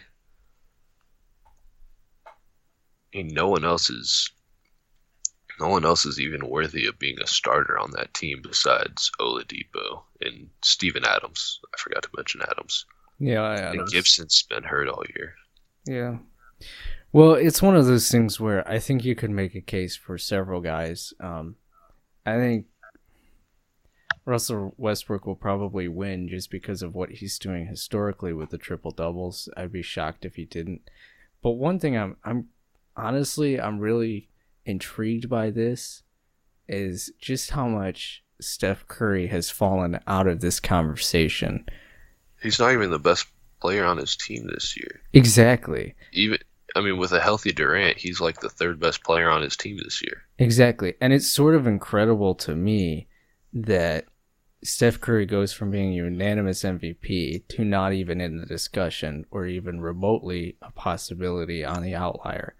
I 2.26 3.18
mean, 3.18 3.28
no 3.28 3.48
one 3.48 3.64
else 3.64 3.90
is. 3.90 4.30
No 5.60 5.68
one 5.68 5.84
else 5.84 6.06
is 6.06 6.18
even 6.18 6.48
worthy 6.48 6.86
of 6.86 6.98
being 6.98 7.20
a 7.20 7.26
starter 7.26 7.78
on 7.78 7.90
that 7.92 8.14
team 8.14 8.40
besides 8.42 9.10
Oladipo 9.20 10.02
and 10.22 10.48
Steven 10.62 11.04
Adams. 11.04 11.60
I 11.74 11.78
forgot 11.78 12.02
to 12.04 12.08
mention 12.16 12.40
Adams. 12.50 12.86
yeah, 13.18 13.42
I, 13.42 13.56
And 13.72 13.86
Gibson's 13.88 14.42
been 14.48 14.62
hurt 14.62 14.88
all 14.88 15.04
year. 15.14 15.34
Yeah. 15.86 16.16
Well, 17.12 17.34
it's 17.34 17.60
one 17.60 17.76
of 17.76 17.84
those 17.86 18.10
things 18.10 18.40
where 18.40 18.66
I 18.68 18.78
think 18.78 19.04
you 19.04 19.14
could 19.14 19.30
make 19.30 19.54
a 19.54 19.60
case 19.60 19.94
for 19.94 20.16
several 20.16 20.62
guys. 20.62 21.12
Um, 21.20 21.56
I 22.24 22.36
think 22.38 22.66
Russell 24.24 24.74
Westbrook 24.76 25.26
will 25.26 25.36
probably 25.36 25.88
win 25.88 26.28
just 26.28 26.50
because 26.50 26.82
of 26.82 26.94
what 26.94 27.10
he's 27.10 27.38
doing 27.38 27.66
historically 27.66 28.32
with 28.32 28.50
the 28.50 28.58
triple 28.58 28.92
doubles. 28.92 29.48
I'd 29.56 29.72
be 29.72 29.82
shocked 29.82 30.24
if 30.24 30.36
he 30.36 30.44
didn't. 30.44 30.82
But 31.42 31.52
one 31.52 31.78
thing 31.78 31.96
I'm 31.96 32.16
I'm 32.24 32.48
honestly 32.96 33.60
I'm 33.60 33.80
really 33.80 34.28
intrigued 34.64 35.28
by 35.28 35.50
this 35.50 36.02
is 36.68 37.10
just 37.20 37.50
how 37.50 37.66
much 37.66 38.22
Steph 38.40 38.86
Curry 38.86 39.26
has 39.26 39.50
fallen 39.50 39.98
out 40.06 40.26
of 40.26 40.40
this 40.40 40.60
conversation. 40.60 41.66
He's 42.40 42.58
not 42.58 42.72
even 42.72 42.90
the 42.90 42.98
best 42.98 43.26
player 43.60 43.84
on 43.84 43.98
his 43.98 44.16
team 44.16 44.46
this 44.46 44.76
year. 44.76 45.00
Exactly. 45.12 45.94
Even 46.12 46.38
I 46.74 46.80
mean, 46.80 46.96
with 46.96 47.12
a 47.12 47.20
healthy 47.20 47.52
Durant, 47.52 47.98
he's 47.98 48.20
like 48.20 48.40
the 48.40 48.48
third 48.48 48.80
best 48.80 49.02
player 49.04 49.28
on 49.28 49.42
his 49.42 49.56
team 49.56 49.78
this 49.82 50.02
year. 50.02 50.22
Exactly. 50.38 50.94
And 51.00 51.12
it's 51.12 51.26
sort 51.26 51.54
of 51.54 51.66
incredible 51.66 52.34
to 52.36 52.54
me 52.54 53.08
that 53.52 54.06
Steph 54.64 55.00
Curry 55.00 55.26
goes 55.26 55.52
from 55.52 55.70
being 55.70 55.92
unanimous 55.92 56.62
MVP 56.62 57.46
to 57.48 57.64
not 57.64 57.92
even 57.92 58.20
in 58.20 58.38
the 58.38 58.46
discussion 58.46 59.26
or 59.30 59.46
even 59.46 59.80
remotely 59.80 60.56
a 60.62 60.70
possibility 60.70 61.64
on 61.64 61.82
the 61.82 61.94
outlier. 61.94 62.54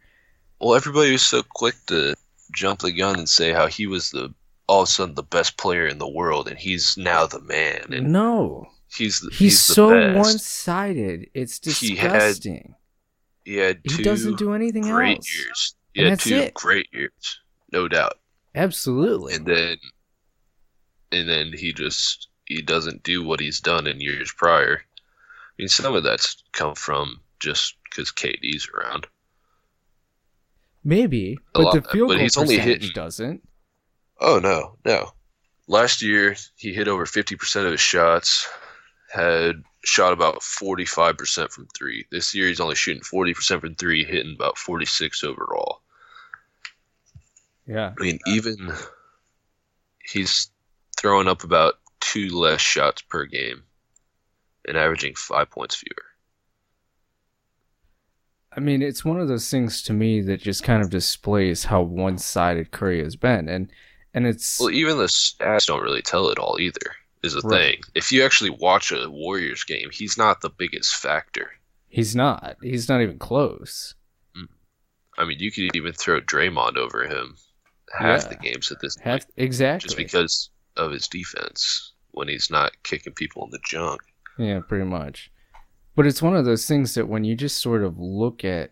Well, 0.61 0.75
everybody 0.75 1.13
was 1.13 1.23
so 1.23 1.43
quick 1.43 1.75
to 1.87 2.15
jump 2.53 2.81
the 2.81 2.93
gun 2.93 3.19
and 3.19 3.29
say 3.29 3.53
how 3.53 3.67
he 3.67 3.87
was 3.87 4.11
the 4.11 4.35
all 4.69 4.83
of 4.83 4.89
a 4.89 4.91
sudden 4.91 5.15
the 5.15 5.23
best 5.23 5.57
player 5.59 5.87
in 5.87 5.99
the 5.99 6.09
world, 6.09 6.49
and 6.49 6.59
he's 6.59 6.97
now 6.97 7.27
the 7.27 7.41
man, 7.41 7.93
and 7.93 8.13
No. 8.13 8.67
he's 8.95 9.21
the, 9.21 9.29
He's, 9.31 9.39
he's 9.39 9.67
the 9.67 9.75
so 9.75 10.13
one 10.17 10.39
sided. 10.39 11.29
It's 11.35 11.59
He 11.81 11.97
had 11.97 12.13
disgusting. 12.13 12.75
He 13.45 13.57
had 13.57 13.81
He, 13.85 14.03
doesn't 14.03 14.39
do 14.39 14.53
anything 14.55 14.83
great 14.85 15.17
else. 15.19 15.37
years. 15.37 15.75
He 15.95 16.01
And 16.03 16.11
had 16.11 16.21
two 16.21 16.37
it. 16.37 16.55
great 16.55 16.89
years, 16.93 17.41
no 17.73 17.87
doubt. 17.89 18.19
Absolutely. 18.55 19.35
and 19.35 19.47
then 19.47 19.77
and 21.13 21.29
then 21.29 21.53
he 21.57 21.73
just 21.73 22.29
he 22.47 22.63
doesn't 22.63 23.03
do 23.03 23.23
what 23.23 23.41
he's 23.41 23.61
done 23.61 23.87
in 23.87 24.01
years 24.01 24.33
prior. 24.33 24.81
I 24.81 25.53
mean, 25.59 25.69
some 25.69 25.95
of 25.95 26.03
that's 26.03 26.43
come 26.53 26.75
from 26.75 27.21
just 27.41 27.77
because 27.85 28.11
KD's 28.11 28.69
around. 28.75 29.07
Maybe, 30.85 31.39
but 31.55 31.63
lot- 31.65 31.75
the 31.75 31.83
field 31.83 32.09
but 32.09 32.15
goal 32.15 32.23
he's 32.23 32.37
only 32.37 32.57
percentage 32.57 32.83
hitting- 32.83 32.95
doesn't. 32.95 33.49
Oh 34.21 34.39
no, 34.39 34.77
no. 34.85 35.13
Last 35.69 36.03
year 36.03 36.37
he 36.57 36.73
hit 36.73 36.89
over 36.89 37.07
fifty 37.07 37.37
percent 37.37 37.67
of 37.67 37.73
his 37.73 37.81
shots, 37.81 38.49
had 39.13 39.63
shot 39.85 40.13
about 40.13 40.43
forty 40.43 40.85
five 40.85 41.17
percent 41.17 41.53
from 41.53 41.69
three. 41.77 42.07
This 42.11 42.35
year 42.35 42.49
he's 42.49 42.61
only 42.61 42.75
shooting 42.75 43.03
forty 43.03 43.33
percent 43.35 43.61
from 43.61 43.75
three, 43.77 44.05
hitting 44.05 44.35
about 44.35 44.59
forty 44.59 44.87
six 44.87 45.23
overall. 45.23 45.81
Yeah. 47.67 47.93
I 47.99 48.03
mean, 48.03 48.19
even 48.27 48.73
he's 50.13 50.51
throwing 51.03 51.27
up 51.29 51.43
about 51.45 51.75
two 52.01 52.29
less 52.29 52.61
shots 52.61 53.03
per 53.03 53.27
game 53.27 53.65
and 54.67 54.77
averaging 54.79 55.15
five 55.17 55.51
points 55.51 55.75
fewer. 55.75 56.07
I 58.57 58.61
mean, 58.61 58.83
it's 58.83 59.05
one 59.05 59.19
of 59.21 59.29
those 59.29 59.51
things 59.51 59.83
to 59.83 59.93
me 59.93 60.21
that 60.23 60.41
just 60.41 60.63
kind 60.63 60.83
of 60.83 60.91
displays 60.91 61.65
how 61.65 61.83
one-sided 61.83 62.71
Curry 62.71 63.03
has 63.03 63.17
been, 63.17 63.49
and 63.49 63.71
and 64.15 64.27
it's 64.27 64.61
Well, 64.61 64.71
even 64.71 64.99
the 64.99 65.05
stats 65.07 65.67
don't 65.67 65.83
really 65.83 66.03
tell 66.03 66.29
it 66.29 66.39
all 66.39 66.61
either. 66.61 66.95
Is 67.23 67.35
a 67.35 67.41
Right. 67.41 67.77
thing. 67.77 67.83
If 67.95 68.13
you 68.13 68.25
actually 68.25 68.51
watch 68.51 68.93
a 68.93 69.09
Warriors 69.09 69.65
game, 69.65 69.89
he's 69.91 70.19
not 70.19 70.41
the 70.41 70.51
biggest 70.51 70.97
factor. 70.97 71.51
he's 71.89 72.17
not. 72.17 72.57
He's 72.63 72.89
not 72.89 73.01
even 73.03 73.19
close. 73.19 73.95
Mm. 74.37 74.49
I 75.19 75.25
mean, 75.27 75.39
you 75.41 75.53
could 75.53 75.77
even 75.77 75.93
throw 75.93 76.21
Draymond 76.23 76.77
over 76.77 77.07
him 77.07 77.37
half 77.93 78.23
Yeah. 78.25 78.29
the 78.31 78.37
games 78.37 78.71
at 78.73 78.81
this 78.81 78.97
Have, 78.97 79.21
point, 79.27 79.35
exactly. 79.37 79.87
just 79.89 79.97
because 79.97 80.51
of 80.77 80.93
his 80.93 81.09
defense 81.09 81.93
when 82.13 82.29
he's 82.29 82.51
not 82.51 82.73
kicking 82.83 83.13
people 83.13 83.45
in 83.45 83.51
the 83.51 83.61
junk. 83.65 84.01
Yeah, 84.39 84.61
pretty 84.67 84.85
much. 84.85 85.31
But 85.95 86.07
it's 86.07 86.23
one 86.23 86.37
of 86.37 86.45
those 86.45 86.67
things 86.67 86.95
that 86.95 87.09
when 87.09 87.25
you 87.25 87.35
just 87.35 87.59
sort 87.59 87.83
of 87.83 87.99
look 87.99 88.45
at 88.45 88.71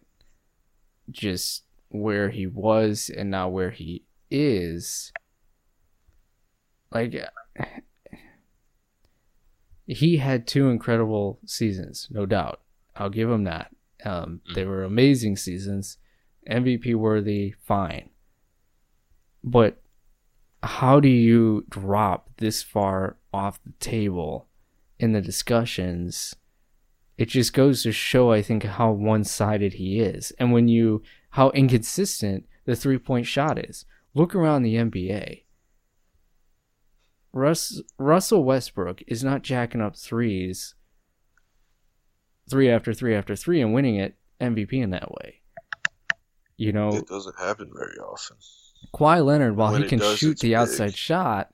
just 1.11 1.65
where 1.89 2.31
he 2.31 2.47
was 2.47 3.11
and 3.15 3.31
now 3.31 3.49
where 3.49 3.71
he 3.71 4.05
is, 4.31 5.13
like 6.91 7.15
he 9.87 10.17
had 10.17 10.47
two 10.47 10.71
incredible 10.71 11.41
seasons, 11.45 12.09
no 12.11 12.27
doubt. 12.27 12.61
I'll 12.97 13.11
give 13.11 13.31
him 13.31 13.45
that. 13.45 13.75
Um, 14.05 14.41
they 14.55 14.65
were 14.65 14.85
amazing 14.85 15.37
seasons, 15.37 15.99
MVP 16.51 16.95
worthy, 16.95 17.55
fine. 17.67 18.11
But 19.45 19.83
how 20.63 21.01
do 21.01 21.09
you 21.09 21.65
drop 21.69 22.31
this 22.37 22.63
far 22.63 23.17
off 23.33 23.63
the 23.65 23.73
table 23.81 24.49
in 24.99 25.13
the 25.13 25.21
discussions? 25.21 26.35
It 27.17 27.29
just 27.29 27.53
goes 27.53 27.83
to 27.83 27.93
show, 27.93 28.33
I 28.33 28.43
think, 28.43 28.65
how 28.65 28.93
one 28.93 29.25
sided 29.25 29.75
he 29.75 30.01
is. 30.01 30.33
And 30.39 30.53
when 30.53 30.69
you, 30.69 31.03
how 31.31 31.51
inconsistent 31.51 32.47
the 32.65 32.77
three 32.77 32.99
point 32.99 33.27
shot 33.27 33.59
is. 33.59 33.85
Look 34.15 34.35
around 34.35 34.63
the 34.63 34.77
NBA. 34.77 35.45
Russ, 37.33 37.81
Russell 37.99 38.45
Westbrook 38.45 39.03
is 39.07 39.23
not 39.23 39.43
jacking 39.43 39.81
up 39.81 39.97
threes 39.97 40.75
three 42.51 42.69
after 42.69 42.93
three 42.93 43.15
after 43.15 43.37
three 43.37 43.61
and 43.61 43.73
winning 43.73 43.97
it 43.97 44.17
MVP 44.41 44.73
in 44.73 44.91
that 44.91 45.11
way. 45.13 45.43
You 46.57 46.73
know, 46.73 46.89
It 46.89 47.07
doesn't 47.07 47.39
happen 47.39 47.71
very 47.75 47.97
often. 47.99 48.37
Kawhi 48.95 49.25
Leonard, 49.25 49.57
while 49.57 49.73
When 49.73 49.83
he 49.83 49.89
can 49.89 49.99
does, 49.99 50.19
shoot 50.19 50.39
the 50.41 50.49
big. 50.49 50.55
outside 50.55 50.95
shot, 50.97 51.51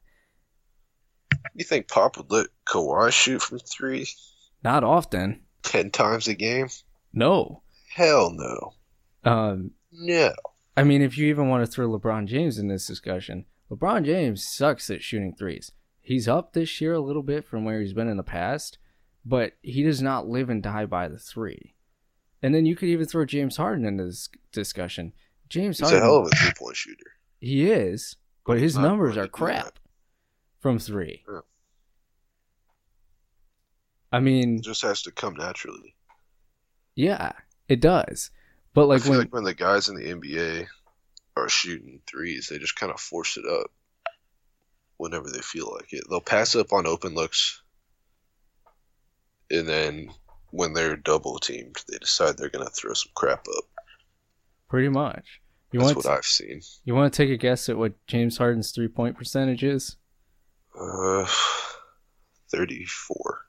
You 1.54 1.64
think 1.64 1.88
Pop 1.88 2.16
would 2.16 2.30
let 2.30 2.46
Kawhi 2.66 3.12
shoot 3.12 3.42
from 3.42 3.58
three 3.58 4.06
not 4.64 4.84
often. 4.84 5.42
ten 5.62 5.90
times 5.90 6.28
a 6.28 6.34
game? 6.34 6.68
No. 7.12 7.62
Hell 7.94 8.30
no. 8.32 8.74
Um, 9.30 9.70
No. 9.92 10.32
I 10.76 10.82
mean, 10.84 11.00
if 11.02 11.16
you 11.16 11.26
even 11.28 11.48
want 11.48 11.64
to 11.64 11.70
throw 11.70 11.88
LeBron 11.88 12.26
James 12.26 12.58
in 12.58 12.68
this 12.68 12.86
discussion, 12.86 13.46
LeBron 13.70 14.04
James 14.04 14.46
sucks 14.46 14.90
at 14.90 15.02
shooting 15.02 15.34
threes. 15.34 15.72
He's 16.00 16.28
up 16.28 16.52
this 16.52 16.80
year 16.80 16.92
a 16.94 17.00
little 17.00 17.22
bit 17.22 17.44
from 17.44 17.64
where 17.64 17.80
he's 17.80 17.94
been 17.94 18.08
in 18.08 18.16
the 18.16 18.22
past, 18.22 18.78
but 19.24 19.52
he 19.62 19.82
does 19.82 20.00
not 20.02 20.28
live 20.28 20.50
and 20.50 20.62
die 20.62 20.86
by 20.86 21.08
the 21.08 21.18
three. 21.18 21.74
And 22.42 22.54
then 22.54 22.66
you 22.66 22.76
could 22.76 22.88
even 22.90 23.06
throw 23.06 23.24
James 23.24 23.56
Harden 23.56 23.84
into 23.86 24.04
this 24.04 24.28
discussion. 24.52 25.12
James 25.48 25.78
He's 25.78 25.88
Harden, 25.88 26.02
a 26.02 26.04
hell 26.04 26.18
of 26.18 26.26
a 26.26 26.36
three 26.36 26.52
point 26.58 26.76
shooter. 26.76 27.12
He 27.41 27.70
is, 27.70 28.16
but 28.45 28.55
But 28.55 28.61
his 28.62 28.76
numbers 28.76 29.12
are 29.16 29.22
to 29.22 29.26
do 29.26 29.26
that. 29.26 29.32
crap 29.32 29.78
from 30.61 30.78
three. 30.78 31.22
Yeah. 31.28 31.41
I 34.12 34.20
mean, 34.20 34.57
It 34.57 34.62
just 34.64 34.82
has 34.82 35.03
to 35.03 35.11
come 35.11 35.34
naturally. 35.34 35.95
yeah, 36.95 37.32
it 37.68 37.80
does. 37.80 38.30
But 38.72 38.87
like 38.87 39.05
when 39.05 39.18
like 39.18 39.32
when 39.32 39.45
the 39.45 39.55
guys 39.55 39.89
in 39.89 39.97
the 39.97 40.05
NBA 40.12 40.66
are 41.37 41.49
shooting 41.49 42.01
threes, 42.07 42.49
they 42.49 42.59
just 42.59 42.76
kind 42.76 42.93
of 42.93 43.01
force 43.01 43.37
it 43.37 43.45
up 43.47 43.70
whenever 44.99 45.30
they 45.30 45.41
feel 45.41 45.70
like 45.74 45.93
it. 45.93 46.05
They'll 46.09 46.20
pass 46.20 46.55
up 46.55 46.72
on 46.72 46.87
open 46.87 47.14
looks, 47.14 47.62
and 49.51 49.66
then 49.68 50.11
when 50.51 50.72
they're 50.74 50.97
double 50.97 51.39
teamed, 51.39 51.76
they 51.89 51.99
decide 51.99 52.37
they're 52.39 52.49
gonna 52.51 52.70
throw 52.70 52.93
some 52.95 53.12
crap 53.14 53.47
up. 53.57 53.64
pretty 54.68 54.89
much, 54.89 55.41
you 55.76 55.80
That's 55.82 55.94
want 55.94 56.06
what 56.06 56.18
I've 56.18 56.24
seen. 56.24 56.60
you 56.84 56.94
want 56.94 57.12
to 57.12 57.16
take 57.16 57.30
a 57.30 57.36
guess 57.36 57.68
at 57.68 57.76
what 57.76 57.92
James 58.06 58.38
Harden's 58.38 58.70
three 58.72 58.88
point 58.88 59.16
percentage 59.16 59.62
is? 59.62 59.96
Uh, 60.78 61.26
34, 62.50 63.40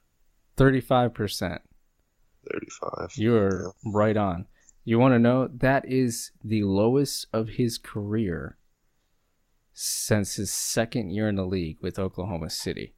Thirty 0.58 0.82
five 0.82 1.14
percent. 1.14 1.62
35. 2.52 3.12
You 3.18 3.36
are 3.36 3.74
right 3.86 4.18
on. 4.18 4.46
You 4.84 5.00
want 5.00 5.14
to 5.14 5.20
know 5.20 5.48
that 5.54 5.84
is 5.88 6.32
the 6.44 6.64
lowest 6.64 7.28
of 7.34 7.50
his 7.50 7.78
career 7.78 8.58
since 9.74 10.36
his 10.36 10.52
second 10.52 11.12
year 11.12 11.28
in 11.30 11.36
the 11.36 11.46
league 11.46 11.78
with 11.82 12.00
Oklahoma 12.00 12.50
City. 12.50 12.94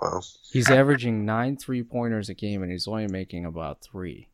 Wow. 0.00 0.20
He's 0.52 0.70
averaging 0.70 1.24
nine 1.24 1.56
three 1.56 1.82
pointers 1.82 2.28
a 2.28 2.34
game 2.34 2.62
and 2.62 2.70
he's 2.70 2.86
only 2.86 3.06
making 3.08 3.44
about 3.46 3.82
three. 3.82 4.28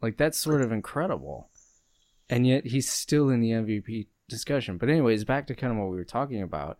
Like 0.00 0.16
that's 0.16 0.38
sort 0.38 0.62
of 0.62 0.72
incredible. 0.72 1.50
And 2.30 2.46
yet 2.46 2.66
he's 2.66 2.90
still 2.90 3.30
in 3.30 3.40
the 3.40 3.50
MVP 3.50 4.08
discussion. 4.28 4.78
But 4.78 4.90
anyways, 4.90 5.24
back 5.24 5.46
to 5.46 5.54
kind 5.54 5.72
of 5.72 5.78
what 5.78 5.90
we 5.90 5.96
were 5.96 6.04
talking 6.04 6.42
about. 6.42 6.78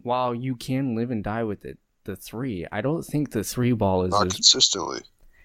While 0.00 0.34
you 0.34 0.54
can 0.56 0.94
live 0.94 1.10
and 1.10 1.24
die 1.24 1.44
with 1.44 1.64
it, 1.64 1.78
the 2.04 2.16
three, 2.16 2.66
I 2.70 2.80
don't 2.80 3.02
think 3.04 3.30
the 3.30 3.44
three 3.44 3.72
ball 3.72 4.04
is 4.04 4.12
Not 4.12 4.26
as, 4.28 4.34
consistently. 4.34 5.00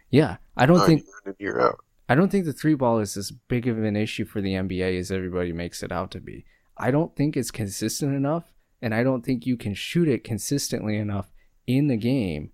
yeah. 0.10 0.38
I 0.56 0.66
don't 0.66 0.78
Not 0.78 0.88
think 0.88 1.04
year 1.06 1.14
in 1.26 1.36
year 1.40 1.60
out. 1.62 1.80
I 2.08 2.16
don't 2.16 2.30
think 2.32 2.46
the 2.46 2.54
three 2.54 2.76
ball 2.76 3.00
is 3.00 3.18
as 3.18 3.32
big 3.32 3.68
of 3.68 3.82
an 3.84 3.96
issue 3.96 4.26
for 4.26 4.42
the 4.42 4.54
NBA 4.54 5.00
as 5.00 5.12
everybody 5.12 5.52
makes 5.54 5.82
it 5.82 5.92
out 5.92 6.12
to 6.12 6.20
be. 6.20 6.46
I 6.78 6.92
don't 6.92 7.16
think 7.16 7.36
it's 7.36 7.52
consistent 7.52 8.14
enough, 8.16 8.54
and 8.82 8.94
I 8.94 9.04
don't 9.04 9.26
think 9.26 9.46
you 9.46 9.58
can 9.58 9.74
shoot 9.74 10.08
it 10.08 10.24
consistently 10.24 10.98
enough 10.98 11.32
in 11.66 11.88
the 11.88 11.98
game 11.98 12.52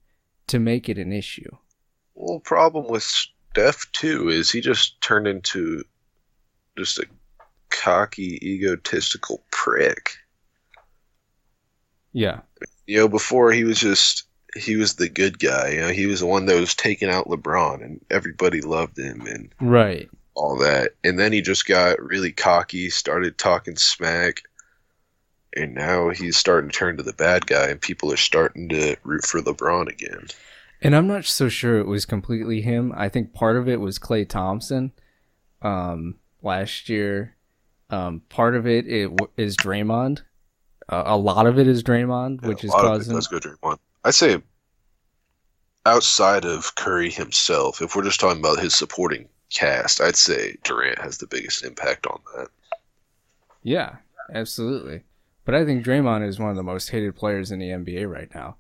to 0.48 0.60
make 0.60 0.88
it 0.88 0.98
an 0.98 1.12
issue. 1.12 1.50
Well, 2.20 2.42
problem 2.42 2.88
with 2.90 3.04
Steph 3.04 3.90
too 3.94 4.28
is 4.28 4.52
he 4.52 4.60
just 4.60 5.00
turned 5.00 5.26
into 5.26 5.86
just 6.78 7.00
a 7.00 7.06
cocky, 7.70 8.38
egotistical 8.46 9.42
prick. 9.52 10.12
Yeah. 12.12 12.42
You 12.88 12.98
know, 12.98 13.08
before 13.08 13.54
he 13.54 13.64
was 13.64 13.80
just 13.80 14.26
he 14.54 14.76
was 14.76 14.96
the 14.96 15.08
good 15.08 15.40
guy. 15.40 15.70
You 15.70 15.80
know, 15.80 15.90
he 15.90 16.08
was 16.08 16.20
the 16.20 16.26
one 16.26 16.46
that 16.48 16.60
was 16.60 16.76
taking 16.76 17.10
out 17.10 17.28
LeBron, 17.30 17.86
and 17.86 18.04
everybody 18.12 18.60
loved 18.60 19.00
him 19.00 19.26
and 19.26 19.54
Right. 19.62 20.10
all 20.34 20.58
that. 20.58 20.96
And 21.06 21.18
then 21.18 21.32
he 21.32 21.42
just 21.42 21.68
got 21.68 22.02
really 22.02 22.34
cocky, 22.34 22.90
started 22.90 23.38
talking 23.38 23.78
smack, 23.78 24.42
and 25.56 25.74
now 25.74 26.10
he's 26.10 26.36
starting 26.36 26.70
to 26.70 26.78
turn 26.78 26.98
to 26.98 27.04
the 27.04 27.14
bad 27.14 27.48
guy, 27.48 27.68
and 27.68 27.80
people 27.80 28.12
are 28.12 28.18
starting 28.18 28.68
to 28.70 28.98
root 29.04 29.24
for 29.24 29.40
LeBron 29.40 29.88
again. 29.88 30.28
And 30.82 30.96
I'm 30.96 31.08
not 31.08 31.26
so 31.26 31.50
sure 31.50 31.78
it 31.80 31.88
was 31.88 32.06
completely 32.06 32.62
him. 32.62 32.94
I 32.96 33.10
think 33.10 33.34
part 33.34 33.58
of 33.58 33.68
it 33.68 33.80
was 33.82 34.00
Klay 34.00 34.28
Thompson 34.28 34.94
um, 35.62 36.16
last 36.42 36.88
year. 36.90 37.36
Um, 37.90 38.22
part 38.30 38.56
of 38.56 38.66
it, 38.68 38.88
it 38.88 39.10
w- 39.16 39.32
is 39.36 39.58
Draymond. 39.58 40.22
Uh, 40.88 41.04
a 41.06 41.18
lot 41.18 41.48
of 41.48 41.60
it 41.60 41.68
is 41.68 41.84
Draymond, 41.84 42.44
which 42.44 42.64
Yeah, 42.64 42.68
is 42.70 42.74
of 42.76 42.80
it 42.80 42.88
causing. 42.88 43.16
does 43.16 43.28
go 43.28 43.40
Draymond. 43.40 43.78
I'd 44.06 44.14
say 44.16 44.42
outside 45.86 46.46
of 46.46 46.76
Curry 46.76 47.10
himself, 47.10 47.82
if 47.82 47.96
we're 47.96 48.04
just 48.04 48.20
talking 48.20 48.40
about 48.40 48.60
his 48.60 48.74
supporting 48.76 49.28
cast, 49.54 50.00
I'd 50.02 50.16
say 50.16 50.56
Durant 50.64 51.00
has 51.00 51.18
the 51.18 51.28
biggest 51.28 51.64
impact 51.64 52.06
on 52.08 52.20
that. 52.38 52.48
Yeah, 53.64 53.98
absolutely. 54.34 55.02
But 55.46 55.56
I 55.56 55.66
think 55.66 55.84
Draymond 55.84 56.28
is 56.28 56.40
one 56.40 56.52
of 56.52 56.56
the 56.56 56.64
most 56.64 56.90
hated 56.90 57.16
players 57.16 57.52
in 57.52 57.60
the 57.60 57.70
NBA 57.70 58.10
right 58.10 58.34
now. 58.34 58.56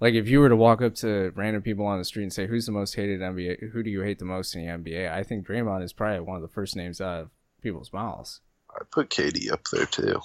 Like 0.00 0.14
if 0.14 0.28
you 0.28 0.38
were 0.40 0.48
to 0.48 0.56
walk 0.56 0.80
up 0.80 0.94
to 0.96 1.32
random 1.34 1.62
people 1.62 1.84
on 1.86 1.98
the 1.98 2.04
street 2.04 2.22
and 2.22 2.32
say 2.32 2.46
who's 2.46 2.66
the 2.66 2.72
most 2.72 2.94
hated 2.94 3.20
NBA, 3.20 3.70
who 3.72 3.82
do 3.82 3.90
you 3.90 4.02
hate 4.02 4.18
the 4.20 4.24
most 4.24 4.54
in 4.54 4.64
the 4.64 4.70
NBA? 4.90 5.12
I 5.12 5.22
think 5.24 5.46
Draymond 5.46 5.82
is 5.82 5.92
probably 5.92 6.20
one 6.20 6.36
of 6.36 6.42
the 6.42 6.48
first 6.48 6.76
names 6.76 7.00
out 7.00 7.20
of 7.22 7.30
people's 7.62 7.92
mouths. 7.92 8.40
I'd 8.78 8.90
put 8.90 9.10
KD 9.10 9.50
up 9.50 9.62
there 9.72 9.86
too, 9.86 10.20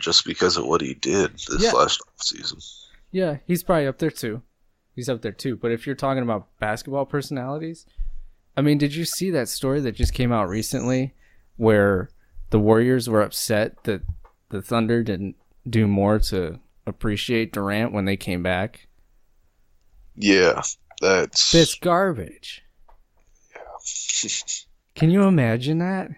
just 0.00 0.24
because 0.24 0.56
of 0.56 0.64
what 0.66 0.80
he 0.80 0.94
did 0.94 1.32
this 1.34 1.62
Yeah. 1.64 1.72
last 1.72 2.00
season. 2.16 2.58
Yeah, 3.10 3.38
he's 3.46 3.62
probably 3.62 3.86
up 3.86 3.98
there 3.98 4.10
too. 4.10 4.42
He's 4.94 5.08
up 5.08 5.20
there 5.22 5.32
too. 5.32 5.56
But 5.56 5.70
if 5.72 5.86
you're 5.86 5.96
talking 5.96 6.22
about 6.22 6.48
basketball 6.58 7.04
personalities, 7.04 7.84
I 8.56 8.62
mean, 8.62 8.78
did 8.78 8.94
you 8.94 9.04
see 9.04 9.30
that 9.32 9.48
story 9.48 9.80
that 9.80 9.92
just 9.96 10.14
came 10.14 10.32
out 10.32 10.48
recently 10.48 11.12
where 11.56 12.08
the 12.50 12.58
Warriors 12.60 13.08
were 13.08 13.20
upset 13.20 13.84
that 13.84 14.02
the 14.48 14.62
Thunder 14.62 15.02
didn't 15.02 15.36
do 15.68 15.86
more 15.86 16.18
to 16.20 16.60
appreciate 16.86 17.52
Durant 17.52 17.92
when 17.92 18.04
they 18.04 18.16
came 18.16 18.42
back? 18.42 18.86
Yeah, 20.16 20.62
that's 21.00 21.50
That's 21.52 21.74
garbage. 21.74 22.62
Yeah. 23.54 24.30
Can 24.94 25.10
you 25.10 25.24
imagine 25.24 25.78
that? 25.78 26.10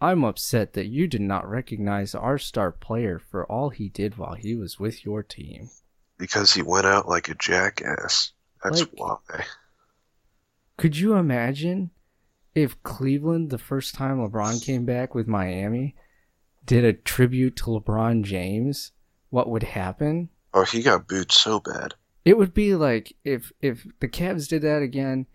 I'm 0.00 0.24
upset 0.24 0.74
that 0.74 0.86
you 0.86 1.06
did 1.06 1.22
not 1.22 1.48
recognize 1.48 2.14
our 2.14 2.38
star 2.38 2.70
player 2.70 3.18
for 3.18 3.44
all 3.50 3.70
he 3.70 3.88
did 3.88 4.18
while 4.18 4.34
he 4.34 4.54
was 4.54 4.78
with 4.78 5.04
your 5.04 5.22
team. 5.22 5.70
because 6.18 6.54
he 6.54 6.62
went 6.62 6.86
out 6.86 7.06
like 7.08 7.28
a 7.28 7.34
jackass. 7.34 8.32
That's 8.64 8.80
Like- 8.80 8.90
why. 8.94 9.44
Could 10.78 10.96
you 10.96 11.14
imagine 11.14 11.90
if 12.54 12.82
Cleveland, 12.82 13.50
the 13.50 13.58
first 13.58 13.94
time 13.94 14.18
LeBron 14.18 14.62
came 14.64 14.84
back 14.86 15.14
with 15.14 15.26
Miami, 15.26 15.94
did 16.64 16.84
a 16.84 16.92
tribute 16.94 17.56
to 17.56 17.64
LeBron 17.64 18.22
James? 18.22 18.92
What 19.30 19.48
would 19.50 19.62
happen? 19.62 20.30
Oh, 20.54 20.64
he 20.64 20.82
got 20.82 21.06
booed 21.08 21.32
so 21.32 21.60
bad. 21.60 21.94
It 22.26 22.36
would 22.36 22.52
be 22.52 22.74
like 22.74 23.16
if 23.24 23.52
if 23.60 23.86
the 24.00 24.08
Cavs 24.08 24.48
did 24.48 24.62
that 24.62 24.82
again, 24.82 25.26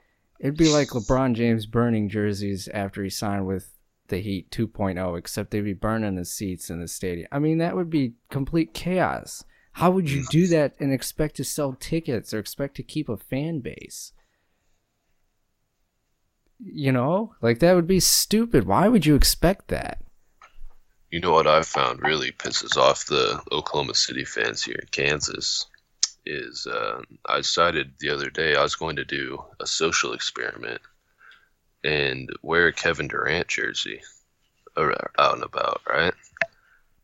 it'd 0.41 0.57
be 0.57 0.67
like 0.67 0.89
LeBron 0.89 1.35
James 1.35 1.65
burning 1.65 2.09
jerseys 2.09 2.67
after 2.73 3.01
he 3.01 3.09
signed 3.09 3.47
with 3.47 3.71
the 4.09 4.17
Heat 4.17 4.51
2.0, 4.51 5.17
except 5.17 5.51
they'd 5.51 5.61
be 5.61 5.71
burning 5.71 6.15
the 6.15 6.25
seats 6.25 6.69
in 6.69 6.81
the 6.81 6.89
stadium. 6.89 7.29
I 7.31 7.39
mean, 7.39 7.59
that 7.59 7.77
would 7.77 7.89
be 7.89 8.15
complete 8.29 8.73
chaos. 8.73 9.45
How 9.71 9.89
would 9.89 10.11
you 10.11 10.25
do 10.29 10.47
that 10.47 10.73
and 10.81 10.91
expect 10.91 11.37
to 11.37 11.45
sell 11.45 11.77
tickets 11.79 12.33
or 12.33 12.39
expect 12.39 12.75
to 12.75 12.83
keep 12.83 13.07
a 13.07 13.15
fan 13.15 13.61
base? 13.61 14.11
You 16.59 16.91
know, 16.91 17.35
like 17.41 17.59
that 17.59 17.75
would 17.75 17.87
be 17.87 18.01
stupid. 18.01 18.67
Why 18.67 18.89
would 18.89 19.05
you 19.05 19.15
expect 19.15 19.69
that? 19.69 20.03
You 21.09 21.21
know 21.21 21.31
what 21.31 21.47
I've 21.47 21.67
found 21.67 22.01
really 22.01 22.33
pisses 22.33 22.75
off 22.75 23.05
the 23.05 23.41
Oklahoma 23.49 23.95
City 23.95 24.25
fans 24.25 24.61
here 24.61 24.75
in 24.81 24.87
Kansas 24.91 25.67
is 26.25 26.67
uh, 26.67 27.01
I 27.27 27.37
decided 27.37 27.93
the 27.99 28.09
other 28.09 28.29
day 28.29 28.55
I 28.55 28.63
was 28.63 28.75
going 28.75 28.97
to 28.97 29.05
do 29.05 29.43
a 29.59 29.67
social 29.67 30.13
experiment 30.13 30.81
and 31.83 32.29
wear 32.41 32.67
a 32.67 32.73
Kevin 32.73 33.07
Durant 33.07 33.47
jersey 33.47 34.01
out 34.77 35.33
and 35.33 35.43
about, 35.43 35.81
right? 35.89 36.13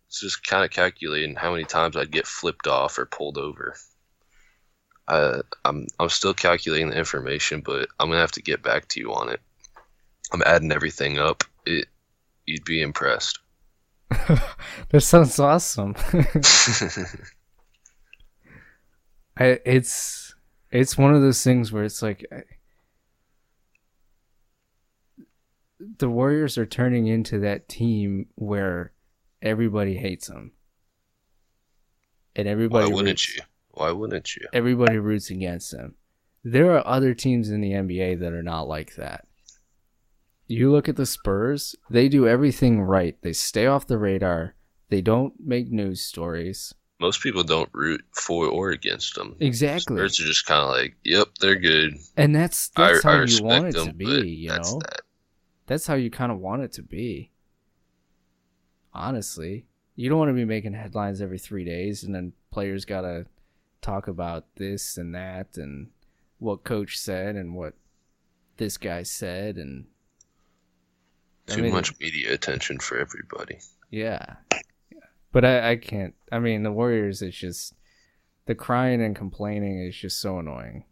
It's 0.08 0.22
just 0.22 0.46
kind 0.46 0.64
of 0.64 0.72
calculating 0.72 1.36
how 1.36 1.52
many 1.52 1.66
times 1.66 1.98
I'd 1.98 2.12
get 2.12 2.28
flipped 2.28 2.68
off 2.68 2.98
or 2.98 3.06
pulled 3.06 3.38
over. 3.38 3.76
I, 5.08 5.42
I'm 5.66 5.88
I'm 6.00 6.10
still 6.10 6.34
calculating 6.34 6.90
the 6.90 6.98
information, 6.98 7.62
but 7.62 7.90
I'm 8.00 8.10
gonna 8.10 8.22
have 8.22 8.32
to 8.34 8.42
get 8.42 8.64
back 8.64 8.88
to 8.90 9.00
you 9.00 9.14
on 9.14 9.30
it. 9.30 9.42
I'm 10.32 10.44
adding 10.46 10.72
everything 10.72 11.18
up. 11.18 11.44
It 11.66 11.88
you'd 12.46 12.66
be 12.66 12.82
impressed. 12.82 13.40
that 14.90 15.02
sounds 15.02 15.40
awesome. 15.40 15.96
I, 19.40 19.60
it's 19.66 20.34
it's 20.72 20.98
one 20.98 21.14
of 21.14 21.22
those 21.22 21.44
things 21.44 21.72
where 21.72 21.84
it's 21.84 22.02
like 22.02 22.26
I- 22.32 22.44
the 26.00 26.10
Warriors 26.10 26.58
are 26.58 26.66
turning 26.66 27.08
into 27.08 27.40
that 27.40 27.70
team 27.70 28.28
where 28.36 28.94
everybody 29.42 29.98
hates 29.98 30.28
them, 30.28 30.52
and 32.36 32.48
everybody. 32.48 32.86
Why 32.88 32.94
wouldn't 32.94 33.10
roots, 33.28 33.36
you? 33.36 33.44
Why 33.72 33.92
wouldn't 33.92 34.36
you? 34.36 34.48
everybody 34.54 34.98
roots 34.98 35.30
against 35.30 35.72
them. 35.72 35.96
there 36.44 36.72
are 36.72 36.86
other 36.88 37.14
teams 37.14 37.50
in 37.50 37.62
the 37.62 37.72
NBA 37.72 38.20
that 38.20 38.34
are 38.34 38.44
not 38.44 38.68
like 38.68 38.96
that. 38.96 39.28
You 40.48 40.72
look 40.72 40.88
at 40.88 40.96
the 40.96 41.06
Spurs, 41.06 41.76
they 41.90 42.08
do 42.08 42.28
everything 42.28 42.82
right. 42.82 43.18
They 43.22 43.34
stay 43.34 43.66
off 43.68 43.86
the 43.86 43.98
radar. 43.98 44.56
They 44.90 45.02
don't 45.02 45.34
make 45.44 45.70
news 45.70 46.02
stories. 46.02 46.74
Most 47.00 47.22
people 47.22 47.44
don't 47.44 47.70
root 47.74 48.04
for 48.12 48.48
or 48.48 48.72
against 48.72 49.14
them. 49.16 49.36
Exactly. 49.40 49.96
Spurs 49.98 50.20
are 50.20 50.24
just 50.24 50.46
kind 50.48 50.64
of 50.64 50.70
like, 50.70 50.96
yep, 51.04 51.28
they're 51.40 51.56
good. 51.56 51.96
And 52.16 52.36
that's 52.36 52.70
that's 52.70 53.06
I, 53.06 53.10
I 53.10 53.18
how 53.18 53.24
you 53.24 53.44
want 53.44 53.68
it 53.68 53.76
them, 53.76 53.88
to 53.88 53.94
be, 53.94 54.30
you 54.30 54.50
that's 54.50 54.72
know? 54.74 54.80
that. 54.80 55.02
That's 55.68 55.86
how 55.86 55.94
you 55.96 56.10
kind 56.10 56.32
of 56.32 56.40
want 56.40 56.64
it 56.64 56.72
to 56.74 56.82
be. 56.82 57.32
Honestly, 58.94 59.66
you 59.96 60.10
don't 60.10 60.18
want 60.18 60.30
to 60.30 60.34
be 60.34 60.46
making 60.46 60.74
headlines 60.74 61.22
every 61.22 61.38
3 61.38 61.64
days 61.64 62.04
and 62.04 62.16
then 62.16 62.34
players 62.52 62.86
got 62.86 63.02
to 63.02 63.26
talk 63.82 64.08
about 64.08 64.46
this 64.56 64.98
and 64.98 65.14
that 65.14 65.56
and 65.58 65.90
what 66.40 66.64
coach 66.64 66.98
said 66.98 67.36
and 67.36 67.54
what 67.56 67.74
this 68.58 68.78
guy 68.78 69.04
said 69.04 69.58
and 69.58 69.86
I 71.50 71.54
Too 71.56 71.62
mean- 71.64 71.74
much 71.74 71.98
media 72.00 72.34
attention 72.34 72.80
for 72.80 72.98
everybody. 72.98 73.60
Yeah. 73.92 74.36
But 75.32 75.46
I, 75.46 75.72
I 75.72 75.76
can't. 75.76 76.16
I 76.32 76.40
mean, 76.40 76.64
the 76.64 76.72
Warriors, 76.72 77.22
it's 77.22 77.38
just 77.38 77.74
the 78.46 78.56
crying 78.56 79.02
and 79.02 79.16
complaining 79.16 79.80
is 79.80 79.96
just 79.96 80.20
so 80.20 80.40
annoying. 80.40 80.86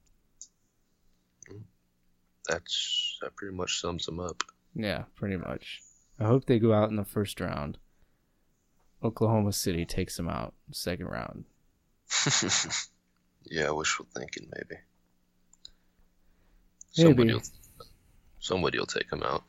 That's 2.47 3.17
that 3.21 3.35
pretty 3.35 3.55
much 3.55 3.79
sums 3.81 4.05
them 4.05 4.19
up. 4.19 4.43
Yeah, 4.75 5.03
pretty 5.15 5.37
much. 5.37 5.81
I 6.19 6.25
hope 6.25 6.45
they 6.45 6.59
go 6.59 6.73
out 6.73 6.89
in 6.89 6.95
the 6.95 7.05
first 7.05 7.39
round. 7.39 7.77
Oklahoma 9.03 9.53
City 9.53 9.85
takes 9.85 10.17
them 10.17 10.29
out 10.29 10.53
second 10.71 11.07
round. 11.07 11.45
yeah, 13.45 13.69
wishful 13.71 14.07
thinking 14.15 14.49
maybe. 14.53 14.81
Maybe. 16.97 17.07
Somebody 17.09 17.33
will, 17.33 17.41
somebody 18.39 18.79
will 18.79 18.85
take 18.85 19.09
them 19.09 19.23
out. 19.23 19.43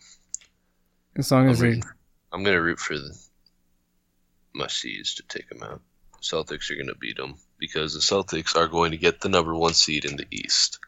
As 1.17 1.31
long 1.31 1.49
as 1.49 1.61
I'm 1.61 1.63
they, 1.63 1.77
rooting, 1.77 1.91
I'm 2.33 2.45
gonna 2.45 2.63
root 2.63 2.79
for 2.79 2.95
the, 2.95 3.19
my 4.57 4.67
C's 4.67 5.15
to 5.15 5.23
take 5.29 5.49
them 5.49 5.63
out. 5.63 5.81
Celtics 6.23 6.71
are 6.71 6.77
gonna 6.77 6.95
beat 7.01 7.17
them 7.17 7.37
because 7.59 7.95
the 7.95 8.01
Celtics 8.01 8.57
are 8.57 8.69
going 8.69 8.91
to 8.91 8.97
get 8.97 9.21
the 9.21 9.29
number 9.29 9.55
one 9.55 9.75
seed 9.75 10.05
in 10.05 10.17
the 10.17 10.27
East. 10.31 10.79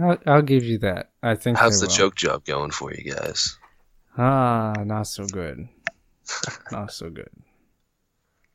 I'll, 0.00 0.18
I'll 0.26 0.42
give 0.42 0.62
you 0.62 0.78
that. 0.78 1.10
I 1.22 1.34
think. 1.34 1.58
How's 1.58 1.80
the 1.80 1.86
will. 1.86 1.92
choke 1.94 2.14
job 2.14 2.44
going 2.44 2.70
for 2.70 2.92
you 2.94 3.12
guys? 3.12 3.58
Ah, 4.16 4.74
not 4.84 5.08
so 5.08 5.26
good. 5.26 5.66
not 6.72 6.92
so 6.92 7.10
good. 7.10 7.30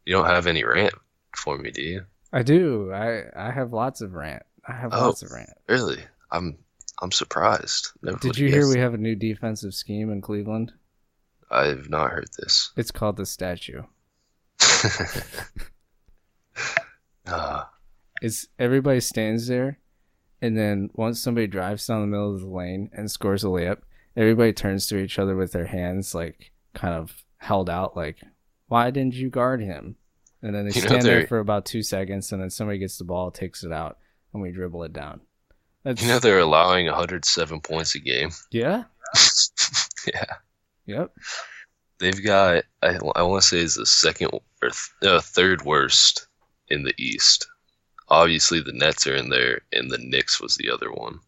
You 0.06 0.14
don't 0.14 0.26
have 0.28 0.48
any 0.48 0.64
rant 0.64 0.94
for 1.36 1.58
me, 1.58 1.72
do 1.72 1.82
you? 1.82 2.06
I 2.32 2.44
do. 2.44 2.92
I 2.94 3.24
I 3.36 3.52
have 3.52 3.74
lots 3.74 4.02
of 4.02 4.14
rant. 4.14 4.44
I 4.68 4.74
have 4.74 4.94
Oh. 4.94 5.08
lots 5.08 5.22
of 5.24 5.32
rant. 5.32 5.50
Really? 5.68 6.00
I'm 6.32 6.58
I'm 7.02 7.12
surprised. 7.12 7.90
Never 8.02 8.18
Did 8.20 8.38
you 8.38 8.48
hear 8.48 8.62
guessed. 8.62 8.74
we 8.76 8.80
have 8.80 8.94
a 8.94 8.98
new 8.98 9.16
defensive 9.16 9.74
scheme 9.74 10.12
in 10.12 10.22
Cleveland? 10.22 10.72
I've 11.50 11.90
not 11.90 12.12
heard 12.12 12.28
this. 12.38 12.72
It's 12.76 12.92
called 12.92 13.18
the 13.18 13.26
statue. 13.26 13.84
Ah, 17.28 17.70
It's 18.22 18.48
everybody 18.58 19.00
stands 19.00 19.46
there, 19.48 19.78
and 20.42 20.58
then 20.58 20.90
once 20.96 21.22
somebody 21.22 21.46
drives 21.46 21.86
down 21.86 22.02
the 22.02 22.08
middle 22.08 22.34
of 22.34 22.42
the 22.42 22.48
lane 22.48 22.90
and 22.92 23.12
scores 23.12 23.44
a 23.44 23.48
layup, 23.48 23.82
everybody 24.16 24.54
turns 24.54 24.88
to 24.88 24.98
each 24.98 25.20
other 25.20 25.36
with 25.36 25.52
their 25.52 25.68
hands 25.68 26.16
like 26.16 26.52
kind 26.74 26.96
of 26.96 27.24
held 27.38 27.70
out, 27.70 27.96
like, 27.96 28.18
"Why 28.68 28.90
didn't 28.90 29.14
you 29.14 29.30
guard 29.30 29.62
him?" 29.62 29.98
And 30.42 30.56
then 30.56 30.66
they 30.66 30.72
You 30.76 30.82
stand 30.82 31.04
there 31.04 31.28
for 31.28 31.38
about 31.38 31.66
two 31.66 31.84
seconds, 31.84 32.32
and 32.32 32.42
then 32.42 32.50
somebody 32.50 32.80
gets 32.80 32.98
the 32.98 33.04
ball, 33.04 33.30
takes 33.30 33.64
it 33.64 33.72
out, 33.72 34.00
and 34.34 34.42
we 34.42 34.52
dribble 34.52 34.84
it 34.84 34.94
down. 34.94 35.22
That's 35.84 36.02
you 36.02 36.08
know 36.08 36.18
they're 36.18 36.40
allowing 36.40 36.88
107 36.88 37.62
points 37.62 37.94
a 37.94 38.00
game. 38.00 38.32
yeah, 38.50 38.86
yeah, 40.08 40.26
yep, 40.88 41.12
they've 42.00 42.26
got 42.26 42.64
I, 42.82 42.98
I 43.16 43.22
want 43.24 43.44
to 43.44 43.48
say 43.48 43.60
is 43.60 43.76
the 43.76 43.86
second 43.86 44.30
or 44.34 44.42
th- 44.70 44.90
no, 45.04 45.20
third 45.20 45.64
worst 45.66 46.28
in 46.70 46.84
the 46.84 46.94
East. 46.98 47.48
Obviously, 48.10 48.62
the 48.62 48.72
Nets 48.74 49.06
are 49.06 49.16
in 49.16 49.30
there, 49.30 49.62
and 49.74 49.92
the 49.92 49.98
Knicks 50.00 50.42
was 50.42 50.56
the 50.56 50.72
other 50.72 50.92
one. 50.92 51.20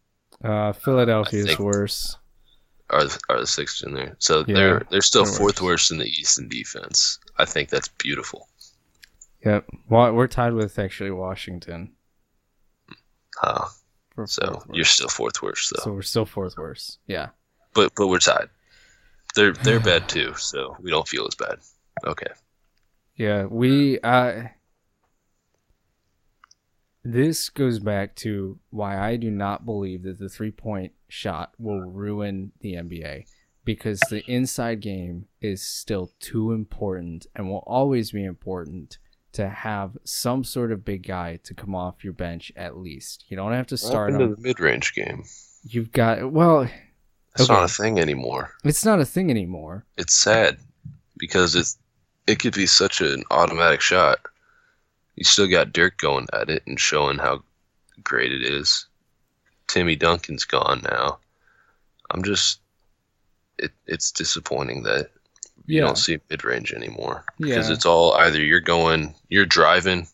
uh, 0.42 0.72
Philadelphia 0.72 1.44
is 1.44 1.58
worse. 1.58 2.16
Are 2.88 3.04
the, 3.04 3.20
are 3.28 3.38
the 3.38 3.46
Sixers 3.46 3.86
in 3.86 3.94
there? 3.94 4.16
So 4.18 4.44
Yeah, 4.48 4.54
they're 4.54 4.86
they're 4.90 5.02
still 5.02 5.24
they're 5.24 5.34
fourth 5.34 5.60
worse. 5.60 5.90
worst 5.90 5.90
in 5.92 5.98
the 5.98 6.06
East 6.08 6.40
in 6.40 6.48
defense. 6.48 7.18
I 7.38 7.44
think 7.44 7.68
that's 7.68 7.88
beautiful. 7.88 8.48
Yep, 9.44 9.66
Wa- 9.88 10.10
we're 10.10 10.26
tied 10.26 10.54
with 10.54 10.78
actually 10.78 11.10
Washington. 11.12 11.92
Huh. 13.36 13.66
So 14.26 14.62
you're 14.72 14.84
still 14.84 15.08
fourth 15.08 15.40
worst 15.40 15.72
though. 15.74 15.82
so 15.84 15.92
we're 15.92 16.02
still 16.02 16.26
fourth 16.26 16.56
worst. 16.58 16.98
Yeah. 17.06 17.28
but 17.74 17.92
but 17.96 18.08
we're 18.08 18.18
tied. 18.18 18.48
They're 19.34 19.52
they're 19.52 19.80
bad 19.80 20.08
too, 20.08 20.34
so 20.34 20.76
we 20.80 20.90
don't 20.90 21.06
feel 21.06 21.26
as 21.26 21.34
bad. 21.34 21.58
Okay. 22.04 22.30
Yeah, 23.16 23.44
we 23.44 24.00
uh 24.00 24.44
this 27.02 27.48
goes 27.48 27.78
back 27.78 28.14
to 28.16 28.58
why 28.70 28.98
I 28.98 29.16
do 29.16 29.30
not 29.30 29.64
believe 29.64 30.02
that 30.02 30.18
the 30.18 30.28
three-point 30.28 30.92
shot 31.08 31.54
will 31.58 31.80
ruin 31.80 32.52
the 32.60 32.74
NBA 32.74 33.24
because 33.64 34.00
the 34.10 34.22
inside 34.30 34.80
game 34.80 35.26
is 35.40 35.62
still 35.62 36.10
too 36.20 36.52
important 36.52 37.26
and 37.34 37.48
will 37.48 37.64
always 37.66 38.12
be 38.12 38.24
important 38.24 38.98
to 39.32 39.48
have 39.48 39.96
some 40.04 40.44
sort 40.44 40.72
of 40.72 40.84
big 40.84 41.06
guy 41.06 41.38
to 41.44 41.54
come 41.54 41.74
off 41.74 42.02
your 42.02 42.12
bench 42.12 42.52
at 42.56 42.76
least. 42.76 43.24
You 43.28 43.36
don't 43.36 43.52
have 43.52 43.68
to 43.68 43.76
start 43.76 44.12
into 44.12 44.34
the 44.34 44.40
mid 44.40 44.60
range 44.60 44.92
game. 44.94 45.24
You've 45.62 45.92
got 45.92 46.32
well, 46.32 46.68
It's 47.40 47.48
Okay. 47.50 47.58
not 47.58 47.70
a 47.70 47.72
thing 47.72 47.98
anymore. 47.98 48.54
it's 48.64 48.84
not 48.84 49.00
a 49.00 49.04
thing 49.06 49.30
anymore. 49.30 49.84
It's 49.96 50.14
sad 50.14 50.58
because 51.16 51.54
it's 51.54 51.78
it 52.26 52.38
could 52.38 52.54
be 52.54 52.66
such 52.66 53.00
an 53.00 53.24
automatic 53.30 53.80
shot. 53.80 54.20
You 55.16 55.24
still 55.24 55.48
got 55.48 55.72
Dirk 55.72 55.96
going 55.98 56.26
at 56.32 56.48
it 56.50 56.62
and 56.66 56.78
showing 56.78 57.18
how 57.18 57.42
great 58.04 58.30
it 58.32 58.42
is. 58.42 58.86
Timmy 59.68 59.96
Duncan's 59.96 60.44
gone 60.44 60.82
now. 60.88 61.18
I'm 62.10 62.22
just 62.22 62.60
it 63.58 63.72
it's 63.86 64.12
disappointing 64.12 64.82
that 64.84 65.10
you 65.66 65.78
Yeah. 65.80 65.86
don't 65.86 65.98
see 65.98 66.18
mid 66.28 66.44
range 66.44 66.72
anymore. 66.72 67.24
Because 67.38 67.68
Yeah. 67.68 67.74
it's 67.74 67.86
all 67.86 68.12
either 68.14 68.40
you're 68.40 68.60
going 68.60 69.14
you're 69.28 69.46
driving 69.46 70.08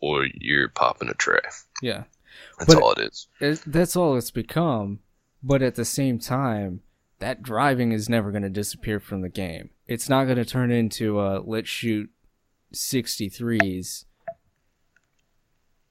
or 0.00 0.26
you're 0.34 0.68
popping 0.68 1.08
a 1.10 1.14
trey. 1.14 1.40
Yeah. 1.82 2.04
That's 2.58 2.74
But- 2.74 2.82
all 2.82 2.92
it 2.92 3.00
is. 3.00 3.26
it, 3.40 3.62
that's 3.66 3.94
all 3.96 4.16
it's 4.16 4.30
become. 4.30 5.00
But 5.42 5.62
at 5.62 5.74
the 5.74 5.84
same 5.84 6.18
time, 6.18 6.80
that 7.18 7.42
driving 7.42 7.92
is 7.92 8.08
never 8.08 8.30
going 8.30 8.42
to 8.42 8.50
disappear 8.50 9.00
from 9.00 9.22
the 9.22 9.28
game. 9.28 9.70
It's 9.86 10.08
not 10.08 10.24
going 10.24 10.36
to 10.36 10.44
turn 10.44 10.70
into 10.70 11.20
a 11.20 11.40
let's 11.44 11.68
shoot 11.68 12.10
63s 12.74 14.04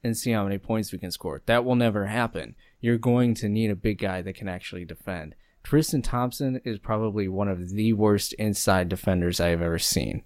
and 0.03 0.17
see 0.17 0.31
how 0.31 0.43
many 0.43 0.57
points 0.57 0.91
we 0.91 0.97
can 0.97 1.11
score. 1.11 1.41
That 1.45 1.65
will 1.65 1.75
never 1.75 2.05
happen. 2.05 2.55
You're 2.79 2.97
going 2.97 3.33
to 3.35 3.49
need 3.49 3.69
a 3.69 3.75
big 3.75 3.99
guy 3.99 4.21
that 4.21 4.35
can 4.35 4.47
actually 4.47 4.85
defend. 4.85 5.35
Tristan 5.63 6.01
Thompson 6.01 6.61
is 6.63 6.79
probably 6.79 7.27
one 7.27 7.49
of 7.49 7.71
the 7.71 7.93
worst 7.93 8.33
inside 8.33 8.87
defenders 8.87 9.39
I 9.39 9.49
have 9.49 9.61
ever 9.61 9.77
seen. 9.77 10.23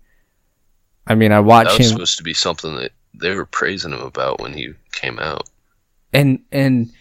I 1.08 1.16
mean, 1.16 1.32
I 1.32 1.40
watched 1.40 1.70
That 1.70 1.74
watch 1.74 1.80
was 1.80 1.88
him 1.88 1.94
supposed 1.94 2.18
to 2.18 2.24
be 2.24 2.34
something 2.34 2.76
that 2.76 2.92
they 3.14 3.34
were 3.36 3.46
praising 3.46 3.92
him 3.94 4.02
about 4.02 4.40
when 4.40 4.54
he 4.54 4.74
came 4.92 5.20
out. 5.20 5.50
and 6.14 6.40
and 6.52 6.92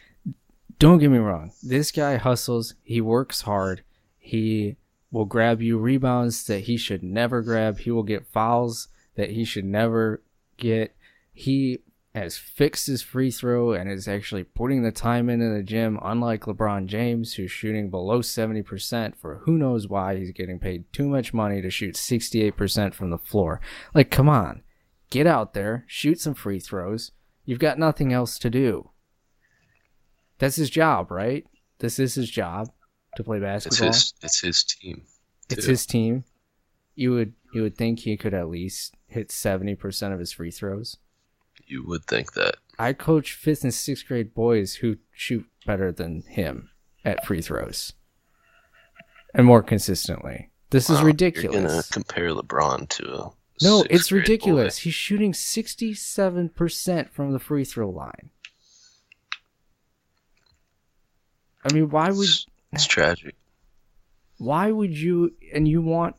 don't 0.83 0.99
get 0.99 1.13
me 1.13 1.19
wrong. 1.19 1.53
This 1.63 1.93
guy 1.93 2.17
hustles. 2.17 2.75
He 2.83 3.01
works 3.01 3.43
hard. 3.43 3.85
He 4.19 4.79
will 5.13 5.27
grab 5.27 5.63
you 5.63 5.79
rebounds 5.79 6.45
that 6.47 6.65
he 6.65 6.77
should 6.77 7.05
never 7.05 7.41
grab. 7.41 7.79
He 7.79 7.93
will 7.93 8.03
get 8.03 8.27
fouls 8.27 8.89
that 9.15 9.31
he 9.31 9.45
should 9.45 9.65
never 9.65 10.25
get. 10.57 10.97
He 11.33 11.79
has 12.17 12.37
fixed 12.37 12.89
his 12.89 13.01
free 13.01 13.31
throw 13.31 13.73
and 13.73 13.89
is 13.89 14.09
actually 14.09 14.43
putting 14.43 14.83
the 14.83 14.91
time 14.91 15.31
in 15.31 15.41
in 15.41 15.55
the 15.55 15.63
gym 15.63 16.01
unlike 16.03 16.47
lebron 16.47 16.87
james 16.87 17.35
who's 17.35 17.53
shooting 17.53 17.89
below 17.89 18.19
70% 18.19 19.15
for 19.15 19.37
who 19.45 19.57
knows 19.57 19.87
why. 19.87 20.17
He's 20.17 20.33
getting 20.33 20.59
paid 20.59 20.93
too 20.93 21.09
much 21.09 21.33
money 21.33 21.63
to 21.63 21.71
shoot 21.71 21.95
68% 21.95 22.93
from 22.93 23.11
the 23.11 23.19
floor. 23.19 23.61
Like 23.95 24.11
come 24.11 24.29
on. 24.29 24.65
Get 25.11 25.29
out 25.29 25.55
there. 25.55 25.85
Shoot 25.87 26.19
some 26.19 26.35
free 26.35 26.59
throws. 26.59 27.13
You've 27.45 27.61
got 27.61 27.79
nothing 27.79 28.13
else 28.13 28.37
to 28.41 28.51
do 28.51 28.91
that's 30.43 30.57
his 30.57 30.69
job, 30.71 31.11
right? 31.11 31.47
This 31.79 31.99
is 31.99 32.15
his 32.17 32.29
job 32.31 32.69
to 33.17 33.25
play 33.25 33.37
It's 33.39 33.43
basketball. 33.45 33.89
his 33.89 34.13
it's 34.23 34.41
his 34.41 34.65
team. 34.65 35.03
It's 35.49 35.65
his 35.67 35.87
team. 35.87 36.25
You 36.95 37.13
would 37.13 37.33
you 37.55 37.63
would 37.63 37.77
think 37.77 38.01
he 38.01 38.17
could 38.17 38.35
at 38.35 38.49
least 38.49 38.95
hit 39.07 39.31
seventy 39.31 39.75
percent 39.75 40.13
of 40.13 40.21
his 40.21 40.33
free 40.33 40.51
throws. 40.51 40.97
You 41.67 41.85
would 41.87 42.05
think 42.07 42.33
that. 42.35 42.57
I 42.79 42.93
coach 42.93 43.35
fifth 43.35 43.63
and 43.65 43.73
sixth 43.73 44.07
grade 44.07 44.35
boys 44.35 44.77
who 44.77 44.97
shoot 45.13 45.47
better 45.67 45.93
than 45.93 46.23
him 46.23 46.71
at 47.05 47.25
free 47.27 47.41
throws, 47.43 47.93
and 49.35 49.47
more 49.47 49.63
consistently. 49.63 50.51
This 50.71 50.85
is 50.85 50.97
Wow, 50.97 51.01
You're 51.01 51.07
ridiculous. 51.09 51.63
gonna 51.73 51.83
compare 51.93 52.31
LeBron 52.31 52.89
to 52.89 53.05
a 53.15 53.31
No, 53.63 53.85
it's 53.91 54.11
ridiculous. 54.11 54.79
boy. 54.79 54.83
He's 54.85 54.95
shooting 54.95 55.35
sixty-seven 55.35 56.49
percent 56.51 57.13
from 57.13 57.33
the 57.33 57.39
free 57.39 57.65
throw 57.65 57.91
line. 57.91 58.31
I 61.65 61.73
mean, 61.73 61.89
why 61.91 62.11
would 62.11 62.29
It's, 62.73 62.87
tragic. 62.87 63.35
why 64.39 64.71
would 64.71 64.97
you 64.97 65.35
and 65.55 65.67
you 65.69 65.81
want 65.83 66.17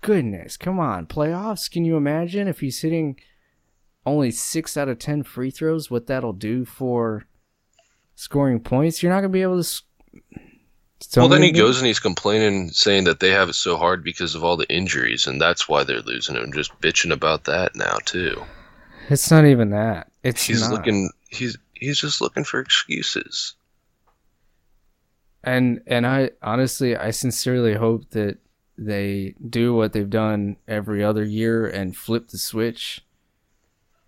goodness 0.00 0.56
come 0.56 0.78
on 0.78 1.06
playoffs 1.06 1.70
can 1.70 1.84
you 1.84 1.96
imagine 1.96 2.46
if 2.46 2.60
he's 2.60 2.80
hitting 2.80 3.18
only 4.04 4.30
six 4.30 4.76
out 4.76 4.88
of 4.88 4.98
ten 4.98 5.22
free 5.24 5.50
throws 5.50 5.90
what 5.90 6.06
that'll 6.06 6.32
do 6.32 6.64
for 6.64 7.26
scoring 8.14 8.60
points 8.60 9.02
you're 9.02 9.10
not 9.12 9.20
gonna 9.20 9.28
be 9.30 9.42
able 9.42 9.60
to 9.62 9.82
so 11.00 11.20
well, 11.20 11.28
then 11.28 11.42
he 11.42 11.52
goes 11.52 11.76
and 11.76 11.86
he's 11.86 11.98
complaining, 12.00 12.70
saying 12.70 13.04
that 13.04 13.20
they 13.20 13.30
have 13.30 13.50
it 13.50 13.54
so 13.54 13.76
hard 13.76 14.02
because 14.02 14.34
of 14.34 14.42
all 14.42 14.56
the 14.56 14.68
injuries, 14.72 15.26
and 15.26 15.38
that's 15.38 15.68
why 15.68 15.84
they're 15.84 16.00
losing. 16.00 16.36
And 16.36 16.54
just 16.54 16.72
bitching 16.80 17.12
about 17.12 17.44
that 17.44 17.76
now 17.76 17.98
too. 18.06 18.42
it's 19.10 19.30
not 19.30 19.44
even 19.44 19.70
that 19.70 20.10
it's 20.22 20.42
He's 20.42 20.62
not. 20.62 20.70
looking. 20.72 21.10
He's 21.28 21.58
he's 21.74 22.00
just 22.00 22.22
looking 22.22 22.44
for 22.44 22.60
excuses. 22.60 23.54
And 25.46 25.80
and 25.86 26.06
i 26.06 26.30
honestly 26.42 26.94
i 26.96 27.10
sincerely 27.10 27.74
hope 27.74 28.10
that 28.10 28.36
they 28.76 29.34
do 29.48 29.72
what 29.72 29.92
they've 29.94 30.10
done 30.10 30.56
every 30.68 31.02
other 31.02 31.24
year 31.24 31.66
and 31.66 31.96
flip 31.96 32.28
the 32.28 32.36
switch 32.38 33.02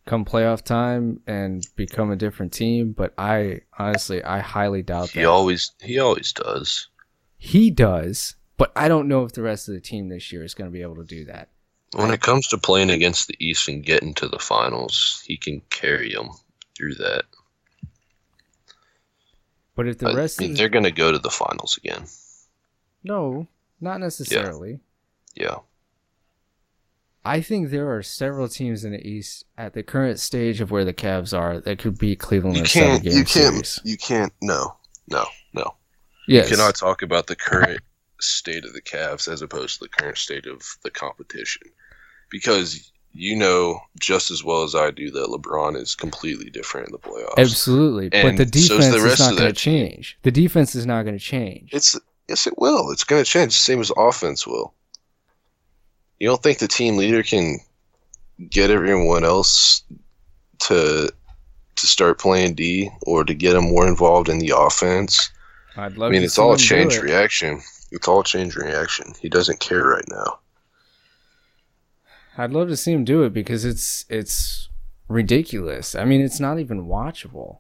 come 0.04 0.24
playoff 0.24 0.62
time 0.62 1.20
and 1.26 1.66
become 1.76 2.10
a 2.10 2.16
different 2.16 2.52
team 2.52 2.92
but 2.92 3.14
i 3.16 3.60
honestly 3.78 4.22
i 4.24 4.40
highly 4.40 4.82
doubt 4.82 5.10
He 5.10 5.20
that 5.20 5.28
always 5.28 5.72
he 5.80 5.98
always 5.98 6.32
does. 6.32 6.88
he 7.38 7.70
does 7.70 8.34
but 8.58 8.72
i 8.76 8.88
don't 8.88 9.08
know 9.08 9.24
if 9.24 9.32
the 9.32 9.42
rest 9.42 9.68
of 9.68 9.74
the 9.74 9.80
team 9.80 10.08
this 10.08 10.32
year 10.32 10.44
is 10.44 10.54
going 10.54 10.68
to 10.70 10.72
be 10.72 10.82
able 10.82 10.96
to 10.96 11.04
do 11.04 11.24
that 11.26 11.48
When 11.94 12.10
it 12.10 12.20
comes 12.20 12.48
to 12.48 12.58
playing 12.58 12.90
against 12.90 13.28
the 13.28 13.36
East 13.38 13.68
and 13.68 13.82
getting 13.84 14.12
to 14.14 14.28
the 14.28 14.38
finals, 14.38 15.22
he 15.26 15.38
can 15.38 15.62
carry 15.70 16.12
them 16.12 16.28
through 16.76 16.96
that. 16.96 17.24
But 19.78 19.86
if 19.88 19.96
the 19.98 20.08
I 20.10 20.14
rest 20.14 20.40
mean, 20.40 20.54
they're 20.54 20.68
going 20.68 20.84
to 20.84 20.90
go 20.90 21.10
to 21.12 21.18
the 21.18 21.30
finals 21.30 21.76
again. 21.78 22.04
no 23.04 23.46
not 23.80 24.00
necessarily 24.00 24.80
Yeah. 25.34 25.44
yeah. 25.46 25.56
I 27.24 27.40
think 27.42 27.68
there 27.70 27.94
are 27.94 28.02
several 28.02 28.48
teams 28.48 28.84
in 28.84 28.92
the 28.92 29.06
East 29.06 29.44
at 29.56 29.74
the 29.74 29.82
current 29.82 30.18
stage 30.18 30.60
of 30.60 30.70
where 30.70 30.84
the 30.84 30.94
Cavs 30.94 31.36
are 31.36 31.60
that 31.60 31.78
could 31.78 31.98
beat 31.98 32.18
Cleveland 32.20 32.56
You 32.56 32.60
in 32.62 32.66
a 32.66 32.68
seven 32.68 32.90
can't. 33.00 33.04
You 33.04 33.12
can't. 33.24 33.28
series. 33.28 33.80
You 33.84 33.96
can't. 33.98 34.32
No. 34.40 34.76
No. 35.10 35.26
No. 35.52 35.74
Yes. 36.26 36.48
You 36.50 36.56
cannot 36.56 36.74
talk 36.76 37.02
about 37.02 37.26
the 37.26 37.36
current 37.36 37.80
state 38.20 38.64
of 38.64 38.72
the 38.72 38.80
Cavs 38.82 39.30
as 39.30 39.42
opposed 39.42 39.78
to 39.78 39.84
the 39.84 39.88
current 39.90 40.16
state 40.16 40.46
of 40.46 40.62
the 40.84 40.90
competition, 40.90 41.62
because 42.30 42.90
you 43.12 43.34
know 43.36 43.80
just 43.98 44.30
as 44.30 44.44
well 44.44 44.62
as 44.62 44.74
I 44.74 44.90
do 44.90 45.10
that 45.10 45.28
LeBron 45.28 45.76
is 45.76 45.94
completely 45.94 46.50
different 46.50 46.88
in 46.88 46.92
the 46.92 46.98
playoffs. 46.98 47.38
Absolutely. 47.38 48.08
But 48.10 48.24
And 48.24 48.38
the 48.38 48.44
so's 48.44 48.68
defense 48.68 48.86
the 48.90 48.96
is 48.96 49.04
rest 49.04 49.20
not 49.20 49.36
going 49.38 49.48
to 49.48 49.60
change. 49.60 50.18
The 50.22 50.30
defense 50.30 50.74
is 50.74 50.86
not 50.86 51.02
going 51.02 51.18
to 51.18 51.24
change. 51.24 51.70
It's 51.72 51.98
yes, 52.28 52.46
it 52.46 52.58
will. 52.58 52.90
It's 52.90 53.04
going 53.04 53.22
to 53.22 53.30
change, 53.30 53.52
same 53.52 53.80
as 53.80 53.90
offense 53.96 54.46
will. 54.46 54.74
You 56.18 56.28
don't 56.28 56.42
think 56.42 56.58
the 56.58 56.68
team 56.68 56.96
leader 56.96 57.22
can 57.22 57.58
get 58.50 58.70
everyone 58.70 59.24
else 59.24 59.82
to 60.60 61.12
to 61.76 61.86
start 61.86 62.18
playing 62.18 62.54
D 62.54 62.90
or 63.06 63.24
to 63.24 63.34
get 63.34 63.52
them 63.52 63.68
more 63.70 63.86
involved 63.86 64.28
in 64.28 64.38
the 64.38 64.52
offense? 64.56 65.30
I'd 65.76 65.96
love 65.96 66.10
I 66.10 66.12
mean, 66.12 66.24
it's 66.24 66.38
all 66.38 66.54
a 66.54 66.58
change 66.58 66.96
it. 66.96 67.02
reaction. 67.02 67.60
It's 67.92 68.08
all 68.08 68.20
a 68.20 68.24
change 68.24 68.56
reaction. 68.56 69.14
He 69.20 69.28
doesn't 69.28 69.60
care 69.60 69.84
right 69.84 70.04
now. 70.10 70.40
I'd 72.38 72.52
love 72.52 72.68
to 72.68 72.76
see 72.76 72.92
him 72.92 73.04
do 73.04 73.24
it 73.24 73.32
because 73.32 73.64
it's 73.64 74.04
it's 74.08 74.68
ridiculous. 75.08 75.94
I 75.94 76.04
mean, 76.04 76.20
it's 76.20 76.38
not 76.38 76.60
even 76.60 76.86
watchable. 76.86 77.58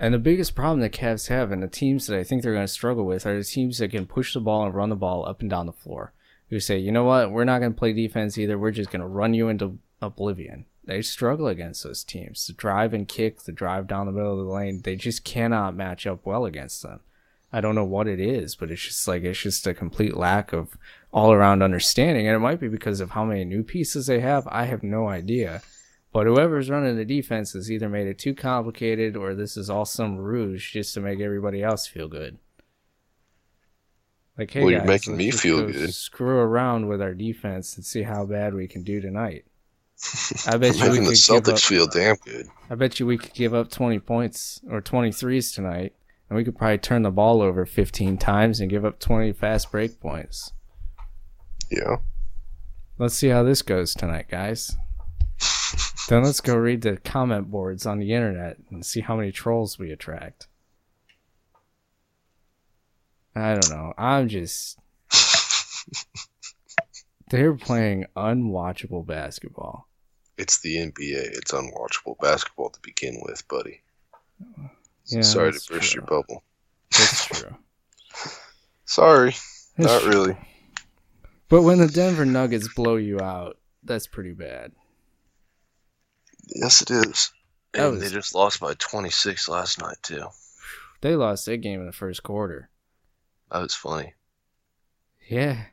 And 0.00 0.12
the 0.12 0.18
biggest 0.18 0.54
problem 0.54 0.80
the 0.80 0.90
Cavs 0.90 1.28
have, 1.28 1.52
and 1.52 1.62
the 1.62 1.68
teams 1.68 2.06
that 2.06 2.18
I 2.18 2.24
think 2.24 2.42
they're 2.42 2.54
going 2.54 2.66
to 2.66 2.72
struggle 2.72 3.04
with, 3.04 3.26
are 3.26 3.36
the 3.36 3.44
teams 3.44 3.78
that 3.78 3.90
can 3.90 4.06
push 4.06 4.32
the 4.34 4.40
ball 4.40 4.64
and 4.64 4.74
run 4.74 4.88
the 4.88 4.96
ball 4.96 5.28
up 5.28 5.42
and 5.42 5.50
down 5.50 5.66
the 5.66 5.72
floor. 5.72 6.12
Who 6.48 6.58
say, 6.58 6.78
you 6.78 6.90
know 6.90 7.04
what, 7.04 7.30
we're 7.30 7.44
not 7.44 7.60
going 7.60 7.72
to 7.72 7.78
play 7.78 7.92
defense 7.92 8.36
either. 8.36 8.58
We're 8.58 8.72
just 8.72 8.90
going 8.90 9.02
to 9.02 9.06
run 9.06 9.34
you 9.34 9.48
into 9.48 9.78
oblivion. 10.02 10.64
They 10.84 11.02
struggle 11.02 11.46
against 11.46 11.84
those 11.84 12.02
teams. 12.02 12.44
The 12.46 12.54
drive 12.54 12.92
and 12.92 13.06
kick, 13.06 13.42
the 13.42 13.52
drive 13.52 13.86
down 13.86 14.06
the 14.06 14.12
middle 14.12 14.40
of 14.40 14.44
the 14.44 14.52
lane, 14.52 14.80
they 14.82 14.96
just 14.96 15.22
cannot 15.22 15.76
match 15.76 16.06
up 16.06 16.26
well 16.26 16.46
against 16.46 16.82
them. 16.82 17.00
I 17.52 17.60
don't 17.60 17.74
know 17.74 17.84
what 17.84 18.06
it 18.06 18.20
is, 18.20 18.54
but 18.54 18.70
it's 18.70 18.82
just 18.82 19.08
like 19.08 19.22
it's 19.24 19.40
just 19.40 19.66
a 19.66 19.74
complete 19.74 20.16
lack 20.16 20.52
of 20.52 20.76
all 21.12 21.32
around 21.32 21.62
understanding. 21.62 22.26
And 22.26 22.36
it 22.36 22.40
might 22.40 22.60
be 22.60 22.68
because 22.68 23.00
of 23.00 23.10
how 23.10 23.24
many 23.24 23.44
new 23.44 23.62
pieces 23.64 24.06
they 24.06 24.20
have. 24.20 24.46
I 24.48 24.64
have 24.64 24.82
no 24.82 25.08
idea. 25.08 25.62
But 26.12 26.26
whoever's 26.26 26.70
running 26.70 26.96
the 26.96 27.04
defense 27.04 27.52
has 27.52 27.70
either 27.70 27.88
made 27.88 28.06
it 28.06 28.18
too 28.18 28.34
complicated 28.34 29.16
or 29.16 29.34
this 29.34 29.56
is 29.56 29.70
all 29.70 29.84
some 29.84 30.16
ruse 30.16 30.62
just 30.68 30.94
to 30.94 31.00
make 31.00 31.20
everybody 31.20 31.62
else 31.62 31.86
feel 31.86 32.08
good. 32.08 32.38
Like, 34.38 34.50
hey, 34.52 34.60
Well, 34.62 34.70
you're 34.70 34.80
guys, 34.80 34.88
making 34.88 35.16
me 35.16 35.30
feel 35.30 35.66
go 35.66 35.72
good. 35.72 35.92
Screw 35.94 36.38
around 36.38 36.88
with 36.88 37.02
our 37.02 37.14
defense 37.14 37.76
and 37.76 37.84
see 37.84 38.02
how 38.02 38.26
bad 38.26 38.54
we 38.54 38.66
can 38.66 38.82
do 38.82 39.00
tonight. 39.00 39.44
I 40.46 40.56
bet 40.56 40.78
you 40.78 40.90
we 40.90 40.98
the 40.98 41.04
could 41.04 41.10
give 41.10 41.14
Celtics 41.18 41.52
up, 41.52 41.58
feel 41.58 41.86
damn 41.86 42.16
good. 42.24 42.48
I 42.70 42.74
bet 42.74 42.98
you 42.98 43.06
we 43.06 43.18
could 43.18 43.34
give 43.34 43.54
up 43.54 43.70
20 43.70 43.98
points 44.00 44.60
or 44.70 44.80
23s 44.80 45.54
tonight, 45.54 45.92
and 46.30 46.36
we 46.36 46.44
could 46.44 46.56
probably 46.56 46.78
turn 46.78 47.02
the 47.02 47.10
ball 47.10 47.42
over 47.42 47.66
15 47.66 48.16
times 48.16 48.60
and 48.60 48.70
give 48.70 48.84
up 48.84 49.00
20 49.00 49.32
fast 49.32 49.72
break 49.72 50.00
points. 50.00 50.52
Yeah. 51.70 51.96
Let's 52.98 53.14
see 53.14 53.28
how 53.28 53.42
this 53.42 53.62
goes 53.62 53.94
tonight, 53.94 54.28
guys. 54.30 54.76
then 56.08 56.22
let's 56.22 56.40
go 56.40 56.54
read 56.54 56.82
the 56.82 56.98
comment 56.98 57.50
boards 57.50 57.84
on 57.84 57.98
the 57.98 58.12
internet 58.12 58.58
and 58.70 58.86
see 58.86 59.00
how 59.00 59.16
many 59.16 59.32
trolls 59.32 59.76
we 59.76 59.90
attract. 59.90 60.46
I 63.34 63.54
don't 63.54 63.70
know. 63.70 63.92
I'm 63.98 64.28
just. 64.28 64.78
They're 67.30 67.54
playing 67.54 68.06
unwatchable 68.16 69.06
basketball. 69.06 69.88
It's 70.36 70.60
the 70.60 70.76
NBA. 70.76 71.36
It's 71.36 71.52
unwatchable 71.52 72.18
basketball 72.20 72.70
to 72.70 72.80
begin 72.80 73.20
with, 73.22 73.46
buddy. 73.48 73.82
Yeah, 75.06 75.22
Sorry 75.22 75.52
to 75.52 75.58
burst 75.72 75.92
true. 75.92 76.00
your 76.00 76.06
bubble. 76.06 76.42
That's 76.92 77.26
true. 77.26 77.56
Sorry, 78.84 79.30
That's 79.76 79.92
not 79.92 80.02
true. 80.02 80.10
really. 80.10 80.36
But 81.48 81.62
when 81.62 81.78
the 81.78 81.88
Denver 81.88 82.24
Nuggets 82.24 82.72
blow 82.74 82.96
you 82.96 83.20
out, 83.20 83.56
that's 83.82 84.06
pretty 84.06 84.32
bad. 84.32 84.72
Yes, 86.46 86.82
it 86.82 86.90
is. 86.90 87.32
That 87.72 87.84
And 87.86 87.92
was- 87.94 88.02
they 88.02 88.14
just 88.14 88.34
lost 88.34 88.60
by 88.60 88.74
26 88.74 89.48
last 89.48 89.80
night 89.80 89.96
too. 90.02 90.26
They 91.00 91.16
lost 91.16 91.46
that 91.46 91.58
game 91.58 91.80
in 91.80 91.86
the 91.86 91.92
first 91.92 92.22
quarter. 92.22 92.68
That 93.50 93.60
was 93.62 93.74
funny. 93.74 94.14
Yeah. 95.28 95.64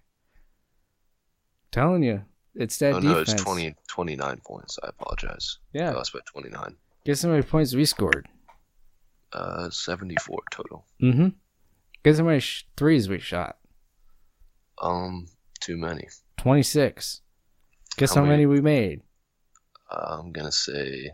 Telling 1.71 2.01
you, 2.03 2.23
it's 2.55 2.77
that 2.77 2.93
oh 2.93 2.99
no, 2.99 3.09
defense. 3.19 3.33
it's 3.33 3.43
20, 3.43 3.75
29 3.87 4.41
points. 4.45 4.79
I 4.83 4.87
apologize. 4.89 5.57
Yeah. 5.73 5.89
They 5.91 5.95
lost 5.97 6.13
by 6.13 6.19
29. 6.25 6.75
Guess 7.05 7.23
how 7.23 7.29
many 7.29 7.41
points 7.43 7.73
we 7.75 7.85
scored? 7.85 8.27
Uh, 9.33 9.69
74 9.69 10.39
total. 10.51 10.85
Mm-hmm. 11.01 11.27
Guess 12.03 12.17
how 12.19 12.23
many 12.25 12.39
sh- 12.39 12.65
threes 12.77 13.09
we 13.09 13.19
shot? 13.19 13.57
Um, 14.81 15.27
too 15.59 15.75
many. 15.77 16.07
26. 16.37 17.21
Guess 17.97 18.11
How 18.13 18.21
how, 18.21 18.21
many? 18.21 18.45
many 18.45 18.45
we 18.45 18.61
made? 18.61 19.01
Uh, 19.91 20.17
I'm 20.19 20.31
gonna 20.31 20.51
say 20.51 21.11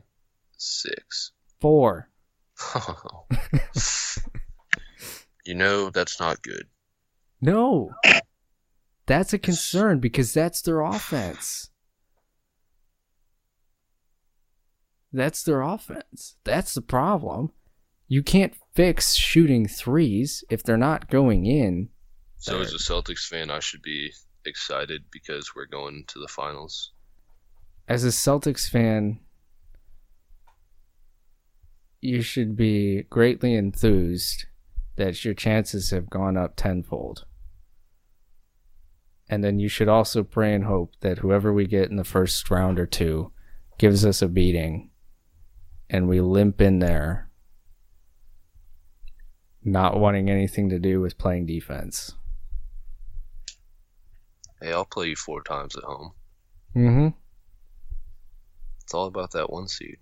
six. 0.58 1.32
Four. 1.62 2.10
you 5.46 5.56
know 5.56 5.90
that's 5.90 6.20
not 6.20 6.42
good. 6.42 6.68
No. 7.42 7.92
That's 9.06 9.34
a 9.34 9.40
concern 9.40 10.00
because 10.00 10.34
that's 10.34 10.62
their 10.62 10.82
offense. 10.82 11.70
That's 15.12 15.44
their 15.44 15.62
offense. 15.62 16.36
That's 16.44 16.74
the 16.74 16.82
problem. 16.82 17.52
You 18.14 18.22
can't 18.22 18.54
fix 18.76 19.16
shooting 19.16 19.68
threes 19.68 20.44
if 20.52 20.62
they're 20.62 20.78
not 20.78 21.10
going 21.10 21.48
in. 21.48 21.90
So 22.38 22.62
as 22.62 22.72
a 22.72 22.78
Celtics 22.78 23.28
fan, 23.28 23.50
I 23.50 23.60
should 23.60 23.82
be 23.82 24.14
excited 24.46 25.06
because 25.10 25.56
we're 25.56 25.66
going 25.66 26.04
to 26.10 26.20
the 26.20 26.28
finals. 26.28 26.92
As 27.88 28.06
a 28.06 28.10
Celtics 28.10 28.70
fan, 28.70 29.20
you 32.02 32.22
should 32.22 32.56
be 32.56 33.02
greatly 33.10 33.56
enthused 33.56 34.46
that 34.96 35.26
your 35.26 35.34
chances 35.34 35.90
have 35.90 36.12
gone 36.12 36.38
up 36.38 36.56
tenfold. 36.56 37.26
And 39.28 39.44
then 39.44 39.58
you 39.58 39.70
should 39.70 39.90
also 39.90 40.22
pray 40.22 40.54
and 40.54 40.66
hope 40.66 40.94
that 41.00 41.18
whoever 41.18 41.52
we 41.52 41.66
get 41.66 41.90
in 41.90 41.96
the 41.96 42.04
first 42.04 42.52
round 42.52 42.78
or 42.78 42.86
two 42.86 43.32
gives 43.80 44.06
us 44.06 44.22
a 44.22 44.28
beating 44.28 44.92
and 45.90 46.08
we 46.08 46.22
limp 46.22 46.62
in 46.62 46.78
there 46.78 47.32
not 49.66 50.00
wanting 50.00 50.30
anything 50.30 50.70
to 50.70 50.80
do 50.80 51.00
with 51.00 51.18
playing 51.18 51.46
defense. 51.46 52.14
Hey, 54.62 54.72
I'll 54.72 54.86
play 54.86 55.08
you 55.08 55.16
four 55.16 55.42
times 55.44 55.76
at 55.76 55.84
home. 55.84 56.12
Mm-hmm. 56.76 57.08
It's 58.82 58.94
all 58.94 59.08
about 59.08 59.32
that 59.32 59.52
one 59.52 59.68
seed. 59.68 59.98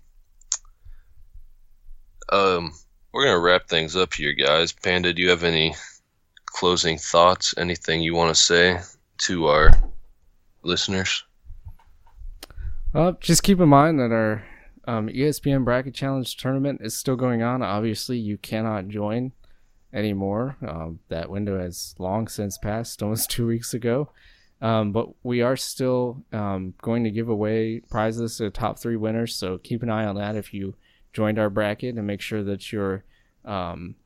Um, 2.30 2.72
we're 3.12 3.24
gonna 3.24 3.40
wrap 3.40 3.68
things 3.68 3.96
up 3.96 4.14
here, 4.14 4.32
guys. 4.32 4.72
Panda, 4.72 5.12
do 5.12 5.22
you 5.22 5.30
have 5.30 5.44
any 5.44 5.74
closing 6.46 6.98
thoughts? 6.98 7.54
Anything 7.58 8.02
you 8.02 8.14
want 8.14 8.34
to 8.34 8.40
say 8.40 8.80
to 9.18 9.46
our 9.46 9.70
listeners? 10.62 11.24
Well, 12.92 13.16
just 13.20 13.42
keep 13.42 13.60
in 13.60 13.68
mind 13.68 13.98
that 13.98 14.12
our 14.12 14.44
um, 14.86 15.08
ESPN 15.08 15.64
Bracket 15.64 15.94
Challenge 15.94 16.36
tournament 16.36 16.80
is 16.82 16.96
still 16.96 17.16
going 17.16 17.42
on. 17.42 17.62
Obviously, 17.62 18.18
you 18.18 18.38
cannot 18.38 18.88
join 18.88 19.32
anymore. 19.92 20.56
Um, 20.66 21.00
that 21.08 21.30
window 21.30 21.58
has 21.60 21.94
long 21.98 22.28
since 22.28 22.58
passed, 22.58 23.02
almost 23.02 23.30
two 23.30 23.46
weeks 23.46 23.74
ago. 23.74 24.10
Um, 24.60 24.92
but 24.92 25.08
we 25.24 25.42
are 25.42 25.56
still 25.56 26.24
um, 26.32 26.74
going 26.80 27.02
to 27.02 27.10
give 27.10 27.28
away 27.28 27.80
prizes 27.90 28.36
to 28.36 28.44
the 28.44 28.50
top 28.50 28.78
three 28.78 28.96
winners. 28.96 29.34
So 29.34 29.58
keep 29.58 29.82
an 29.82 29.90
eye 29.90 30.06
on 30.06 30.14
that 30.16 30.36
if 30.36 30.54
you 30.54 30.74
joined 31.12 31.38
our 31.38 31.50
bracket 31.50 31.96
and 31.96 32.06
make 32.06 32.20
sure 32.20 32.44
that 32.44 32.72
you're 32.72 33.04
um, 33.44 33.96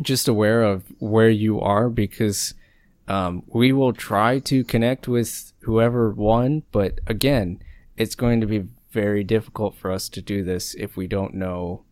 just 0.00 0.28
aware 0.28 0.62
of 0.62 0.84
where 0.98 1.28
you 1.28 1.60
are 1.60 1.90
because 1.90 2.54
um, 3.06 3.42
we 3.46 3.72
will 3.72 3.92
try 3.92 4.38
to 4.38 4.64
connect 4.64 5.08
with 5.08 5.52
whoever 5.60 6.10
won. 6.10 6.62
But 6.72 7.00
again, 7.06 7.62
it's 7.98 8.14
going 8.14 8.40
to 8.40 8.46
be 8.46 8.68
very 8.90 9.24
difficult 9.24 9.74
for 9.74 9.90
us 9.90 10.08
to 10.08 10.22
do 10.22 10.42
this 10.42 10.74
if 10.74 10.96
we 10.96 11.06
don't 11.06 11.34
know 11.34 11.84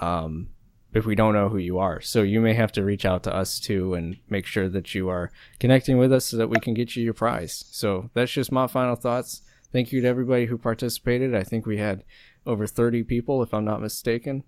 um, 0.00 0.48
if 0.92 1.04
we 1.04 1.14
don't 1.14 1.34
know 1.34 1.48
who 1.48 1.58
you 1.58 1.78
are. 1.78 2.00
So 2.00 2.22
you 2.22 2.40
may 2.40 2.54
have 2.54 2.72
to 2.72 2.84
reach 2.84 3.04
out 3.04 3.22
to 3.24 3.34
us 3.34 3.60
too 3.60 3.94
and 3.94 4.16
make 4.28 4.46
sure 4.46 4.68
that 4.68 4.94
you 4.94 5.08
are 5.08 5.30
connecting 5.60 5.98
with 5.98 6.12
us 6.12 6.24
so 6.24 6.36
that 6.38 6.48
we 6.48 6.58
can 6.60 6.74
get 6.74 6.96
you 6.96 7.04
your 7.04 7.14
prize. 7.14 7.64
So 7.70 8.10
that's 8.14 8.32
just 8.32 8.52
my 8.52 8.66
final 8.66 8.96
thoughts. 8.96 9.42
Thank 9.70 9.92
you 9.92 10.00
to 10.00 10.08
everybody 10.08 10.46
who 10.46 10.56
participated. 10.56 11.34
I 11.34 11.42
think 11.42 11.66
we 11.66 11.76
had 11.76 12.04
over 12.46 12.66
30 12.66 13.02
people, 13.02 13.42
if 13.42 13.52
I'm 13.52 13.66
not 13.66 13.82
mistaken, 13.82 14.44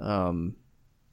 um, 0.00 0.56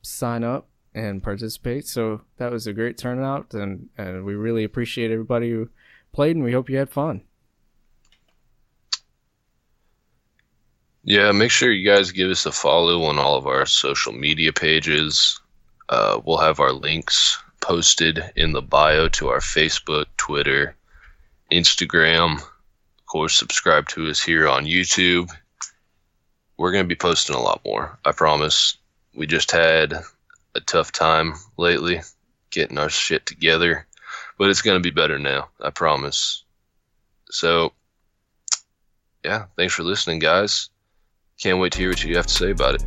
sign 0.02 0.44
up 0.44 0.70
and 0.96 1.22
participate. 1.22 1.88
So 1.88 2.22
that 2.38 2.52
was 2.52 2.66
a 2.66 2.74
great 2.74 2.98
turnout, 2.98 3.54
and, 3.54 3.90
and 3.98 4.26
we 4.26 4.34
really 4.34 4.64
appreciate 4.64 5.12
everybody 5.12 5.52
who 5.52 5.70
played, 6.12 6.36
and 6.36 6.44
we 6.44 6.54
hope 6.54 6.70
you 6.70 6.78
had 6.78 6.90
fun. 6.90 7.22
Yeah, 11.06 11.34
make 11.34 11.52
sure 11.52 11.70
you 11.70 11.86
guys 11.86 12.12
give 12.12 12.32
us 12.32 12.46
a 12.46 12.52
follow 12.52 13.04
on 13.04 13.20
all 13.20 13.36
of 13.36 13.46
our 13.46 13.66
social 13.66 14.14
media 14.14 14.54
pages. 14.54 15.38
Uh, 15.90 16.22
we'll 16.24 16.38
have 16.38 16.62
our 16.62 16.72
links 16.72 17.38
posted 17.60 18.24
in 18.38 18.54
the 18.54 18.62
bio 18.62 19.10
to 19.10 19.28
our 19.28 19.40
Facebook, 19.40 20.06
Twitter, 20.16 20.78
Instagram. 21.52 22.38
Of 22.38 23.06
course, 23.06 23.36
subscribe 23.36 23.90
to 23.90 24.10
us 24.10 24.24
here 24.24 24.48
on 24.48 24.64
YouTube. 24.64 25.30
We're 26.56 26.72
going 26.72 26.86
to 26.86 26.88
be 26.88 26.96
posting 26.96 27.36
a 27.36 27.42
lot 27.42 27.62
more, 27.66 28.00
I 28.06 28.14
promise. 28.14 28.78
We 29.14 29.28
just 29.28 29.52
had 29.52 29.94
a 30.56 30.62
tough 30.62 30.94
time 30.94 31.34
lately 31.58 32.00
getting 32.50 32.78
our 32.78 32.90
shit 32.90 33.26
together, 33.26 33.86
but 34.38 34.50
it's 34.50 34.62
going 34.62 34.82
to 34.82 34.84
be 34.84 34.90
better 34.90 35.20
now, 35.20 35.50
I 35.60 35.70
promise. 35.70 36.46
So, 37.30 37.74
yeah, 39.26 39.48
thanks 39.58 39.74
for 39.74 39.84
listening, 39.84 40.20
guys. 40.20 40.70
Can't 41.42 41.60
wait 41.60 41.74
to 41.74 41.80
hear 41.80 41.90
what 41.90 42.04
you 42.04 42.16
have 42.16 42.28
to 42.28 42.34
say 42.34 42.52
about 42.52 42.76
it. 42.76 42.84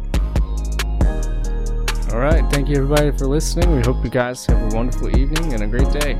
All 2.12 2.20
right. 2.20 2.44
Thank 2.52 2.68
you, 2.68 2.76
everybody, 2.76 3.10
for 3.10 3.26
listening. 3.26 3.74
We 3.74 3.82
hope 3.82 4.02
you 4.02 4.10
guys 4.10 4.46
have 4.46 4.72
a 4.72 4.76
wonderful 4.76 5.08
evening 5.18 5.52
and 5.52 5.62
a 5.62 5.66
great 5.66 5.90
day. 6.00 6.18